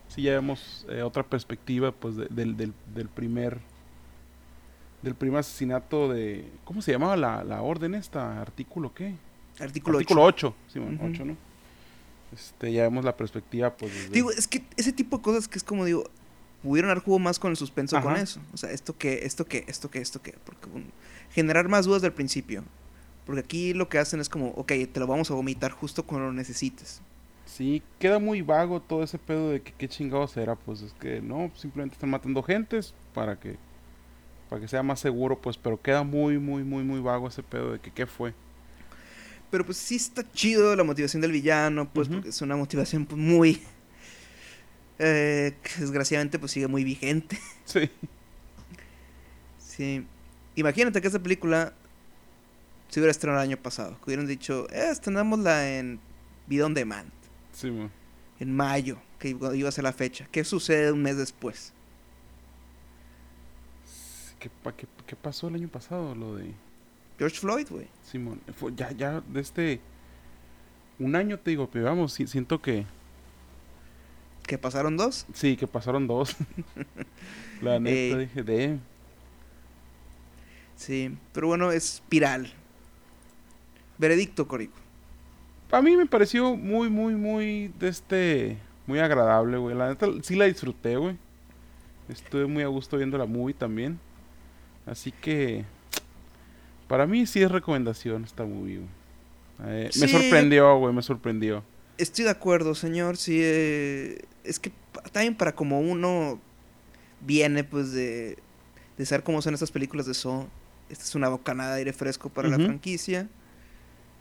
[0.08, 3.58] Sí, ya vemos eh, otra perspectiva, pues, de- del, del, del primer...
[5.02, 6.48] Del primer asesinato de...
[6.64, 8.40] ¿Cómo se llamaba la, la orden esta?
[8.40, 9.14] ¿Artículo qué?
[9.60, 10.54] Artículo, Artículo 8.
[10.56, 10.72] 8.
[10.72, 11.06] Simón, Ujú.
[11.08, 11.36] 8, ¿no?
[12.34, 15.58] Este, ya vemos la perspectiva, pues, desde- Digo, es que ese tipo de cosas que
[15.58, 16.04] es como digo,
[16.62, 18.40] pudieron dar jugo más con el suspenso con eso.
[18.52, 20.68] O sea, esto que, esto que, esto que, esto que, porque
[21.30, 22.64] generar más dudas del principio.
[23.26, 26.26] Porque aquí lo que hacen es como, ok, te lo vamos a vomitar justo cuando
[26.26, 27.00] lo necesites.
[27.46, 31.20] Sí, queda muy vago todo ese pedo de que qué chingados será, pues es que
[31.20, 33.56] no, simplemente están matando gentes para que
[34.48, 37.72] para que sea más seguro, pues, pero queda muy muy muy muy vago ese pedo
[37.72, 38.34] de que qué fue.
[39.54, 43.16] Pero pues sí está chido la motivación del villano, pues porque es una motivación pues,
[43.20, 43.62] muy
[44.98, 47.38] eh, que desgraciadamente pues sigue muy vigente.
[47.64, 47.88] Sí.
[49.60, 50.04] Sí.
[50.56, 51.72] Imagínate que esta película
[52.88, 53.96] se hubiera estrenado el año pasado.
[53.98, 56.00] Que hubieran dicho, eh, estrenámosla en
[56.48, 57.12] Video on Demand.
[57.52, 57.92] Sí, man.
[58.40, 60.26] En mayo, que iba iba a ser la fecha.
[60.32, 61.72] ¿Qué sucede un mes después?
[64.40, 66.14] ¿Qué, pa- qué, qué pasó el año pasado?
[66.16, 66.52] Lo de
[67.18, 67.86] George Floyd, güey.
[68.02, 68.40] Simón.
[68.76, 69.80] Ya, ya, de este.
[70.98, 72.86] Un año te digo, pero vamos, si- siento que.
[74.46, 75.26] Que pasaron dos.
[75.32, 76.36] Sí, que pasaron dos.
[77.62, 78.26] La neta, Ey.
[78.26, 78.78] dije, de.
[80.76, 81.16] Sí.
[81.32, 82.52] Pero bueno, es Piral.
[83.98, 84.74] Veredicto, Corico.
[85.70, 87.68] A mí me pareció muy, muy, muy.
[87.78, 88.58] De este.
[88.86, 89.74] Muy agradable, güey.
[89.76, 91.16] La neta, sí la disfruté, güey.
[92.08, 93.98] Estuve muy a gusto viendo la movie también.
[94.86, 95.64] Así que.
[96.88, 98.80] Para mí sí es recomendación esta movie.
[99.64, 101.64] Eh, Me sorprendió, güey, me sorprendió.
[101.96, 103.16] Estoy de acuerdo, señor.
[103.16, 104.72] Sí, eh, es que
[105.12, 106.40] también para como uno
[107.20, 108.36] viene, pues, de,
[108.98, 110.48] de saber cómo son estas películas de Saw.
[110.90, 113.28] Esta es una bocanada de aire fresco para la franquicia.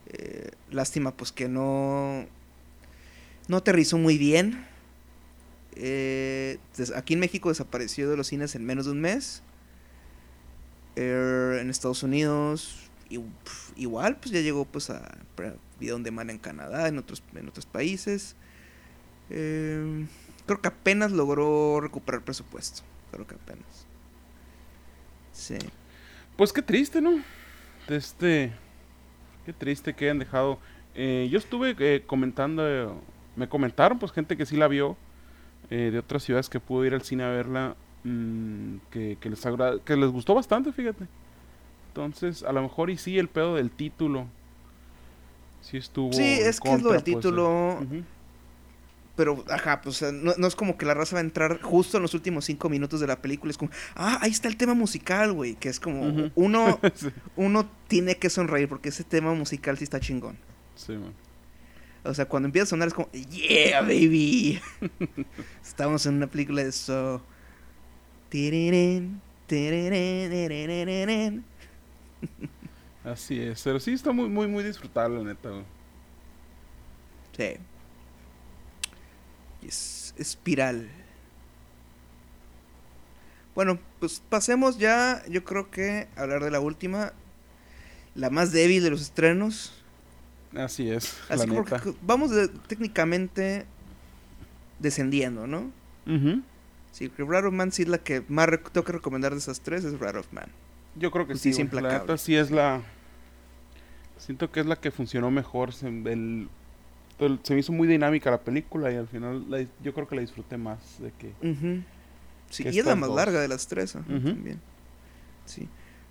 [0.07, 2.25] Eh, lástima, pues, que no...
[3.49, 4.65] No aterrizó muy bien.
[5.75, 6.59] Eh,
[6.95, 9.43] aquí en México desapareció de los cines en menos de un mes.
[10.95, 13.19] En Estados Unidos y,
[13.75, 15.17] igual pues ya llegó pues a
[15.79, 18.35] video on demand en Canadá, en otros en otros países.
[19.29, 20.05] Eh,
[20.45, 22.83] creo que apenas logró recuperar presupuesto.
[23.11, 23.85] Creo que apenas.
[25.31, 25.57] Sí.
[26.37, 27.21] Pues qué triste, ¿no?
[27.87, 28.53] De este.
[29.45, 30.59] Qué triste que hayan dejado.
[30.95, 33.01] Eh, yo estuve eh, comentando.
[33.35, 34.97] me comentaron, pues, gente que sí la vio.
[35.69, 37.75] eh, de otras ciudades que pudo ir al cine a verla.
[38.03, 41.05] Mm, que, que les agra- que les gustó bastante, fíjate.
[41.89, 44.25] Entonces, a lo mejor y sí, el pedo del título.
[45.61, 46.11] Sí estuvo.
[46.13, 47.15] Sí, es que es lo del pues, eh.
[47.15, 47.79] título.
[49.15, 51.97] Pero, ajá, pues sea, no, no es como que la raza va a entrar justo
[51.97, 53.51] en los últimos cinco minutos de la película.
[53.51, 55.53] Es como, ah, ahí está el tema musical, güey.
[55.53, 59.99] Que es como, uno, sí, uno tiene que sonreír porque ese tema musical sí está
[59.99, 60.37] chingón.
[60.75, 61.13] sí, man.
[62.05, 64.59] O sea, cuando empieza a sonar es como, yeah, baby.
[65.63, 67.21] Estamos en una película de eso.
[73.03, 73.61] Así es.
[73.63, 75.63] Pero sí está muy, muy, muy disfrutable, la neta, güey.
[77.37, 77.57] Sí.
[79.67, 80.89] Es espiral.
[83.55, 87.13] Bueno, pues pasemos ya, yo creo que a hablar de la última,
[88.15, 89.73] la más débil de los estrenos.
[90.55, 91.81] Así es, Así la neta.
[92.01, 93.65] vamos de- técnicamente
[94.79, 95.71] descendiendo, ¿no?
[96.07, 96.41] Ujú.
[96.93, 99.83] Sí, Rat of Man sí es la que más tengo que recomendar de esas tres,
[99.83, 100.45] es Rat of Man.
[100.95, 101.69] Yo creo que Justicia sí.
[101.69, 101.81] güey.
[101.83, 102.13] La implacable.
[102.13, 102.81] neta sí es la.
[104.17, 105.73] Siento que es la que funcionó mejor.
[105.73, 106.47] Se, el-
[107.19, 110.15] el- se me hizo muy dinámica la película y al final la yo creo que
[110.15, 111.27] la disfruté más de que.
[111.49, 111.83] Ujú.
[112.49, 113.15] Sí, Que y es la más dos.
[113.17, 114.27] larga de las tres, ajá, Ujú.
[114.29, 114.61] también.
[115.45, 115.67] Sí.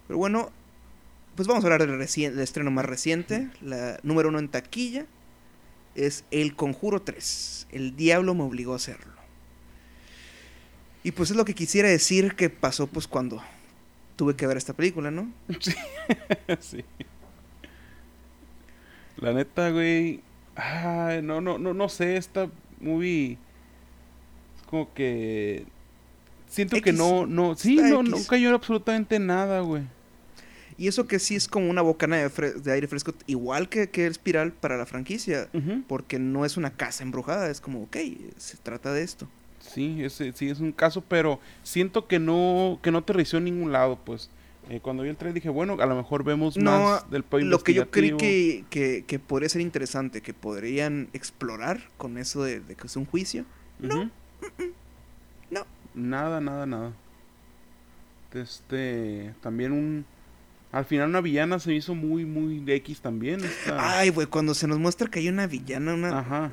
[0.08, 0.50] Pero bueno,
[1.36, 3.48] pues vamos a hablar del, recien- del estreno más reciente.
[3.60, 5.06] La número uno en taquilla
[5.94, 7.68] es El Conjuro 3.
[7.70, 9.12] El diablo me obligó a hacerlo.
[11.04, 13.42] Y pues es lo que quisiera decir que pasó pues cuando
[14.16, 15.30] tuve que ver esta película, ¿no?
[16.60, 16.84] sí.
[19.16, 20.20] La neta, güey.
[20.54, 22.16] Ay, no, no, no, no sé.
[22.16, 22.48] Esta
[22.80, 23.32] movie.
[24.56, 25.64] Es como que.
[26.48, 27.54] Siento que no, no.
[27.56, 28.10] Sí, Está no, X.
[28.10, 29.84] no cayó en absolutamente nada, güey.
[30.78, 33.90] Y eso que sí es como una bocana de, fre- de aire fresco, igual que,
[33.90, 35.48] que Espiral para la franquicia.
[35.86, 37.96] Porque no es una casa embrujada, es como, ok,
[38.38, 39.28] se trata de esto.
[39.62, 43.72] Sí, ese, sí, es un caso, pero siento que no, que no aterrizó en ningún
[43.72, 44.28] lado, pues.
[44.68, 47.40] Eh, cuando vi el trailer dije, bueno, a lo mejor vemos No, más del pedo
[47.46, 52.44] Lo que yo creí que, que, que podría ser interesante, que podrían explorar con eso
[52.44, 53.44] de, de que es un juicio.
[53.80, 54.10] no,
[55.50, 55.66] no.
[55.94, 56.92] Nada, nada, nada.
[58.32, 60.04] Este, también un...
[60.70, 63.44] Al final una villana se hizo muy, muy de X también.
[63.44, 66.18] esta- Ay, güey, cuando se nos muestra que hay una villana, una...
[66.20, 66.52] Ajá.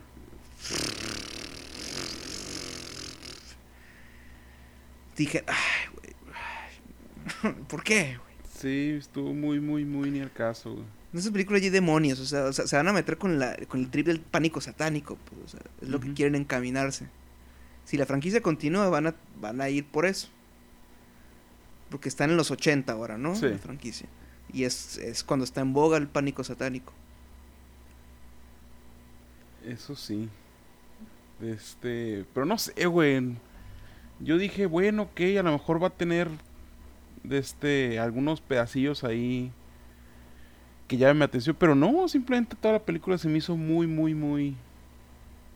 [5.20, 6.16] Dije, ay,
[7.44, 7.54] güey.
[7.68, 8.18] ¿Por qué?
[8.58, 10.86] Sí, estuvo muy, muy, muy ni al caso, güey.
[11.12, 13.58] En esa película hay demonios, o sea, o sea, se van a meter con, la,
[13.68, 17.08] con el trip del pánico satánico, pues, o sea, es lo que quieren encaminarse.
[17.84, 20.30] Si la franquicia continúa, van a, van a ir por eso.
[21.90, 23.36] Porque están en los 80 ahora, ¿no?
[23.36, 23.50] Sí.
[23.50, 24.08] La franquicia.
[24.54, 26.94] Y es, es cuando está en boga el pánico satánico.
[29.66, 30.30] Eso sí.
[31.42, 33.36] Este, pero no sé, güey.
[34.20, 36.30] Yo dije, bueno, ok, a lo mejor va a tener
[37.30, 39.52] este algunos pedacillos ahí
[40.88, 44.14] que llamen mi atención, pero no, simplemente toda la película se me hizo muy muy
[44.14, 44.56] muy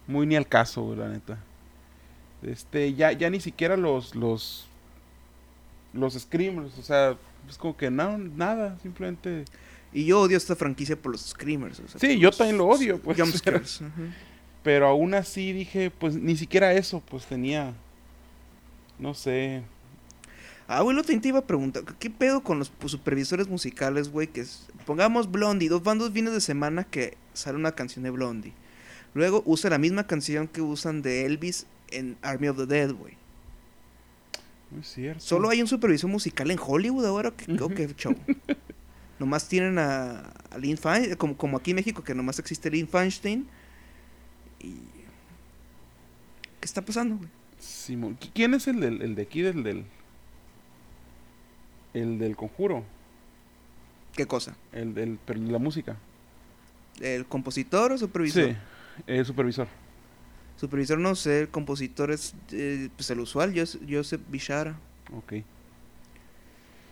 [0.07, 1.37] muy ni al caso, la neta.
[2.41, 4.67] Este, ya ya ni siquiera los los
[5.93, 7.15] los screamers, o sea,
[7.49, 9.45] es como que no, nada, simplemente
[9.93, 11.79] Y yo odio esta franquicia por los screamers.
[11.79, 13.19] o sea, Sí, yo también lo odio, pues.
[13.19, 13.81] jumpscares.
[14.63, 17.73] Pero aún así dije, pues ni siquiera eso, pues tenía.
[19.03, 19.63] No sé.
[20.65, 24.27] Ah, güey, lo te iba a preguntar, ¿qué pedo con los supervisores musicales, güey?
[24.27, 28.53] Que es- pongamos Blondie, dos bandos fines de semana que sale una canción de Blondie.
[29.13, 33.15] Luego usa la misma canción que usan de Elvis en Army of the Dead, güey.
[34.71, 35.19] No es cierto.
[35.19, 38.15] Solo hay un supervisor musical en Hollywood ahora, ¿o ¿qué, o qué show?
[39.19, 42.87] nomás tienen a, a Lynn Feinstein, como, como aquí en México, que nomás existe Lynn
[42.87, 43.45] Feinstein.
[44.61, 44.75] Y...
[46.61, 47.29] ¿Qué está pasando, güey?
[47.63, 48.17] Simón.
[48.19, 49.85] ¿Qui- ¿Quién es el, del, el de aquí, del, del.
[51.93, 52.83] El del conjuro?
[54.15, 54.55] ¿Qué cosa?
[54.71, 55.19] El del.
[55.25, 55.97] Pero la música.
[57.01, 58.49] ¿El compositor o supervisor?
[58.51, 58.55] Sí,
[59.07, 59.67] el supervisor.
[60.57, 64.75] Supervisor no sé, el compositor es eh, pues el usual, Jos- Joseph Bishara.
[65.15, 65.33] Ok.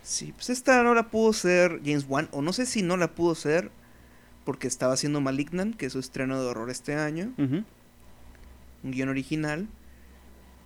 [0.03, 3.13] Sí, pues esta no la pudo ser James Wan, o no sé si no la
[3.13, 3.69] pudo ser
[4.45, 7.65] porque estaba haciendo Malignant, que es su estreno de horror este año, un
[8.83, 9.67] guion original,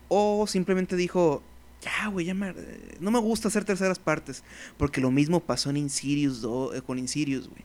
[0.07, 1.41] o simplemente dijo,
[1.81, 2.53] ya, güey, ya me-
[2.99, 4.43] no me gusta hacer terceras partes,
[4.77, 7.63] porque lo mismo pasó en Insidious do- eh, con Insidious, güey.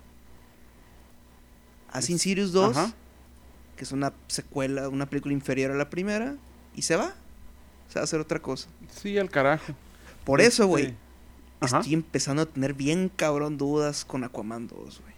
[1.92, 2.94] Hace Insidious 2, Ajá.
[3.76, 6.36] que es una secuela, una película inferior a la primera,
[6.74, 7.14] y se va.
[7.88, 8.68] Se va a hacer otra cosa.
[8.94, 9.72] Sí, al carajo.
[10.24, 10.94] Por eso, güey,
[11.60, 15.14] Este, estoy empezando a tener bien cabrón dudas con Aquaman 2, güey.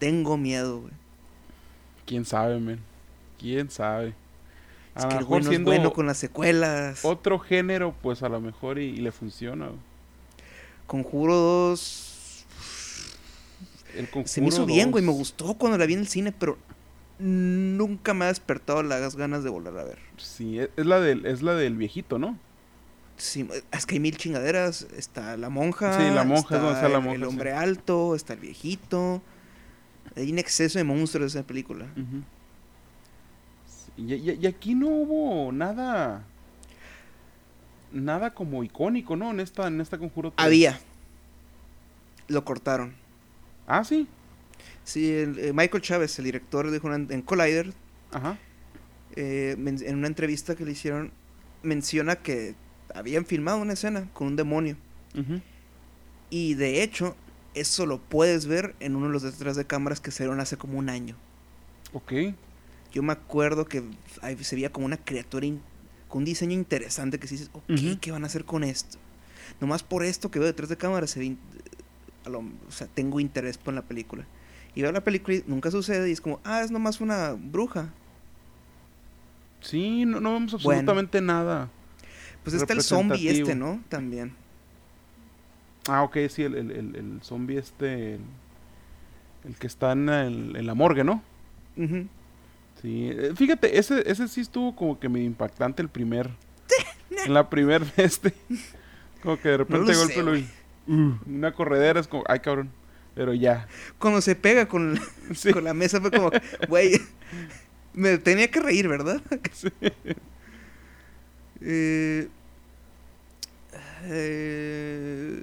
[0.00, 0.92] Tengo miedo, güey.
[2.04, 2.80] ¿Quién sabe, men?
[3.38, 4.14] ¿Quién sabe?
[4.96, 7.04] Es que el mejor no es bueno con las secuelas.
[7.04, 9.66] otro género, pues a lo mejor y, y le funciona.
[9.66, 9.78] güey.
[10.86, 12.46] Conjuro 2.
[13.96, 15.02] El conjuro Se me hizo bien, güey.
[15.04, 16.58] Me 2, gustó cuando la vi en el cine, pero
[17.18, 19.98] nunca me ha despertado las ganas de volver a ver.
[20.16, 22.38] Sí, es, es la del, es la del viejito, ¿no?
[23.16, 24.86] Sí, es que hay mil chingaderas.
[24.96, 25.96] Está la monja.
[25.98, 27.26] Sí, la monja, es donde está la el- monja, El sí.
[27.28, 29.22] hombre alto, está el viejito.
[30.14, 31.86] Hay un exceso de monstruos en esa película.
[31.94, 32.02] Sí,
[33.96, 36.24] Y, y- y aquí no hubo nada.
[37.92, 39.30] Nada como icónico, ¿no?
[39.30, 40.32] En esta, en esta conjuro.
[40.36, 40.78] Había.
[42.28, 42.94] Lo cortaron.
[43.66, 44.06] Ah, sí.
[44.84, 47.72] Sí, el- eh, Michael Chávez, el director, dijo en, en Collider,
[48.12, 48.38] Ajá.
[49.14, 51.10] eh, men- en una entrevista que le hicieron,
[51.62, 52.54] menciona que
[52.94, 54.76] habían filmado una escena con un demonio.
[56.28, 57.16] Y de hecho,
[57.54, 60.56] eso lo puedes ver en uno de los detrás de cámaras que se dieron hace
[60.58, 61.16] como un año.
[61.92, 62.12] Ok.
[62.96, 63.82] Yo me acuerdo que
[64.22, 65.60] ahí se veía como una criatura in-
[66.08, 67.98] con un diseño interesante que si dices, ok.
[68.00, 68.96] ¿qué van a hacer con esto?
[69.60, 71.38] Nomás por esto que veo detrás de cámaras, se ve in-
[72.24, 74.24] a lo- o sea, tengo interés por la película.
[74.74, 77.92] Y veo la película y nunca sucede y es como, ah, es nomás una bruja.
[79.60, 80.70] Sí, no, no vemos Bueno.
[80.80, 81.68] absolutamente nada.
[82.44, 83.54] Pues está el zombie este.
[83.54, 83.82] ¿no?
[83.90, 84.32] También.
[85.86, 88.14] Ah, ok, sí, el, el, el, el zombie este.
[89.44, 91.22] El, que está en, el- en la morgue, ¿no?
[91.76, 92.06] Ujú.
[92.86, 96.30] Sí, eh, fíjate, ese, ese sí estuvo como que medio impactante el primer.
[97.10, 98.32] en la primer este.
[99.20, 100.32] Como que de repente lo golpe lo
[100.94, 102.70] uh, una corredera es como, ay cabrón.
[103.16, 103.66] Pero ya.
[103.98, 105.00] Cuando se pega con,
[105.34, 105.52] Sí.
[105.52, 106.30] con la mesa fue como,
[106.68, 106.92] güey,
[107.92, 109.20] me tenía que reír, ¿verdad?
[109.52, 109.68] Sí.
[111.60, 112.28] Eh,
[114.04, 115.42] eh,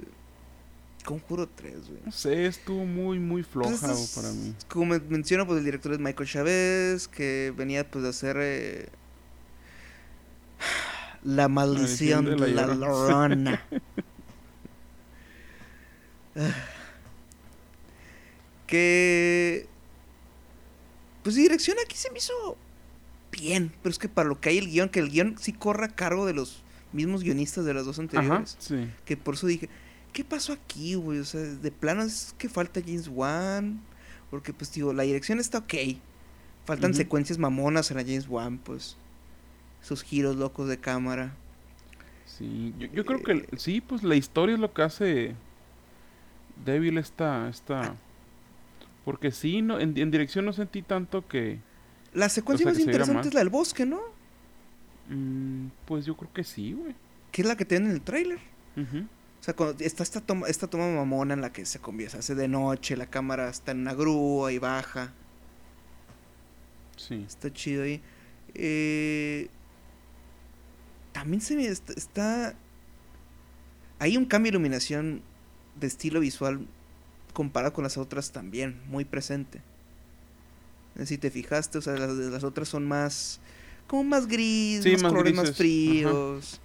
[1.04, 2.00] Conjuro 3, güey.
[2.04, 4.54] No sé, estuvo muy, muy floja Pues es- para mí.
[4.68, 8.88] Como men- menciono, pues el director es Michael Chávez, que venía pues de hacer eh,
[11.24, 13.62] La maldición de la la, Llorona.
[18.66, 19.66] Que
[21.22, 22.56] pues dirección aquí se me hizo
[23.32, 25.86] bien, pero es que para lo que hay el guion, que el guion sí corra
[25.86, 26.62] a cargo de los
[26.92, 28.56] mismos guionistas de las dos Ajá, anteriores.
[28.58, 28.88] sí.
[29.04, 29.68] Que por eso dije,
[30.14, 31.18] ¿qué pasó aquí, güey?
[31.18, 33.80] O sea, de plano es que falta James Wan.
[34.30, 35.74] Porque, pues, digo, la dirección está ok.
[36.64, 38.96] Faltan secuencias mamonas en la James Wan, pues.
[39.82, 41.34] Sus giros locos de cámara.
[42.24, 45.34] Sí, yo, yo creo que el- sí, pues la historia es lo que hace
[46.64, 47.94] débil esta, esta,
[49.04, 51.58] porque sí, no, en, en dirección no sentí tanto que,
[52.14, 54.00] La secuencia O sea, más que se interesante es la del bosque, ¿no?
[55.10, 56.94] mm, pues yo creo que sí, güey.
[57.30, 58.38] Que es la que tienen en el tráiler.
[58.76, 59.06] Ujú.
[59.44, 62.34] O sea, cuando está esta toma, esta toma mamona en la que se convierte, hace
[62.34, 65.12] de noche, la cámara está en una grúa y baja.
[66.96, 67.22] Sí.
[67.28, 68.00] Está chido ahí.
[68.54, 69.48] Eh,
[71.12, 72.54] también se me está, está-
[73.98, 75.20] Hay un cambio de iluminación
[75.78, 76.66] de estilo visual
[77.34, 79.60] comparado con las otras también, muy presente.
[80.96, 83.40] Sé Si te fijaste, o sea, las, las otras son más.
[83.88, 86.60] como más gris, Sí, más más colores más fríos.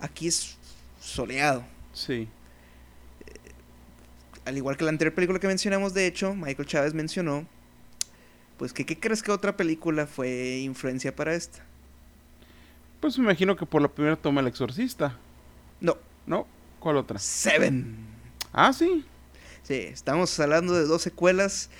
[0.00, 0.56] Aquí es
[1.00, 1.64] soleado.
[1.96, 2.28] Sí.
[4.44, 7.46] Al igual que la anterior película que mencionamos, de hecho, Michael Chávez mencionó.
[8.58, 11.64] Pues que, ¿qué crees que otra película fue influencia para esta?
[13.00, 15.16] Pues me imagino que por la primera toma El Exorcista.
[15.80, 15.96] No,
[16.26, 16.46] ¿No?
[16.80, 17.18] ¿Cuál otra?
[17.18, 17.96] Seven.
[18.52, 19.04] Ah, sí.
[19.62, 21.70] Sí, estamos hablando de dos secuelas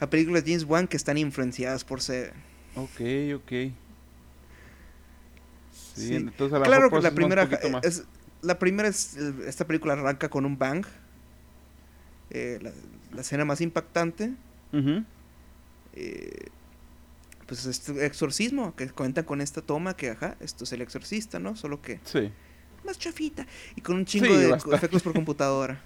[0.00, 2.32] a películas de James Wan que están influenciadas por Seven.
[2.74, 3.00] Ok,
[3.36, 3.50] ok.
[5.94, 6.14] Sí, Sí.
[6.14, 7.48] entonces a lo Claro que la primera,
[7.82, 8.04] es,
[8.46, 10.84] la primera es, eh, esta película arranca con un bang.
[12.30, 12.70] Eh, la,
[13.14, 14.32] la escena más impactante,
[14.72, 15.04] Ujú.
[15.94, 16.46] eh,
[17.46, 21.38] pues es este exorcismo, que cuenta con esta toma que, ajá, esto es el exorcista,
[21.38, 21.54] ¿no?
[21.54, 22.30] Solo que Sí.
[22.84, 23.46] más chafita
[23.76, 24.76] y con un chingo Sí, de bastante.
[24.76, 25.80] efectos por computadora.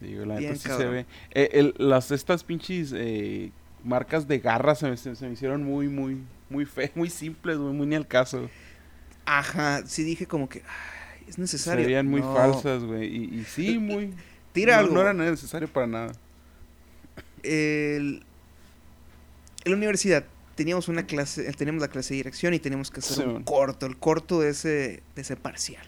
[0.00, 1.06] Sí, la Bien sí se ve.
[1.30, 3.50] Eh, el- las, estas pinches eh,
[3.84, 6.18] marcas de garras se, me- se- se me hicieron muy, muy,
[6.50, 8.50] muy feas, muy simples, güey, muy ni al caso.
[9.26, 11.84] Ajá, sí dije como que ay, es Se necesario.
[11.84, 12.34] veían muy No.
[12.34, 13.06] falsas, güey.
[13.14, 14.14] Y, y sí, muy...
[14.52, 14.94] Tira no, algo.
[14.94, 16.12] No era necesario para nada.
[17.42, 18.24] el-
[19.64, 20.24] en la universidad
[20.54, 23.42] teníamos una clase, teníamos la clase de dirección y teníamos que hacer Sí, un man.
[23.44, 25.84] corto, el corto de ese, de ese parcial.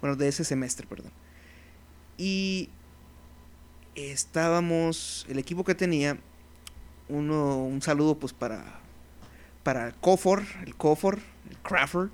[0.00, 1.10] Bueno, de ese semestre, perdón.
[2.16, 2.70] Y
[3.96, 6.16] estábamos, el equipo que tenía,
[7.08, 8.80] uno, un saludo pues para,
[9.62, 11.22] para Cofor, el Cofor, el
[11.62, 12.10] Crawford,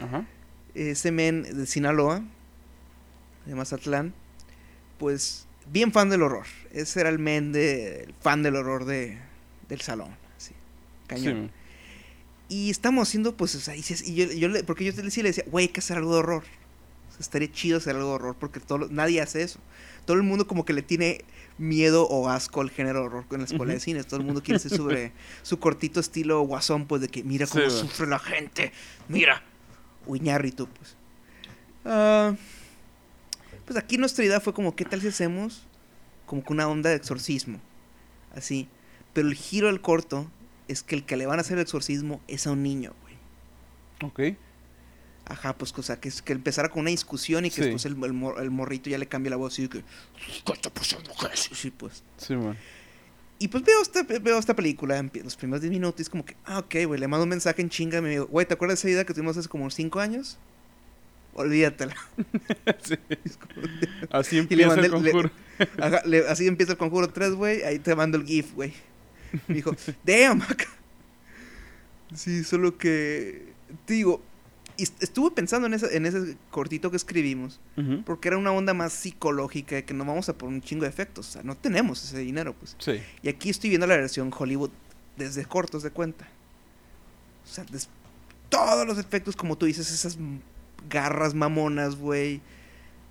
[0.00, 0.24] Ajá.
[0.74, 2.22] ese men de Sinaloa,
[3.46, 4.14] de Mazatlán,
[4.98, 6.46] pues bien fan del horror.
[6.72, 9.18] Ese era el men de, el fan del horror de,
[9.68, 10.10] del salón.
[10.36, 10.52] Así,
[11.06, 11.50] cañón.
[11.50, 11.54] Sí.
[12.50, 15.28] Y estamos haciendo, pues, o sea, y, yo, yo le- porque yo le sí le
[15.30, 16.44] decía, güey, hay que hacer algo de horror.
[17.08, 19.60] O sea, estaría chido hacer algo de horror porque todo, nadie hace eso.
[20.08, 21.22] Todo el mundo como que le tiene
[21.58, 24.04] miedo o asco al género horror en la escuela de cine.
[24.04, 25.12] Todo el mundo quiere hacer sobre
[25.42, 28.72] su cortito estilo guasón, pues, de que mira cómo sufre la gente.
[29.06, 29.42] Mira.
[30.06, 30.96] Uñarrito, pues.
[31.84, 32.34] Ah,
[33.66, 35.66] pues aquí nuestra idea fue como, ¿qué tal si hacemos
[36.24, 37.60] como que una onda de exorcismo?
[38.34, 38.66] Así.
[39.12, 40.30] Pero el giro del corto
[40.68, 44.30] es que el que le van a hacer el exorcismo es a un niño, güey.
[44.32, 44.38] Ok.
[45.28, 47.60] Ajá, pues, o sea, que, es- que empezara con una discusión y que Sí.
[47.62, 49.84] después el, el mor- el morrito ya le cambia la voz y que...
[50.44, 52.02] "¿Qué está pasando, Jesús?" Sí, pues.
[52.16, 52.56] Sí, man.
[53.38, 56.24] Y pues veo esta, veo esta película, empie- los primeros 10 minutos y es como
[56.24, 58.78] que, ah, ok, güey, le mando un mensaje en chinga me digo, güey, ¿te acuerdas
[58.82, 60.38] de esa idea que tuvimos hace como 5 años?
[61.34, 61.94] Olvídatela.
[62.82, 62.94] Sí.
[64.10, 65.30] Así empieza mandé el le- conjuro.
[65.78, 67.62] Ajá, le- así empieza el conjuro 3, güey.
[67.62, 68.72] Ahí te mando el GIF, güey.
[69.46, 70.66] Me dijo, damn, acá.
[72.14, 73.52] Sí, solo que.
[73.84, 74.22] Te digo,
[74.78, 77.60] y est- estuve pensando en, esa- en ese cortito que escribimos.
[78.06, 80.88] Porque era una onda más psicológica de que no vamos a por un chingo de
[80.88, 81.28] efectos.
[81.28, 82.74] O sea, no tenemos ese dinero, pues.
[82.78, 83.00] Sí.
[83.22, 84.70] Y aquí estoy viendo la versión Hollywood
[85.16, 86.26] desde cortos de cuenta.
[87.44, 87.64] O sea,
[88.48, 90.16] todos los efectos, como tú dices, esas
[90.88, 92.40] garras mamonas, güey.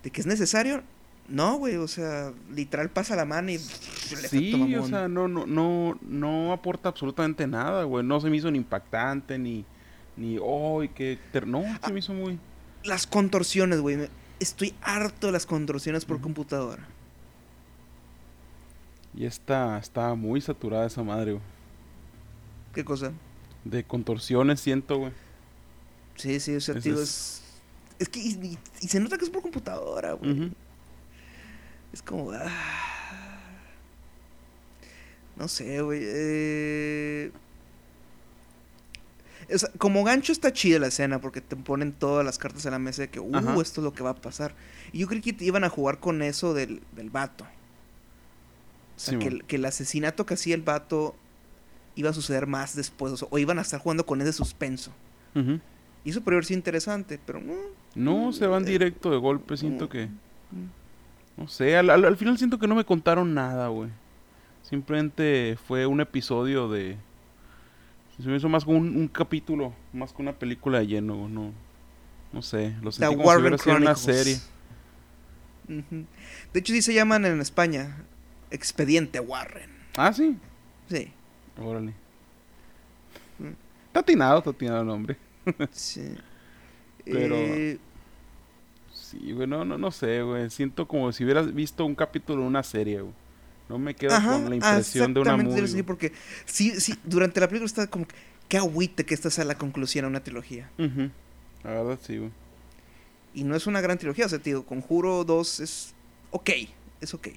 [0.02, 0.82] ¿De que es necesario?
[1.28, 4.88] No, güey, o sea, literal pasa la mano y Sí, o mamón.
[4.88, 8.02] sea, no, no, no, no aporta absolutamente nada, güey.
[8.04, 9.66] No se me hizo ni impactante, ni,
[10.18, 11.46] ni, oh, qué, ter-".
[11.46, 11.86] no, Ah.
[11.86, 12.38] se me hizo muy,
[12.84, 14.08] Las contorsiones, güey.
[14.40, 16.86] Estoy harto de las contorsiones por computadora.
[19.14, 21.42] y está, está muy saturada esa madre, güey.
[22.72, 23.12] ¿Qué cosa?
[23.64, 25.12] De contorsiones siento, güey.
[26.14, 27.42] Sí, sí, o sea, tío, es- es...
[27.98, 28.20] Es que...
[28.20, 30.52] Y, y- y se nota que es por computadora, güey.
[31.92, 32.30] Es como...
[32.32, 33.40] ah,
[35.36, 36.00] no sé, güey.
[36.04, 37.32] eh,
[39.56, 42.78] sea, como gancho está chida la escena porque te ponen todas las cartas en la
[42.78, 43.52] mesa de que, uh, Ajá.
[43.62, 44.54] esto es lo que va a pasar.
[44.92, 47.44] Y yo creí que iban a jugar con eso del, del vato.
[47.44, 51.14] O sea, Sí, que, el- que el asesinato que hacía el vato
[51.94, 53.12] iba a suceder más después.
[53.12, 54.92] O, sea, o iban a estar jugando con ese suspenso.
[56.04, 57.54] Y eso podría haber sido interesante, pero no.
[57.94, 59.88] No, se van Eh, directo de golpe, siento no.
[59.90, 60.08] que,
[61.36, 63.88] no sé, al, al- al final siento que no me contaron nada, güey.
[64.62, 66.96] Simplemente fue un episodio de,
[68.22, 71.52] se me hizo más como un, un capítulo, más que una película de lleno, no,
[72.32, 74.38] no sé, lo sentí como si Warren hubiera sido una serie.
[75.66, 77.96] De hecho, sí se llaman en España
[78.50, 79.70] Expediente Warren.
[79.96, 80.36] Ah, sí,
[80.88, 81.12] Sí.
[81.60, 81.92] órale.
[83.38, 83.48] Mm.
[83.88, 85.16] Está atinado, está atinado el nombre.
[85.70, 86.14] sí.
[87.04, 87.78] Pero- Eh,
[88.92, 90.50] Sí, güey, no, no, no sé, güey.
[90.50, 93.14] Siento como si hubieras visto un capítulo de una serie, güey.
[93.68, 95.68] No me quedo con la impresión de una movie.
[95.68, 96.12] Sí, porque
[96.46, 98.14] sí, sí, durante la película está como que,
[98.48, 100.70] qué agüite que esta sea la conclusión a una trilogía.
[100.78, 102.30] La verdad, sí, güey.
[103.34, 105.94] Y no es una gran trilogía, o sea, tío, Conjuro 2 es
[106.30, 106.50] ok,
[107.00, 107.28] es ok.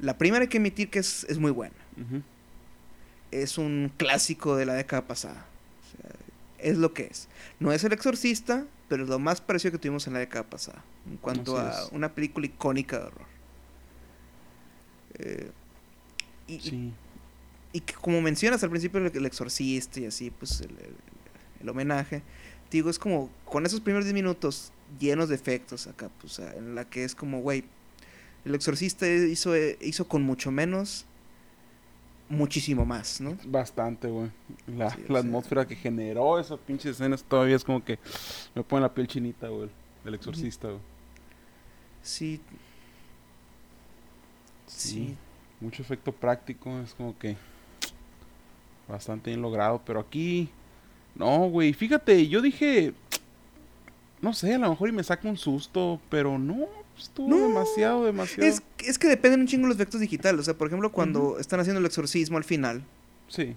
[0.00, 1.74] La primera hay que admitir que es, es muy buena.
[3.30, 5.46] Es un clásico de la década pasada.
[5.82, 6.10] O sea,
[6.58, 7.28] es lo que es.
[7.60, 10.82] No es el exorcista, pero es lo más parecido que tuvimos en la década pasada.
[11.08, 13.26] En cuanto a una película icónica de horror.
[15.18, 15.50] Eh,
[16.48, 16.92] y,
[17.72, 20.62] y, que como mencionas al principio el, exorcista y así, pues
[21.60, 22.22] el, homenaje,
[22.70, 26.86] digo, es como con esos primeros 10 minutos llenos de efectos acá, pues en la
[26.86, 27.64] que es como, güey,
[28.44, 31.04] el exorcista hizo, hizo con mucho menos,
[32.30, 33.36] muchísimo más, ¿no?
[33.44, 34.30] Bastante, güey.
[34.66, 34.86] La,
[35.18, 37.98] atmósfera que generó esas pinches escenas todavía es como que
[38.54, 39.68] me pone la piel chinita, güey,
[40.04, 40.80] del exorcista, güey.
[42.02, 42.40] Sí.
[44.66, 45.16] sí
[45.60, 47.36] mucho efecto práctico, es como que
[48.88, 50.48] bastante bien logrado, pero aquí
[51.14, 52.94] no, güey, fíjate, yo dije
[54.20, 56.66] no sé, a lo mejor y me saca un susto, pero no,
[56.96, 58.48] estuvo demasiado, demasiado.
[58.48, 61.60] Es, es que dependen un chingo los efectos digitales, o sea, por ejemplo, cuando están
[61.60, 62.82] haciendo el exorcismo al final.
[63.28, 63.54] Sí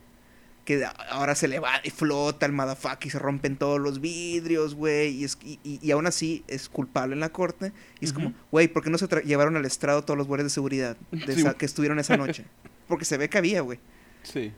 [0.79, 4.75] que ahora se le va y flota el motherfucker y se rompen todos los vidrios,
[4.75, 7.73] güey, y, y, aún así es culpable en la corte.
[7.99, 10.51] Y es como, güey, ¿por qué no se llevaron al estrado todos los guardias de
[10.51, 12.45] seguridad de que estuvieron esa noche?
[12.87, 13.79] Porque se ve que había, güey.
[14.23, 14.51] Sí.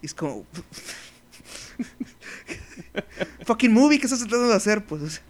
[0.00, 0.46] Y es como...
[3.46, 4.84] Fucking movie, ¿qué estás tratando de hacer?
[4.84, 5.22] Pues...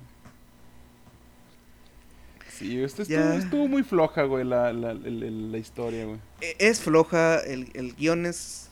[2.59, 6.19] Sí, esto estuvo, muy floja, güey, la, la, la, historia, güey.
[6.41, 8.71] E, es floja, el, el guion es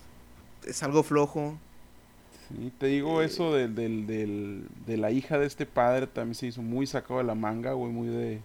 [0.67, 1.59] es algo flojo.
[2.49, 6.47] Sí, te digo eh, eso del, del, de la hija de este padre también se
[6.47, 8.41] hizo muy sacado de la manga, güey, muy de,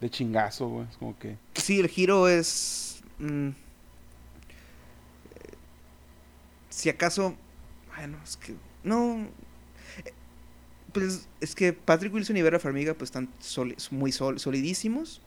[0.00, 0.86] de chingazo, güey.
[0.90, 1.36] Es como que...
[1.54, 3.02] Sí, el giro es...
[3.18, 3.50] Mm,
[6.70, 7.34] si acaso...
[7.94, 8.54] Bueno, es que...
[8.82, 9.28] No...
[10.92, 13.28] Pues es que Patrick Wilson y Vera Farmiga pues están
[13.90, 15.20] muy solidísimos.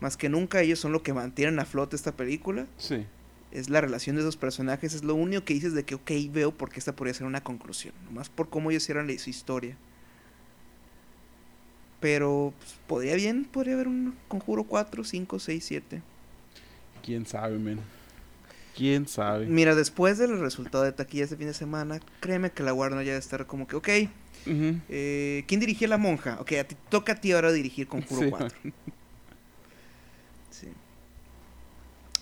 [0.00, 2.66] Más que nunca ellos son lo que mantienen a flote esta película.
[2.76, 3.06] Sí
[3.56, 6.52] es la relación de esos personajes, es lo único que dices de que, ok, veo
[6.52, 9.76] porque esta podría ser una conclusión, nomás por cómo ellos cierran su historia.
[12.00, 16.02] Pero pues, podría bien, podría haber un conjuro 4, 5, 6, 7.
[17.02, 17.80] ¿Quién sabe, men?
[18.76, 19.46] ¿Quién sabe?
[19.46, 23.12] Mira, después del resultado de taquilla este fin de semana, créeme que la Warner ya
[23.12, 23.88] debe estar como que, ok,
[24.90, 26.36] eh, ¿quién dirigía La Monja?
[26.40, 28.58] Ok, a ti, toca a ti ahora dirigir Conjuro 4.
[30.50, 30.68] sí.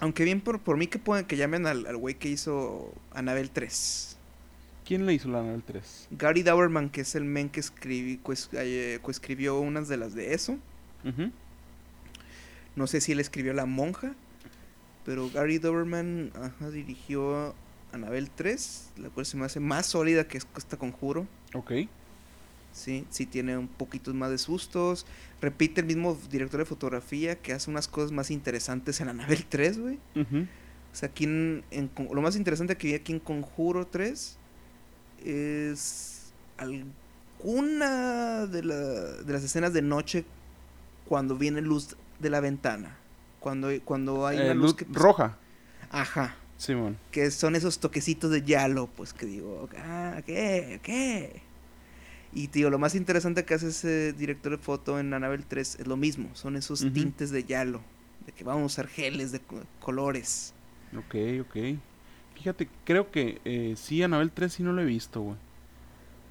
[0.00, 4.14] Aunque bien por, por mí que pueden que llamen al güey que hizo Anabel 3.
[4.84, 6.08] ¿Quién le hizo la Anabel 3?
[6.10, 8.20] Gary Dauerman, que es el men que escribí,
[8.52, 10.58] eh, coescribió unas de las de eso.
[12.76, 14.14] No sé si él escribió La Monja,
[15.04, 16.32] pero Gary Dauerman
[16.72, 17.54] dirigió
[17.92, 21.26] Anabel 3, la cual se me hace más sólida que esta conjuro.
[21.54, 21.72] Ok.
[22.74, 25.06] Sí, sí tiene un poquito más de sustos.
[25.40, 29.78] Repite el mismo director de fotografía que hace unas cosas más interesantes en Anabel 3,
[29.78, 29.98] güey.
[30.16, 31.62] O sea, aquí en,
[32.12, 34.36] lo más interesante que vi aquí en Conjuro 3
[35.24, 40.24] es alguna de, de las escenas de noche
[41.06, 42.96] cuando viene luz de la ventana.
[43.38, 45.36] Cuando, cuando hay una eh, luz, roja.
[45.90, 46.36] Ajá.
[46.56, 46.96] Simón.
[47.10, 50.80] Que son esos toquecitos de yalo, pues que digo, ah, ¿qué?
[50.82, 51.42] ¿Qué?
[52.34, 55.86] Y tío, lo más interesante que hace ese director de foto en Anabel 3 es
[55.86, 57.80] lo mismo, son esos tintes de yalo,
[58.26, 59.40] de que vamos a usar geles de
[59.80, 60.52] colores.
[60.96, 61.78] Ok, ok.
[62.34, 65.36] Fíjate, creo que eh, sí, Anabel 3 sí no lo he visto, güey.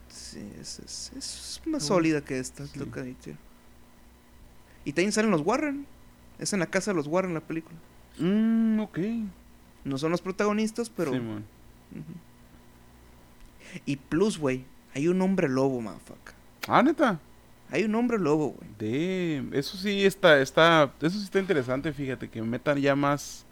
[0.09, 3.35] Sí, es, es, es más sólida que esta, lo que tío.
[4.85, 5.87] Y también salen los Warren.
[6.37, 7.77] Es en la casa de los Warren la película.
[8.19, 8.99] Mmm, ok.
[9.85, 11.13] No son los protagonistas, pero...
[11.13, 11.19] Sí,
[13.85, 16.33] Y plus, güey, hay un hombre lobo, motherfucker.
[16.67, 17.19] Ah, neta.
[17.69, 18.69] Hay un hombre lobo, güey.
[18.77, 23.45] De, eso sí está, está, eso sí está interesante, fíjate, que metan ya más.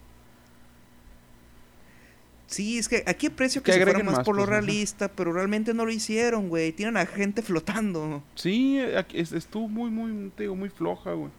[2.46, 5.86] Sí, es que aquí aprecio que, se fueran más, por lo realista, pero realmente no
[5.86, 6.74] lo hicieron, güey.
[6.74, 8.22] Tienen a gente flotando.
[8.36, 8.78] Sí,
[9.14, 11.32] estuvo muy, muy, digo, muy floja, güey.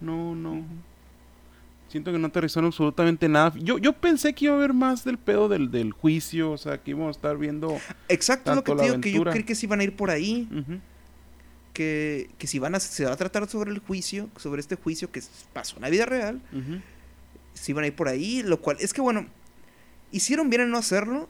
[0.00, 0.64] No, no.
[1.88, 3.52] Siento que no aterrizaron absolutamente nada.
[3.56, 6.82] Yo, yo pensé que iba a haber más del pedo del, del juicio, o sea,
[6.82, 7.78] que íbamos a estar viendo.
[8.08, 10.48] Exacto, lo que te digo, que yo creí que sí iban a ir por ahí.
[11.72, 15.10] que, que, si van a, se va a tratar sobre el juicio, sobre este juicio
[15.10, 16.40] que pasó en la vida real,
[17.52, 19.26] si van a ir por ahí, lo cual es que bueno,
[20.10, 21.28] hicieron bien en no hacerlo,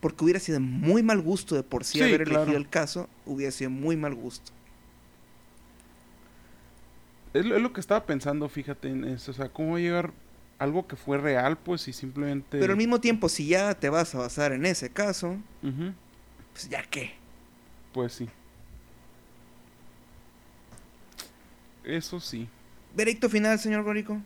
[0.00, 3.70] porque hubiera sido muy mal gusto de por sí, haber elegido el caso, hubiera sido
[3.70, 4.52] muy mal gusto.
[7.34, 9.32] Es lo, es lo que estaba pensando, fíjate, en eso.
[9.32, 10.12] O sea, cómo va a llegar
[10.58, 12.58] algo que fue real, pues, y simplemente...
[12.58, 15.36] Pero al mismo tiempo, si ya te vas a basar en ese caso,
[16.52, 17.12] pues ya qué.
[17.92, 18.28] Pues sí.
[21.82, 22.48] Eso sí.
[22.96, 24.20] Veredicto final, señor Gorico.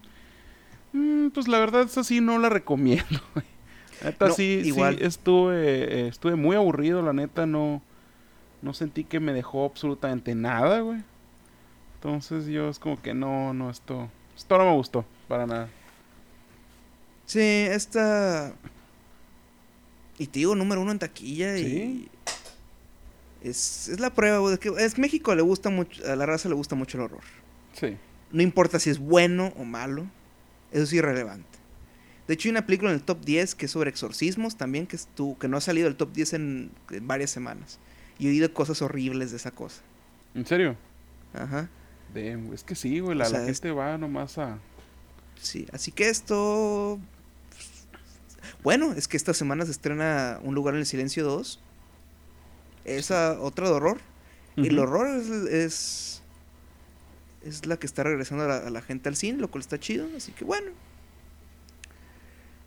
[0.93, 3.20] Mm, pues la verdad, esa sí no la recomiendo.
[4.05, 5.02] neta, No, sí, sí, igual.
[5.02, 7.82] estuve, eh, estuve muy aburrido, la neta, no,
[8.62, 11.01] no sentí que me dejó absolutamente nada, güey.
[11.98, 15.68] Entonces yo es como que no, no, esto, esto no me gustó, para nada.
[17.26, 18.52] Sí, esta.
[20.18, 21.64] Y te digo, número uno en taquilla y.
[21.64, 22.08] Sí.
[23.42, 24.52] Es, es la prueba, güey.
[24.54, 27.22] de que es México le gusta mucho, a la raza le gusta mucho el horror.
[27.72, 27.96] Sí.
[28.32, 30.06] No importa si es bueno o malo,
[30.72, 31.46] eso es irrelevante.
[32.26, 34.96] De hecho, hay una película en el top 10 que es sobre exorcismos también, que,
[34.98, 37.78] estu- que no ha salido del top 10 en, en varias semanas.
[38.18, 39.80] Y he oído cosas horribles de esa cosa.
[40.34, 40.76] ¿En serio?
[41.32, 41.68] Ajá.
[42.14, 44.59] Damn, es que sí, güey, la, O sea, la es- gente va nomás a...
[45.40, 46.98] Sí, así que esto.
[48.64, 51.60] Bueno, es que esta semana se estrena Un lugar en el silencio 2.
[52.85, 53.98] Esa otra de horror.
[54.56, 54.82] El Ujú.
[54.82, 56.22] horror es, es.
[57.44, 59.78] es la que está regresando a la, a la gente al cine, lo cual está
[59.78, 60.09] chido.
[60.16, 60.72] Así que bueno.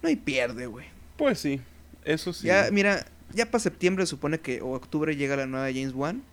[0.01, 0.85] No hay pierde, güey.
[1.17, 1.59] Pues sí,
[2.05, 2.47] eso sí.
[2.47, 6.23] Ya, mira, ya para septiembre supone que, o octubre llega la nueva James Wan.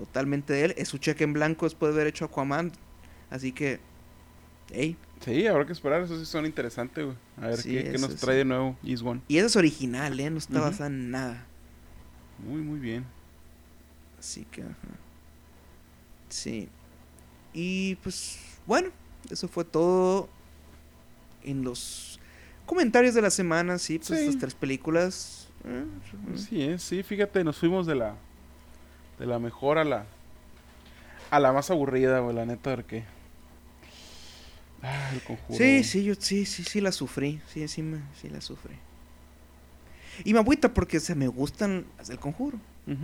[0.00, 0.74] Totalmente de él.
[0.78, 2.72] Es su cheque en blanco después de haber hecho Aquaman.
[3.28, 3.80] Así que.
[4.72, 4.96] Hey.
[5.22, 7.16] Sí, habrá que esperar, eso sí suena interesante, güey.
[7.36, 8.24] A ver Sí, qué, qué eso nos sí.
[8.24, 9.20] trae de nuevo Is One.
[9.28, 10.30] Y esa es original, ¿eh?
[10.30, 10.62] No está Ujú.
[10.62, 11.46] basada en nada.
[12.48, 13.04] Muy, muy bien.
[14.18, 14.72] Así que, ajá.
[16.30, 16.68] Sí.
[17.52, 18.88] Y pues, bueno,
[19.30, 20.30] eso fue todo
[21.42, 22.18] en los
[22.64, 24.14] comentarios de la semana, sí, pues Sí.
[24.26, 25.48] estas tres películas.
[25.64, 25.84] eh,
[26.36, 28.16] Sí, es, sí, fíjate, nos fuimos de la
[29.20, 30.06] de la mejor a la
[31.30, 33.04] a la más aburrida, güey, la neta, porque
[34.82, 35.56] ah, el conjuro.
[35.56, 37.40] Sí, sí, yo sí, sí, sí la sufrí.
[37.46, 38.74] Sí, sí, me, sí la sufrí.
[40.24, 42.58] Y me agüita porque, o sea, me gustan las del conjuro.
[42.86, 42.94] Sí,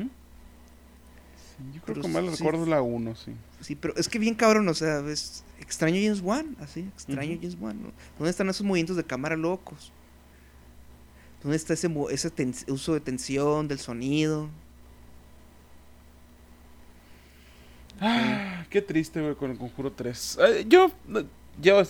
[1.72, 2.30] yo creo Pero que más sí.
[2.42, 3.32] recuerdo la 1, sí.
[3.60, 7.40] Sí, pero es que bien cabrón, o sea, es extraño James Wan, así, extraño Ujú.
[7.42, 7.82] James Wan.
[7.82, 7.92] ¿no?
[8.18, 9.92] ¿Dónde están esos movimientos de cámara locos?
[11.42, 12.32] ¿Dónde está ese, ese
[12.68, 14.48] uso de tensión, del sonido?
[18.00, 20.38] Ah, qué triste, güey, con el conjuro 3.
[20.40, 20.90] Eh, yo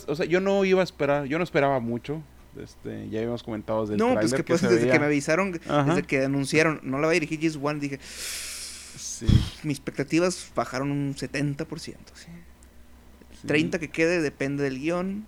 [0.08, 2.22] o sea, yo no iba a esperar, yo no esperaba mucho.
[2.62, 5.84] Este, ya habíamos comentado desde el no, pues que pues desde que me avisaron, Ajá.
[5.84, 9.26] desde que anunciaron, no la va a dirigir James Wan, dije, Sí,
[9.62, 11.66] mis expectativas bajaron un 70%.
[11.78, 11.94] ¿sí?
[12.14, 13.46] sí.
[13.46, 15.26] 30 que quede depende del guion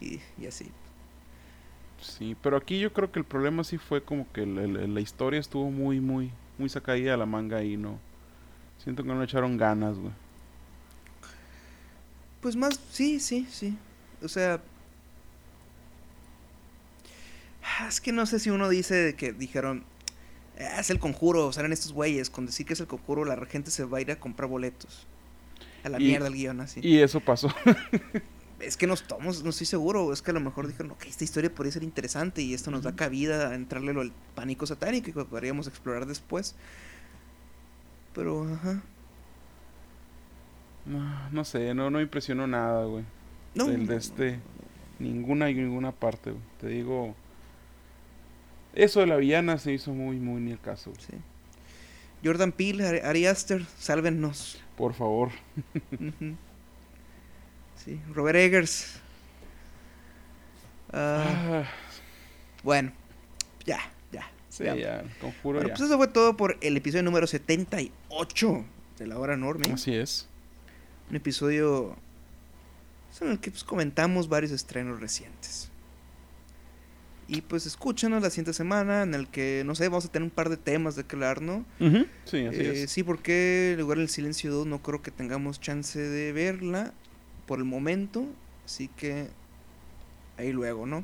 [0.00, 0.70] y, y así.
[2.00, 5.70] Sí, pero aquí yo creo que el problema sí fue como que la historia estuvo
[5.70, 7.98] muy, muy, muy sacadilla de la manga y no.
[8.84, 10.12] Siento que no le echaron ganas, güey.
[12.40, 13.76] Pues más, sí, sí, sí.
[14.22, 14.60] O sea...
[17.62, 19.84] ah, Es que no sé si uno dice que dijeron,
[20.58, 23.70] "Ah, es el conjuro, salen estos güeyes, con decir que es el conjuro la gente
[23.70, 25.06] se va a ir a comprar boletos.
[25.84, 26.80] A la Y- mierda el guion así.
[26.82, 27.48] Y eso pasó.
[28.60, 31.24] Es que nos tomamos, no estoy seguro, es que a lo mejor dijeron, ok, esta
[31.24, 35.24] historia podría ser interesante y esto nos da cabida a entrarle al pánico satánico que
[35.28, 36.54] podríamos explorar después.
[38.14, 38.82] Pero, ajá.
[40.84, 43.04] no, no sé, no, no impresionó nada, güey.
[43.54, 43.66] No.
[43.66, 44.40] Del de este,
[44.98, 46.42] ninguna y ninguna parte, güey.
[46.60, 47.14] Te digo.
[48.74, 51.02] Eso de la villana se hizo muy, muy ni el caso, güey.
[51.02, 51.12] Sí.
[52.24, 54.60] Jordan Peele, Ari, Aster, sálvennos.
[54.76, 55.30] Por favor.
[57.76, 59.00] Sí, Robert Eggers.
[60.92, 61.64] Ah, Ah,
[62.62, 62.92] bueno,
[63.66, 63.78] ya.
[64.56, 64.76] Sí, ya.
[64.76, 65.74] ya, conjuro Bueno, ya.
[65.74, 68.64] pues eso fue todo por el episodio número 78
[68.98, 69.72] de La Hora Enorme.
[69.72, 70.28] Así es.
[71.10, 71.96] Un episodio
[73.20, 75.70] en el que pues, comentamos varios estrenos recientes.
[77.26, 80.30] Y pues escúchanos la siguiente semana en el que, no sé, vamos a tener un
[80.30, 81.64] par de temas de hablar, ¿no?
[81.78, 82.90] Sí, así Eh, es.
[82.90, 86.92] sí, porque el lugar en el silencio 2 no creo que tengamos chance de verla
[87.46, 88.26] por el momento.
[88.66, 89.28] Así que
[90.36, 91.02] ahí luego, ¿no?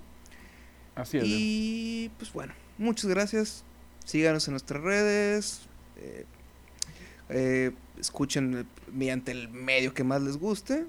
[0.94, 1.24] Así es.
[1.26, 3.64] Y pues bueno, muchas gracias.
[4.04, 5.60] Síganos en nuestras redes.
[5.96, 6.24] eh,
[7.28, 10.86] eh, escuchen mediante el medio que más les guste.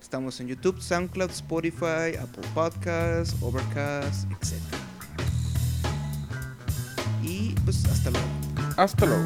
[0.00, 4.54] Estamos en YouTube, SoundCloud, Spotify, Apple Podcasts, Overcast, etc.
[7.22, 8.28] Y pues hasta luego.
[8.76, 9.24] Hasta luego.